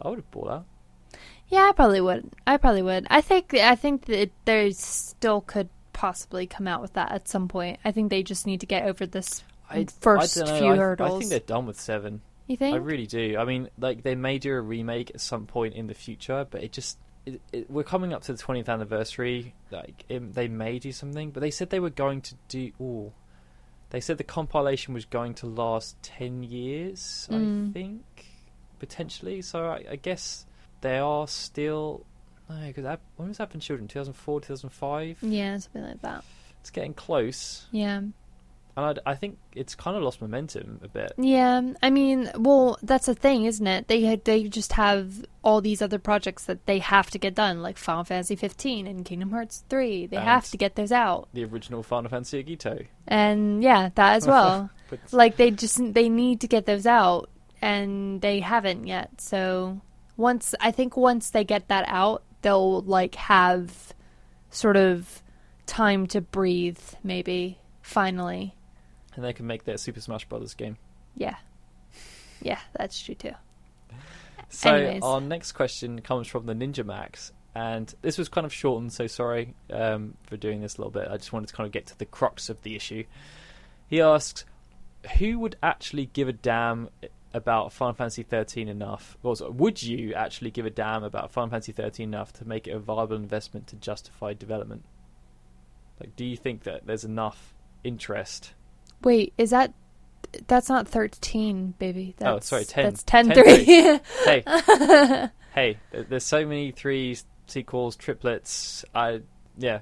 I 0.00 0.08
would 0.08 0.18
have 0.18 0.30
bought 0.30 0.48
that. 0.48 0.64
Yeah, 1.52 1.68
I 1.68 1.72
probably 1.72 2.00
would. 2.00 2.30
I 2.46 2.56
probably 2.56 2.80
would. 2.82 3.06
I 3.10 3.20
think. 3.20 3.52
I 3.52 3.76
think 3.76 4.06
that 4.06 4.30
there 4.46 4.70
still 4.72 5.42
could 5.42 5.68
possibly 5.92 6.46
come 6.46 6.66
out 6.66 6.80
with 6.80 6.94
that 6.94 7.12
at 7.12 7.28
some 7.28 7.46
point. 7.46 7.78
I 7.84 7.92
think 7.92 8.08
they 8.08 8.22
just 8.22 8.46
need 8.46 8.60
to 8.60 8.66
get 8.66 8.84
over 8.84 9.04
this 9.04 9.44
I, 9.68 9.86
first 10.00 10.40
I 10.42 10.58
few 10.58 10.68
I, 10.68 10.76
hurdles. 10.78 11.14
I 11.14 11.18
think 11.18 11.30
they're 11.30 11.40
done 11.40 11.66
with 11.66 11.78
seven. 11.78 12.22
you 12.46 12.56
think? 12.56 12.74
I 12.74 12.78
really 12.78 13.06
do. 13.06 13.36
I 13.38 13.44
mean, 13.44 13.68
like 13.78 14.02
they 14.02 14.14
may 14.14 14.38
do 14.38 14.54
a 14.54 14.60
remake 14.62 15.10
at 15.10 15.20
some 15.20 15.46
point 15.46 15.74
in 15.74 15.88
the 15.88 15.94
future, 15.94 16.46
but 16.50 16.62
it 16.64 16.72
just 16.72 16.96
it, 17.26 17.40
it, 17.52 17.70
we're 17.70 17.84
coming 17.84 18.14
up 18.14 18.22
to 18.22 18.32
the 18.32 18.42
20th 18.42 18.70
anniversary. 18.70 19.54
Like 19.70 20.04
it, 20.08 20.32
they 20.34 20.48
may 20.48 20.78
do 20.78 20.90
something, 20.90 21.32
but 21.32 21.40
they 21.40 21.50
said 21.50 21.68
they 21.68 21.80
were 21.80 21.90
going 21.90 22.22
to 22.22 22.34
do. 22.48 22.72
Ooh, 22.80 23.12
they 23.90 24.00
said 24.00 24.16
the 24.16 24.24
compilation 24.24 24.94
was 24.94 25.04
going 25.04 25.34
to 25.34 25.46
last 25.46 26.02
10 26.02 26.44
years. 26.44 27.28
I 27.30 27.34
Mm. 27.34 27.72
think 27.74 28.02
potentially. 28.78 29.42
So 29.42 29.66
I, 29.66 29.84
I 29.90 29.96
guess 29.96 30.46
they 30.82 30.98
are 30.98 31.26
still. 31.26 32.04
No, 32.50 32.66
because 32.66 32.98
when 33.16 33.28
was 33.28 33.40
Advent 33.40 33.62
Children? 33.62 33.88
2004, 33.88 34.40
2005. 34.42 35.18
yeah, 35.22 35.56
something 35.56 35.82
like 35.84 36.02
that. 36.02 36.22
It's 36.60 36.70
getting 36.70 36.92
close, 36.92 37.66
Yeah. 37.72 37.96
and 37.98 38.12
I, 38.76 38.94
I 39.06 39.14
think 39.14 39.38
it's 39.54 39.74
kind 39.74 39.96
of 39.96 40.02
lost 40.02 40.20
momentum 40.20 40.78
a 40.84 40.88
bit. 40.88 41.12
Yeah, 41.16 41.62
I 41.82 41.88
mean, 41.90 42.30
well, 42.36 42.78
that's 42.82 43.06
the 43.06 43.14
thing, 43.14 43.46
isn't 43.46 43.66
it? 43.66 43.88
They 43.88 44.02
had, 44.02 44.24
they 44.26 44.44
just 44.44 44.72
have 44.74 45.24
all 45.42 45.60
these 45.62 45.80
other 45.82 45.98
projects 45.98 46.44
that 46.44 46.66
they 46.66 46.78
have 46.80 47.10
to 47.12 47.18
get 47.18 47.34
done, 47.34 47.62
like 47.62 47.78
Final 47.78 48.04
Fantasy 48.04 48.36
15 48.36 48.86
and 48.86 49.04
Kingdom 49.04 49.30
Hearts 49.30 49.64
3. 49.70 50.06
They 50.06 50.16
And- 50.18 50.26
have 50.26 50.48
to 50.50 50.56
get 50.56 50.76
those 50.76 50.92
out, 50.92 51.28
The 51.32 51.44
original 51.44 51.82
Final 51.82 52.10
Fantasy 52.10 52.44
Agito. 52.44 52.86
and 53.08 53.62
yeah, 53.62 53.88
that 53.94 54.16
as 54.16 54.26
well. 54.26 54.68
Like 55.10 55.36
they 55.38 55.50
just 55.50 55.80
they 55.94 56.10
need 56.10 56.42
to 56.42 56.46
get 56.48 56.66
those 56.66 56.84
out, 56.86 57.30
and 57.62 58.20
they 58.20 58.40
haven't 58.40 58.86
yet. 58.86 59.22
So 59.22 59.80
once 60.16 60.54
I 60.60 60.70
think 60.70 60.96
once 60.96 61.30
they 61.30 61.44
get 61.44 61.68
that 61.68 61.84
out, 61.88 62.22
they'll 62.42 62.82
like 62.82 63.14
have 63.16 63.94
sort 64.50 64.76
of 64.76 65.22
time 65.66 66.06
to 66.08 66.20
breathe, 66.20 66.78
maybe 67.02 67.58
finally. 67.80 68.54
and 69.14 69.24
they 69.24 69.32
can 69.32 69.46
make 69.46 69.64
their 69.64 69.76
Super 69.78 70.00
Smash 70.00 70.24
Brothers 70.26 70.54
game. 70.54 70.76
Yeah, 71.16 71.36
yeah, 72.40 72.58
that's 72.74 73.00
true 73.00 73.14
too. 73.14 73.32
So 74.48 74.74
Anyways. 74.74 75.02
our 75.02 75.20
next 75.20 75.52
question 75.52 76.00
comes 76.02 76.26
from 76.26 76.44
the 76.46 76.54
Ninja 76.54 76.84
Max, 76.84 77.32
and 77.54 77.92
this 78.02 78.18
was 78.18 78.28
kind 78.28 78.44
of 78.44 78.52
shortened, 78.52 78.92
so 78.92 79.06
sorry 79.06 79.54
um, 79.72 80.14
for 80.26 80.36
doing 80.36 80.60
this 80.60 80.76
a 80.76 80.78
little 80.78 80.90
bit. 80.90 81.08
I 81.10 81.16
just 81.16 81.32
wanted 81.32 81.48
to 81.48 81.54
kind 81.54 81.66
of 81.66 81.72
get 81.72 81.86
to 81.86 81.98
the 81.98 82.04
crux 82.04 82.50
of 82.50 82.60
the 82.62 82.76
issue. 82.76 83.04
He 83.88 84.00
asks, 84.00 84.44
"Who 85.18 85.38
would 85.38 85.56
actually 85.62 86.06
give 86.06 86.28
a 86.28 86.32
damn 86.32 86.90
about 87.34 87.72
Final 87.72 87.94
Fantasy 87.94 88.22
13 88.22 88.68
enough? 88.68 89.16
Or 89.22 89.34
would 89.50 89.82
you 89.82 90.14
actually 90.14 90.50
give 90.50 90.66
a 90.66 90.70
damn 90.70 91.04
about 91.04 91.30
Final 91.30 91.50
Fantasy 91.50 91.72
13 91.72 92.08
enough 92.08 92.32
to 92.34 92.44
make 92.44 92.66
it 92.66 92.72
a 92.72 92.78
viable 92.78 93.16
investment 93.16 93.66
to 93.68 93.76
justify 93.76 94.32
development? 94.34 94.84
Like, 96.00 96.16
do 96.16 96.24
you 96.24 96.36
think 96.36 96.64
that 96.64 96.86
there's 96.86 97.04
enough 97.04 97.54
interest?" 97.84 98.54
Wait, 99.02 99.32
is 99.38 99.50
that 99.50 99.74
that's 100.46 100.68
not 100.68 100.88
13, 100.88 101.74
baby. 101.78 102.14
Oh, 102.20 102.34
That's, 102.34 102.48
sorry, 102.48 102.64
10. 102.64 102.84
That's 102.84 103.02
10, 103.02 103.30
10 103.30 103.44
3. 103.44 103.64
hey, 104.24 105.28
hey, 105.54 105.78
there's 105.90 106.24
so 106.24 106.46
many 106.46 106.70
threes, 106.70 107.24
sequels, 107.46 107.96
triplets. 107.96 108.84
I 108.94 109.22
yeah, 109.58 109.80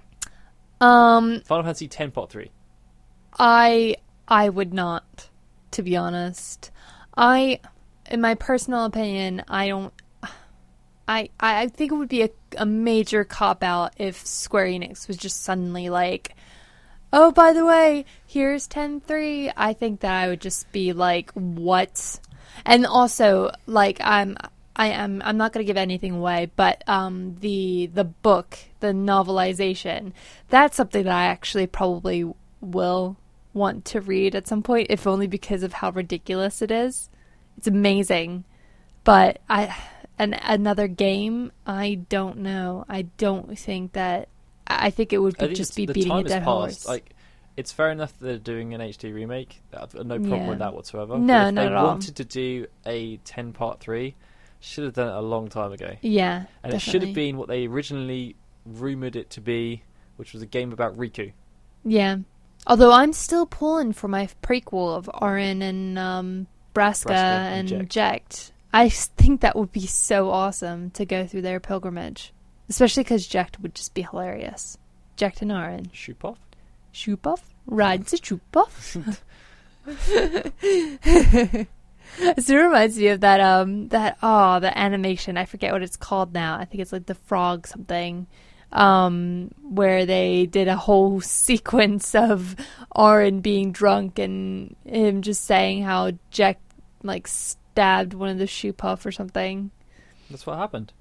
um 0.81 1.43
Final 1.45 1.65
Fantasy 1.65 1.89
Ten 1.89 2.11
Part 2.11 2.31
Three. 2.31 2.51
I 3.39 3.97
I 4.27 4.49
would 4.49 4.75
not, 4.75 5.29
to 5.73 5.83
be 5.83 5.97
honest. 5.97 6.71
I, 7.17 7.61
in 8.11 8.21
my 8.21 8.35
personal 8.35 8.85
opinion, 8.85 9.43
I 9.49 9.69
don't. 9.69 9.93
I 11.09 11.31
I 11.41 11.69
think 11.69 11.93
it 11.93 11.97
would 11.97 12.09
be 12.09 12.23
a, 12.23 12.31
a 12.57 12.67
major 12.67 13.25
cop 13.25 13.65
out 13.65 13.95
if 13.97 14.25
Square 14.25 14.67
Enix 14.67 15.09
was 15.09 15.17
just 15.17 15.43
suddenly 15.43 15.89
like, 15.91 16.37
oh, 17.13 17.33
by 17.33 17.53
the 17.53 17.65
way, 17.67 18.05
here's 18.27 18.69
10-3. 18.69 19.53
I 19.57 19.73
think 19.73 20.01
that 20.01 20.13
I 20.13 20.29
would 20.29 20.41
just 20.41 20.71
be 20.71 20.93
like, 20.93 21.33
what? 21.33 22.21
And 22.65 22.87
also, 22.87 23.51
like, 23.67 23.99
I'm. 24.01 24.37
I 24.77 24.87
am. 24.87 25.21
I'm 25.25 25.37
not 25.37 25.53
going 25.53 25.67
to 25.67 25.67
give 25.67 25.77
anything 25.77 26.13
away, 26.13 26.51
but 26.57 26.89
um, 26.89 27.37
the 27.41 27.91
the 27.93 28.05
book, 28.05 28.57
the 28.79 28.93
novelization, 28.93 30.13
that's 30.49 30.77
something 30.77 31.05
that 31.05 31.13
I 31.13 31.25
actually 31.27 31.67
probably 31.67 32.33
will 32.61 33.17
want 33.61 33.85
to 33.87 34.01
read 34.01 34.35
at 34.35 34.49
some 34.49 34.63
point, 34.63 34.89
if 34.91 35.07
only 35.07 35.27
because 35.27 35.63
of 35.63 35.75
how 35.75 35.91
ridiculous 35.91 36.63
it 36.63 36.71
is. 36.71 37.09
It's 37.57 37.67
amazing, 37.69 38.45
but 39.05 39.39
I 39.49 39.77
and 40.19 40.39
another 40.43 40.89
game. 40.89 41.53
I 41.67 42.01
don't 42.09 42.39
know. 42.39 42.85
I 42.89 43.03
don't 43.03 43.57
think 43.59 43.93
that. 43.93 44.29
I 44.67 44.91
think 44.91 45.13
it 45.13 45.19
would 45.19 45.37
be, 45.37 45.49
just 45.55 45.75
be 45.77 45.85
the 45.87 45.93
beating 45.93 46.13
a 46.13 46.23
dead 46.23 46.43
horse. 46.45 46.87
Like, 46.87 47.11
it's 47.57 47.73
fair 47.73 47.91
enough 47.91 48.17
that 48.19 48.25
they're 48.25 48.39
doing 48.39 48.73
an 48.73 48.81
HD 48.81 49.13
remake. 49.13 49.61
I've 49.77 49.93
no 49.95 50.17
problem 50.19 50.33
Yeah. 50.33 50.49
with 50.49 50.59
that 50.61 50.75
whatsoever. 50.75 51.19
No, 51.19 51.27
but 51.45 51.49
if 51.49 51.55
not 51.55 51.69
they 51.69 51.75
wanted 51.75 52.17
to 52.17 52.25
do 52.25 52.67
a 52.87 53.17
ten 53.19 53.53
part 53.53 53.81
three, 53.81 54.15
should 54.61 54.85
have 54.85 54.95
done 54.95 55.09
it 55.09 55.15
a 55.15 55.21
long 55.21 55.49
time 55.49 55.73
ago. 55.73 55.97
yeah, 56.03 56.45
And 56.63 56.73
it 56.73 56.81
should 56.81 57.03
have 57.03 57.15
been 57.15 57.37
what 57.37 57.49
they 57.49 57.67
originally 57.67 58.37
rumored 58.65 59.17
it 59.17 59.29
to 59.31 59.41
be, 59.41 59.83
which 60.17 60.33
was 60.33 60.41
a 60.43 60.47
game 60.47 60.73
about 60.73 60.97
Riku. 60.97 61.33
Yeah. 61.85 62.19
Although 62.67 62.93
I'm 62.93 63.13
still 63.13 63.47
pulling 63.47 63.93
for 63.93 64.09
my 64.09 64.29
prequel 64.43 64.97
of 64.97 65.09
Auron 65.15 65.63
and 65.63 65.99
um, 65.99 66.47
Braska, 66.75 67.09
Braska 67.09 67.25
and 67.25 67.73
and 67.73 67.89
Jecht. 67.89 68.53
I 68.73 68.89
think 68.89 69.41
that 69.41 69.57
would 69.57 69.73
be 69.73 69.87
so 69.87 70.31
awesome 70.31 70.91
to 70.93 71.05
go 71.05 71.27
through 71.27 71.43
their 71.43 71.59
pilgrimage, 71.59 72.33
especially 72.69 73.03
because 73.03 73.27
Jecht 73.27 73.61
would 73.61 73.75
just 73.75 73.95
be 73.95 74.03
hilarious. 74.03 74.79
Jecht 75.17 75.43
and 75.43 75.51
Auron. 75.51 75.87
Shoopuf? 75.87 76.37
Shoopuf 76.95 77.41
rides 77.67 78.13
a 78.13 78.17
Shoopuf. 78.19 79.19
it 82.27 82.49
reminds 82.49 82.99
me 82.99 83.09
of 83.09 83.21
that 83.21 83.41
um 83.41 83.89
that 83.89 84.19
oh 84.23 84.61
the 84.61 84.77
animation 84.77 85.37
I 85.37 85.47
forget 85.47 85.73
what 85.73 85.83
it's 85.83 85.97
called 85.97 86.35
now 86.35 86.59
I 86.59 86.65
think 86.65 86.83
it's 86.83 86.93
like 86.93 87.07
the 87.07 87.15
frog 87.15 87.67
something 87.67 88.27
um 88.73 89.51
where 89.63 90.07
they 90.07 90.47
did 90.47 90.69
a 90.69 90.77
whole 90.77 91.21
sequence 91.21 92.15
of 92.15 92.55
Auron 92.95 93.41
being 93.41 93.73
drunk 93.73 94.19
and 94.19 94.77
him 94.85 95.23
just 95.23 95.45
saying 95.45 95.83
how 95.83 96.13
Jack 96.31 96.59
like 97.03 97.27
stabbed 97.27 98.15
one 98.15 98.29
of 98.29 98.39
the 98.39 98.45
shoopuf 98.45 99.05
or 99.07 99.13
something 99.13 99.71
That's 100.31 100.47
what 100.47 100.59
happened. 100.59 100.93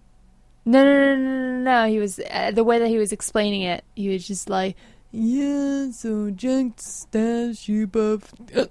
No, 0.66 0.84
no, 0.84 0.94
no, 0.94 1.16
no, 1.16 1.52
no, 1.52 1.60
no. 1.60 1.90
He 1.90 2.00
was 2.00 2.20
uh, 2.30 2.52
the 2.52 2.64
way 2.64 2.80
that 2.80 2.90
he 2.90 2.98
was 2.98 3.12
explaining 3.12 3.62
it. 3.62 3.84
He 3.96 4.10
was 4.10 4.28
just 4.28 4.50
like, 4.50 4.76
"Yeah, 5.12 5.92
so 5.92 6.30
Jack 6.30 6.74
stabbed 6.78 7.68
you 7.68 7.88
both, 7.88 8.34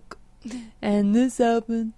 and 0.83 1.15
this 1.15 1.39
happened." 1.39 1.95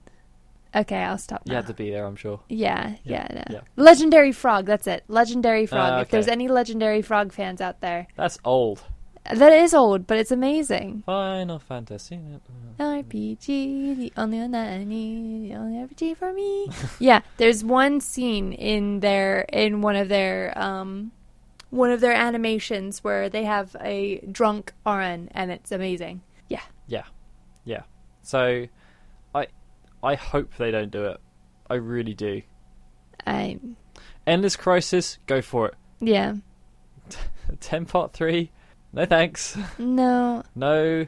Okay, 0.75 0.99
I'll 0.99 1.19
stop. 1.19 1.43
You 1.47 1.51
now. 1.53 1.57
had 1.59 1.67
to 1.67 1.75
be 1.75 1.91
there, 1.91 2.07
I'm 2.07 2.17
sure. 2.17 2.41
Yeah, 2.49 2.95
Yeah, 3.03 3.27
yeah, 3.31 3.43
no. 3.49 3.55
yeah. 3.57 3.61
Legendary 3.77 4.33
Frog. 4.33 4.67
That's 4.67 4.87
it. 4.87 5.03
Legendary 5.09 5.67
Frog. 5.67 5.93
Ah, 5.95 6.01
If 6.01 6.11
there's 6.11 6.29
any 6.29 6.47
Legendary 6.49 7.03
Frog 7.03 7.33
fans 7.33 7.61
out 7.61 7.81
there, 7.81 8.07
That's 8.17 8.39
old. 8.45 8.83
that 9.33 9.53
is 9.53 9.75
old, 9.75 10.07
but 10.07 10.19
it's 10.19 10.31
amazing. 10.31 11.03
Final 11.07 11.59
Fantasy. 11.59 12.21
RPG, 12.79 13.97
the 13.97 14.13
only 14.17 14.39
one 14.39 14.51
that 14.53 14.73
I 14.73 14.85
need, 14.85 15.51
the 15.51 15.57
only 15.57 15.79
RPG 15.87 16.17
for 16.17 16.33
me. 16.33 16.69
yeah, 16.99 17.21
there's 17.37 17.63
one 17.65 18.01
scene 18.01 18.53
in 18.53 19.01
their 19.01 19.41
in 19.53 19.81
one 19.83 19.97
of 19.97 20.09
their 20.09 20.57
um 20.59 21.13
one 21.71 21.91
of 21.91 22.01
their 22.01 22.13
animations 22.15 23.05
where 23.05 23.29
they 23.29 23.45
have 23.45 23.77
a 23.81 24.19
drunk 24.31 24.73
Auron 24.87 25.29
and 25.33 25.51
it's 25.51 25.71
amazing. 25.71 26.23
Yeah. 26.49 26.63
Yeah. 26.89 27.05
Yeah. 27.65 27.83
So, 28.23 28.67
I 30.03 30.15
hope 30.15 30.57
they 30.57 30.71
don't 30.71 30.91
do 30.91 31.05
it. 31.07 31.21
I 31.69 31.75
really 31.75 32.15
do. 32.15 32.43
I 33.27 33.59
Endless 34.27 34.57
Crisis, 34.57 35.19
go 35.27 35.43
for 35.43 35.69
it. 35.69 35.75
yeah. 36.01 36.35
Ten 37.61 37.85
Part 37.85 38.13
Three, 38.13 38.51
no 38.93 39.05
thanks. 39.07 39.57
No. 39.79 40.43
No, 40.55 41.07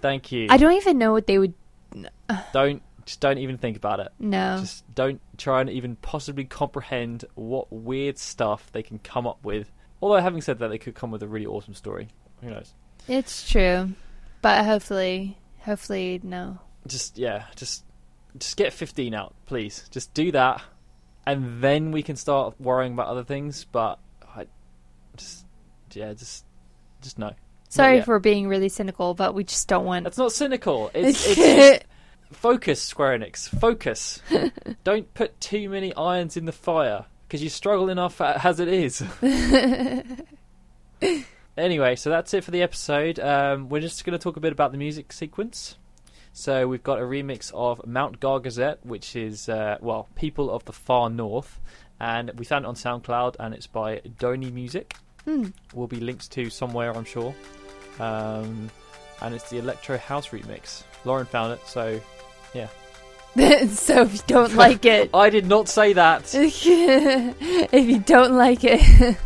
thank 0.00 0.32
you. 0.32 0.46
I 0.50 0.56
don't 0.56 0.72
even 0.74 0.98
know 0.98 1.12
what 1.12 1.26
they 1.26 1.38
would 1.38 1.54
don't 2.52 2.82
just 3.06 3.20
don't 3.20 3.38
even 3.38 3.58
think 3.58 3.76
about 3.76 3.98
it. 4.00 4.08
no. 4.18 4.58
Just 4.60 4.84
don't 4.94 5.20
try 5.36 5.60
and 5.60 5.68
even 5.70 5.96
possibly 5.96 6.44
comprehend 6.44 7.24
what 7.34 7.72
weird 7.72 8.18
stuff 8.18 8.70
they 8.72 8.82
can 8.82 8.98
come 9.00 9.26
up 9.26 9.44
with. 9.44 9.72
Although, 10.02 10.20
having 10.20 10.40
said 10.40 10.60
that, 10.60 10.68
they 10.68 10.78
could 10.78 10.94
come 10.94 11.10
with 11.10 11.22
a 11.22 11.28
really 11.28 11.46
awesome 11.46 11.74
story. 11.74 12.08
Who 12.42 12.50
knows? 12.50 12.72
It's 13.08 13.50
true. 13.50 13.90
But 14.42 14.64
hopefully 14.64 15.36
hopefully 15.60 16.20
no. 16.22 16.58
Just 16.86 17.18
yeah, 17.18 17.44
just 17.56 17.84
just 18.38 18.56
get 18.56 18.72
15 18.72 19.14
out, 19.14 19.34
please. 19.46 19.88
Just 19.90 20.14
do 20.14 20.32
that, 20.32 20.62
and 21.26 21.62
then 21.62 21.92
we 21.92 22.02
can 22.02 22.16
start 22.16 22.60
worrying 22.60 22.92
about 22.92 23.08
other 23.08 23.24
things. 23.24 23.64
But 23.64 23.98
I 24.34 24.46
just 25.16 25.44
yeah, 25.92 26.12
just 26.14 26.44
just 27.02 27.18
no. 27.18 27.32
Sorry 27.68 28.02
for 28.02 28.18
being 28.18 28.48
really 28.48 28.68
cynical, 28.68 29.14
but 29.14 29.32
we 29.32 29.44
just 29.44 29.68
don't 29.68 29.84
want 29.84 30.02
That's 30.02 30.18
not 30.18 30.32
cynical. 30.32 30.90
It's, 30.92 31.24
it's 31.38 31.84
focus, 32.32 32.82
Square 32.82 33.18
Enix. 33.20 33.48
Focus. 33.60 34.20
Don't 34.84 35.12
put 35.14 35.40
too 35.40 35.68
many 35.68 35.94
irons 35.94 36.36
in 36.36 36.46
the 36.46 36.52
fire 36.52 37.06
because 37.26 37.42
you 37.42 37.48
struggle 37.48 37.88
enough 37.88 38.20
as 38.20 38.58
it 38.58 38.66
is. 38.66 39.04
anyway, 41.56 41.94
so 41.94 42.10
that's 42.10 42.34
it 42.34 42.42
for 42.42 42.50
the 42.50 42.62
episode. 42.62 43.20
Um, 43.20 43.68
we're 43.68 43.80
just 43.80 44.04
going 44.04 44.18
to 44.18 44.22
talk 44.22 44.36
a 44.36 44.40
bit 44.40 44.52
about 44.52 44.72
the 44.72 44.78
music 44.78 45.12
sequence. 45.12 45.76
So 46.32 46.68
we've 46.68 46.82
got 46.82 46.98
a 46.98 47.02
remix 47.02 47.52
of 47.52 47.86
Mount 47.86 48.20
Gagazet, 48.20 48.78
which 48.82 49.16
is 49.16 49.48
uh, 49.48 49.78
well, 49.80 50.08
People 50.14 50.50
of 50.50 50.64
the 50.64 50.72
Far 50.72 51.10
North, 51.10 51.60
and 51.98 52.30
we 52.36 52.44
found 52.44 52.64
it 52.64 52.68
on 52.68 52.74
SoundCloud, 52.74 53.36
and 53.38 53.54
it's 53.54 53.66
by 53.66 54.00
Doni 54.18 54.50
Music. 54.50 54.96
Hmm. 55.24 55.48
Will 55.74 55.86
be 55.86 56.00
linked 56.00 56.30
to 56.32 56.48
somewhere, 56.48 56.96
I'm 56.96 57.04
sure. 57.04 57.34
Um, 57.98 58.70
and 59.20 59.34
it's 59.34 59.50
the 59.50 59.58
Electro 59.58 59.98
House 59.98 60.28
remix. 60.28 60.82
Lauren 61.04 61.26
found 61.26 61.52
it, 61.52 61.66
so 61.66 62.00
yeah. 62.54 62.68
so 63.68 64.02
if 64.02 64.14
you 64.14 64.20
don't 64.26 64.54
like 64.54 64.84
it, 64.84 65.10
I 65.14 65.30
did 65.30 65.46
not 65.46 65.68
say 65.68 65.92
that. 65.92 66.34
if 66.34 67.88
you 67.88 67.98
don't 68.00 68.32
like 68.32 68.60
it, 68.62 69.16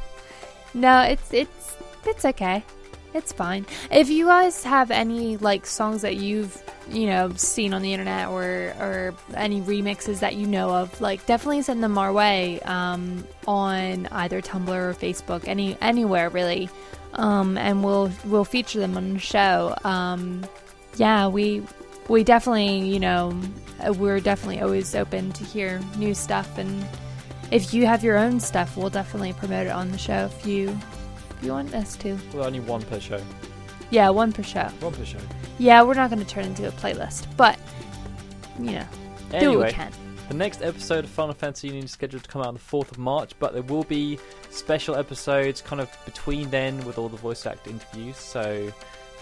no, 0.74 1.02
it's 1.02 1.32
it's 1.32 1.76
it's 2.04 2.24
okay. 2.24 2.64
It's 3.14 3.32
fine. 3.32 3.64
If 3.92 4.10
you 4.10 4.26
guys 4.26 4.64
have 4.64 4.90
any 4.90 5.36
like 5.36 5.66
songs 5.66 6.02
that 6.02 6.16
you've 6.16 6.60
you 6.90 7.06
know 7.06 7.32
seen 7.36 7.72
on 7.72 7.80
the 7.80 7.92
internet 7.92 8.28
or 8.28 8.74
or 8.80 9.14
any 9.34 9.62
remixes 9.62 10.18
that 10.18 10.34
you 10.34 10.48
know 10.48 10.70
of, 10.70 11.00
like 11.00 11.24
definitely 11.24 11.62
send 11.62 11.80
them 11.80 11.96
our 11.96 12.12
way 12.12 12.60
um, 12.62 13.24
on 13.46 14.08
either 14.10 14.42
Tumblr 14.42 14.68
or 14.68 14.94
Facebook, 14.94 15.46
any 15.46 15.78
anywhere 15.80 16.28
really, 16.28 16.68
um, 17.12 17.56
and 17.56 17.84
we'll 17.84 18.10
we'll 18.24 18.44
feature 18.44 18.80
them 18.80 18.96
on 18.96 19.14
the 19.14 19.20
show. 19.20 19.76
Um, 19.84 20.44
yeah, 20.96 21.28
we 21.28 21.62
we 22.08 22.24
definitely 22.24 22.80
you 22.80 22.98
know 22.98 23.40
we're 23.96 24.18
definitely 24.18 24.60
always 24.60 24.92
open 24.96 25.30
to 25.32 25.44
hear 25.44 25.80
new 25.98 26.14
stuff 26.14 26.58
and 26.58 26.86
if 27.50 27.74
you 27.74 27.86
have 27.86 28.02
your 28.02 28.16
own 28.16 28.40
stuff 28.40 28.76
we'll 28.76 28.90
definitely 28.90 29.32
promote 29.34 29.66
it 29.66 29.70
on 29.72 29.90
the 29.90 29.98
show 29.98 30.26
if 30.26 30.46
you 30.46 30.78
you 31.44 31.52
want 31.52 31.74
us 31.74 31.96
to 31.96 32.18
Well, 32.32 32.44
only 32.46 32.60
one 32.60 32.82
per 32.82 32.98
show. 33.00 33.20
yeah 33.90 34.08
one 34.10 34.32
per 34.32 34.42
show 34.42 34.68
One 34.80 34.92
per 34.92 35.04
show. 35.04 35.18
yeah 35.58 35.82
we're 35.82 35.94
not 35.94 36.10
going 36.10 36.22
to 36.24 36.28
turn 36.28 36.44
into 36.44 36.66
a 36.68 36.72
playlist 36.72 37.26
but 37.36 37.58
you 38.58 38.72
know 38.72 38.86
do 39.38 39.58
what 39.58 39.66
we 39.66 39.72
can 39.72 39.92
the 40.28 40.34
next 40.34 40.62
episode 40.62 41.04
of 41.04 41.10
Final 41.10 41.34
Fantasy 41.34 41.66
Union 41.68 41.84
is 41.84 41.90
scheduled 41.90 42.22
to 42.24 42.28
come 42.30 42.40
out 42.40 42.48
on 42.48 42.54
the 42.54 42.60
4th 42.60 42.90
of 42.92 42.96
March, 42.96 43.32
but 43.38 43.52
there 43.52 43.60
will 43.60 43.84
be 43.84 44.18
special 44.48 44.94
episodes 44.96 45.60
kind 45.60 45.82
of 45.82 45.90
between 46.06 46.48
then 46.48 46.82
with 46.86 46.96
all 46.96 47.10
the 47.10 47.16
voice 47.18 47.44
act 47.44 47.66
interviews. 47.66 48.16
So 48.16 48.72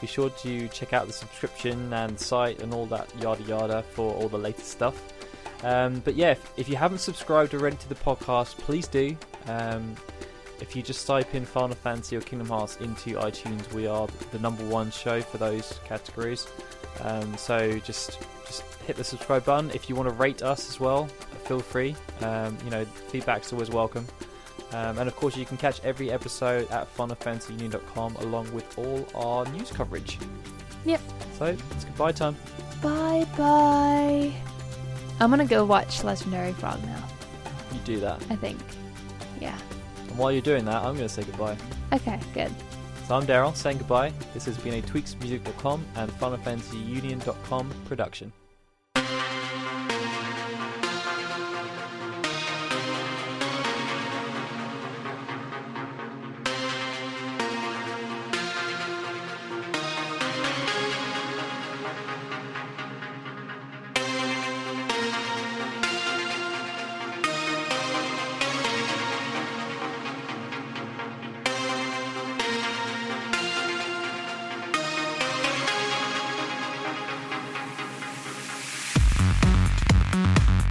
be 0.00 0.06
sure 0.06 0.30
to 0.30 0.68
check 0.68 0.92
out 0.92 1.08
the 1.08 1.12
subscription 1.12 1.92
and 1.92 2.16
site 2.16 2.62
and 2.62 2.72
all 2.72 2.86
that 2.86 3.12
yada 3.20 3.42
yada 3.42 3.82
for 3.82 4.14
all 4.14 4.28
the 4.28 4.38
latest 4.38 4.68
stuff. 4.68 4.94
Um, 5.64 5.98
but 6.04 6.14
yeah, 6.14 6.30
if, 6.30 6.52
if 6.56 6.68
you 6.68 6.76
haven't 6.76 6.98
subscribed 6.98 7.52
already 7.52 7.78
to 7.78 7.88
the 7.88 7.96
podcast, 7.96 8.56
please 8.58 8.86
do. 8.86 9.16
Um, 9.48 9.96
if 10.60 10.76
you 10.76 10.82
just 10.82 11.06
type 11.06 11.34
in 11.34 11.44
Final 11.44 11.74
Fantasy 11.76 12.16
or 12.16 12.20
Kingdom 12.20 12.48
Hearts 12.48 12.76
into 12.76 13.14
iTunes, 13.14 13.72
we 13.72 13.86
are 13.86 14.06
the 14.30 14.38
number 14.38 14.64
one 14.66 14.90
show 14.90 15.20
for 15.20 15.38
those 15.38 15.78
categories. 15.84 16.46
Um, 17.00 17.36
so 17.36 17.78
just 17.80 18.18
just 18.46 18.62
hit 18.86 18.96
the 18.96 19.04
subscribe 19.04 19.44
button. 19.44 19.70
If 19.70 19.88
you 19.88 19.94
want 19.96 20.08
to 20.08 20.14
rate 20.14 20.42
us 20.42 20.68
as 20.68 20.78
well, 20.78 21.06
feel 21.46 21.60
free. 21.60 21.96
Um, 22.20 22.56
you 22.64 22.70
know, 22.70 22.84
feedback's 22.84 23.52
always 23.52 23.70
welcome. 23.70 24.06
Um, 24.72 24.98
and 24.98 25.08
of 25.08 25.16
course, 25.16 25.36
you 25.36 25.44
can 25.44 25.56
catch 25.58 25.80
every 25.84 26.10
episode 26.10 26.70
at 26.70 26.94
finalfantasyunion.com 26.96 28.16
along 28.16 28.52
with 28.54 28.78
all 28.78 29.06
our 29.14 29.44
news 29.52 29.70
coverage. 29.70 30.18
Yep. 30.84 31.00
So 31.38 31.44
it's 31.46 31.84
goodbye 31.84 32.12
time. 32.12 32.36
bye 32.82 33.24
bye 33.38 34.32
i'm 35.20 35.30
gonna 35.30 35.44
go 35.46 35.64
watch 35.64 36.02
legendary 36.02 36.52
frog 36.54 36.82
now 36.84 37.08
You 37.72 37.78
do 37.84 38.00
that. 38.00 38.20
i 38.30 38.34
think 38.36 38.58
yeah 39.40 39.56
And 40.12 40.18
while 40.18 40.30
you're 40.30 40.42
doing 40.42 40.66
that, 40.66 40.82
I'm 40.84 40.94
going 40.94 41.08
to 41.08 41.14
say 41.14 41.22
goodbye. 41.22 41.56
okay 41.90 42.20
good 42.34 42.52
So 43.08 43.14
I'm 43.14 43.24
Daryl 43.26 43.56
saying 43.56 43.78
goodbye. 43.78 44.12
This 44.34 44.44
has 44.44 44.58
been 44.58 44.74
a 44.74 44.82
tweaksmusic.com 44.82 45.86
and 45.96 46.10
finalfantasyunion.com 46.12 47.70
production. 47.86 48.30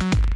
you 0.02 0.31